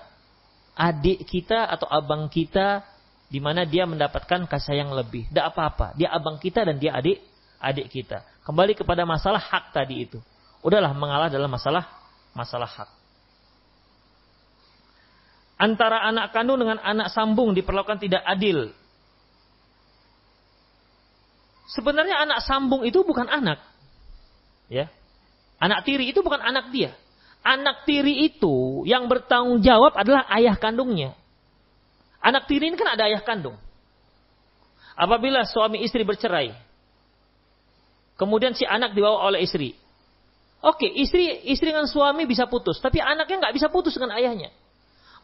adik 0.71 1.27
kita 1.27 1.67
atau 1.67 1.91
abang 1.91 2.31
kita 2.31 2.87
di 3.27 3.43
mana 3.43 3.67
dia 3.67 3.83
mendapatkan 3.83 4.47
kasih 4.47 4.71
sayang 4.71 4.95
lebih. 4.95 5.27
Tidak 5.27 5.51
apa-apa, 5.51 5.99
dia 5.99 6.15
abang 6.15 6.39
kita 6.39 6.63
dan 6.63 6.79
dia 6.79 6.95
adik 6.95 7.19
adik 7.59 7.91
kita. 7.91 8.23
Kembali 8.47 8.71
kepada 8.71 9.03
masalah 9.03 9.43
hak 9.43 9.75
tadi 9.75 10.07
itu. 10.07 10.23
Udahlah 10.63 10.95
mengalah 10.95 11.27
dalam 11.27 11.51
masalah 11.51 11.83
masalah 12.31 12.71
hak 12.71 12.96
antara 15.57 16.05
anak 16.05 16.31
kandung 16.31 16.61
dengan 16.61 16.77
anak 16.79 17.09
sambung 17.11 17.51
diperlakukan 17.57 17.97
tidak 17.97 18.21
adil. 18.23 18.71
Sebenarnya 21.67 22.23
anak 22.23 22.45
sambung 22.45 22.85
itu 22.87 23.03
bukan 23.03 23.27
anak. 23.27 23.59
Ya. 24.71 24.87
Anak 25.57 25.83
tiri 25.83 26.13
itu 26.13 26.21
bukan 26.23 26.39
anak 26.39 26.69
dia. 26.71 26.95
Anak 27.43 27.83
tiri 27.83 28.29
itu 28.29 28.85
yang 28.87 29.09
bertanggung 29.09 29.59
jawab 29.65 29.97
adalah 29.97 30.23
ayah 30.37 30.55
kandungnya. 30.55 31.17
Anak 32.23 32.47
tiri 32.47 32.71
ini 32.71 32.77
kan 32.79 32.93
ada 32.93 33.09
ayah 33.09 33.21
kandung. 33.25 33.57
Apabila 34.97 35.45
suami 35.45 35.85
istri 35.85 36.01
bercerai, 36.01 36.57
kemudian 38.17 38.57
si 38.57 38.65
anak 38.65 38.97
dibawa 38.97 39.29
oleh 39.29 39.45
istri. 39.45 39.77
Oke, 40.57 40.89
istri 40.89 41.45
istri 41.45 41.69
dengan 41.69 41.85
suami 41.85 42.25
bisa 42.25 42.49
putus, 42.49 42.81
tapi 42.81 42.97
anaknya 42.97 43.45
nggak 43.45 43.53
bisa 43.53 43.69
putus 43.69 43.93
dengan 43.93 44.17
ayahnya 44.17 44.49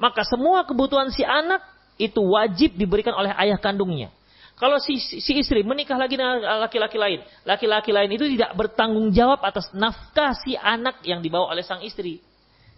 maka 0.01 0.25
semua 0.25 0.65
kebutuhan 0.65 1.09
si 1.13 1.21
anak 1.25 1.61
itu 1.97 2.19
wajib 2.21 2.73
diberikan 2.77 3.13
oleh 3.13 3.31
ayah 3.37 3.57
kandungnya. 3.61 4.09
Kalau 4.53 4.77
si, 4.77 5.01
si 5.01 5.31
istri 5.33 5.65
menikah 5.65 5.97
lagi 5.97 6.13
dengan 6.13 6.39
laki-laki 6.61 6.95
lain, 6.95 7.25
laki-laki 7.41 7.89
lain 7.89 8.09
itu 8.13 8.29
tidak 8.37 8.53
bertanggung 8.53 9.09
jawab 9.09 9.41
atas 9.41 9.73
nafkah 9.73 10.37
si 10.37 10.53
anak 10.53 11.01
yang 11.01 11.25
dibawa 11.25 11.51
oleh 11.51 11.65
sang 11.65 11.81
istri. 11.81 12.21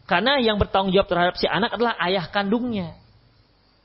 Karena 0.07 0.39
yang 0.39 0.55
bertanggung 0.55 0.95
jawab 0.95 1.09
terhadap 1.11 1.35
si 1.35 1.45
anak 1.49 1.75
adalah 1.75 1.99
ayah 2.07 2.31
kandungnya. 2.31 2.95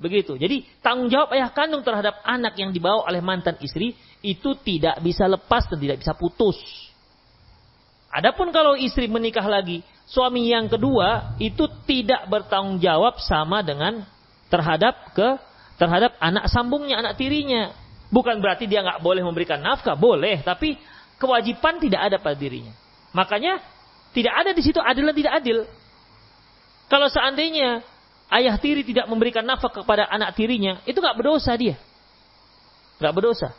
Begitu. 0.01 0.39
Jadi 0.41 0.65
tanggung 0.81 1.13
jawab 1.13 1.35
ayah 1.37 1.53
kandung 1.53 1.85
terhadap 1.85 2.25
anak 2.25 2.57
yang 2.57 2.73
dibawa 2.73 3.05
oleh 3.05 3.21
mantan 3.21 3.61
istri 3.61 3.93
itu 4.25 4.57
tidak 4.65 4.97
bisa 5.05 5.29
lepas 5.29 5.69
dan 5.69 5.77
tidak 5.77 6.01
bisa 6.01 6.17
putus. 6.17 6.57
Adapun 8.11 8.51
kalau 8.51 8.75
istri 8.75 9.07
menikah 9.07 9.47
lagi, 9.47 9.87
suami 10.11 10.51
yang 10.51 10.67
kedua 10.67 11.39
itu 11.39 11.71
tidak 11.87 12.27
bertanggung 12.27 12.83
jawab 12.83 13.23
sama 13.23 13.63
dengan 13.63 14.03
terhadap 14.51 15.15
ke 15.15 15.39
terhadap 15.79 16.19
anak 16.19 16.51
sambungnya, 16.51 16.99
anak 16.99 17.15
tirinya. 17.15 17.71
Bukan 18.11 18.43
berarti 18.43 18.67
dia 18.67 18.83
nggak 18.83 19.07
boleh 19.07 19.23
memberikan 19.23 19.63
nafkah, 19.63 19.95
boleh, 19.95 20.43
tapi 20.43 20.75
kewajiban 21.23 21.79
tidak 21.79 22.11
ada 22.11 22.19
pada 22.19 22.35
dirinya. 22.35 22.75
Makanya 23.15 23.63
tidak 24.11 24.35
ada 24.35 24.51
di 24.51 24.63
situ 24.67 24.83
adil 24.83 25.07
dan 25.07 25.15
tidak 25.15 25.33
adil. 25.39 25.59
Kalau 26.91 27.07
seandainya 27.07 27.87
ayah 28.35 28.59
tiri 28.59 28.83
tidak 28.83 29.07
memberikan 29.07 29.47
nafkah 29.47 29.71
kepada 29.71 30.11
anak 30.11 30.35
tirinya, 30.35 30.83
itu 30.83 30.99
nggak 30.99 31.15
berdosa 31.15 31.55
dia, 31.55 31.79
nggak 32.99 33.15
berdosa. 33.15 33.55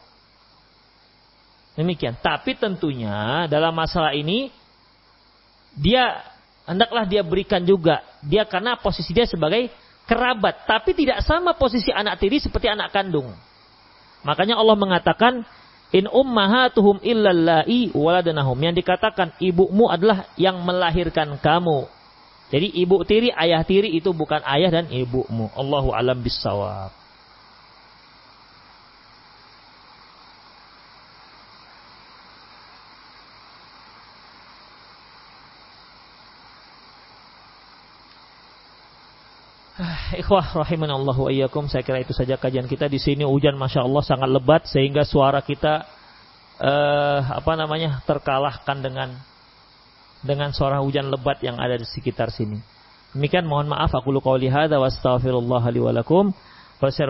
Demikian. 1.75 2.19
Tapi 2.19 2.59
tentunya 2.59 3.47
dalam 3.47 3.71
masalah 3.71 4.11
ini 4.11 4.51
dia 5.75 6.19
hendaklah 6.67 7.07
dia 7.07 7.23
berikan 7.23 7.63
juga. 7.63 8.03
Dia 8.23 8.43
karena 8.43 8.75
posisi 8.75 9.15
dia 9.15 9.23
sebagai 9.23 9.71
kerabat, 10.05 10.67
tapi 10.67 10.91
tidak 10.91 11.23
sama 11.23 11.55
posisi 11.55 11.89
anak 11.89 12.19
tiri 12.19 12.43
seperti 12.43 12.67
anak 12.67 12.91
kandung. 12.91 13.31
Makanya 14.21 14.59
Allah 14.59 14.77
mengatakan 14.77 15.47
in 15.95 16.05
ummahatuhum 16.11 16.99
illallai 17.01 17.89
waladanahum. 17.95 18.57
Yang 18.59 18.83
dikatakan 18.83 19.33
ibumu 19.39 19.87
adalah 19.87 20.27
yang 20.35 20.59
melahirkan 20.61 21.39
kamu. 21.39 21.87
Jadi 22.51 22.67
ibu 22.83 22.99
tiri, 23.07 23.31
ayah 23.31 23.63
tiri 23.63 23.95
itu 23.95 24.11
bukan 24.11 24.43
ayah 24.43 24.83
dan 24.83 24.91
ibumu. 24.91 25.47
Allahu 25.55 25.95
alam 25.95 26.19
bisawab. 26.19 27.00
Ikhwah 40.11 40.67
rahimanallahu 40.67 41.31
ayyakum. 41.31 41.71
Saya 41.71 41.87
kira 41.87 42.03
itu 42.03 42.11
saja 42.11 42.35
kajian 42.35 42.67
kita 42.67 42.91
di 42.91 42.99
sini 42.99 43.23
hujan 43.23 43.55
masya 43.55 43.87
Allah 43.87 44.03
sangat 44.03 44.27
lebat 44.27 44.67
sehingga 44.67 45.07
suara 45.07 45.39
kita 45.39 45.87
uh, 46.59 47.19
apa 47.31 47.51
namanya 47.55 48.03
terkalahkan 48.03 48.77
dengan 48.83 49.15
dengan 50.19 50.51
suara 50.51 50.83
hujan 50.83 51.07
lebat 51.07 51.39
yang 51.39 51.55
ada 51.55 51.79
di 51.79 51.87
sekitar 51.87 52.27
sini. 52.27 52.59
Demikian 53.15 53.47
mohon 53.47 53.71
maaf 53.71 53.91
aku 53.95 54.11
luka 54.11 54.35
hadza 54.35 54.79
wa 54.79 54.87
astaghfirullah 54.91 55.63
li 55.71 55.79
wa 55.79 55.91
lakum. 55.95 56.35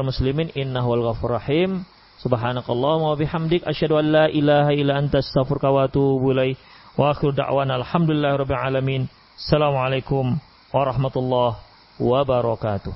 muslimin 0.06 0.54
innahu 0.54 0.94
wal 0.94 1.04
ghafur 1.10 1.42
rahim. 1.42 1.82
Subhanakallahumma 2.22 3.14
wa 3.14 3.18
bihamdik 3.18 3.66
asyhadu 3.66 3.98
an 3.98 4.06
la 4.14 4.26
ilaha 4.30 4.78
illa 4.78 5.02
anta 5.02 5.26
astaghfiruka 5.26 5.74
wa 5.74 5.90
atubu 5.90 6.38
ilaik. 6.38 6.58
Wa 6.94 7.18
akhiru 7.18 7.34
da'wana 7.34 7.82
alhamdulillahirabbil 7.82 8.62
alamin. 8.62 9.10
Assalamualaikum 9.42 10.38
warahmatullahi 10.70 11.71
wabarakatuh. 12.02 12.94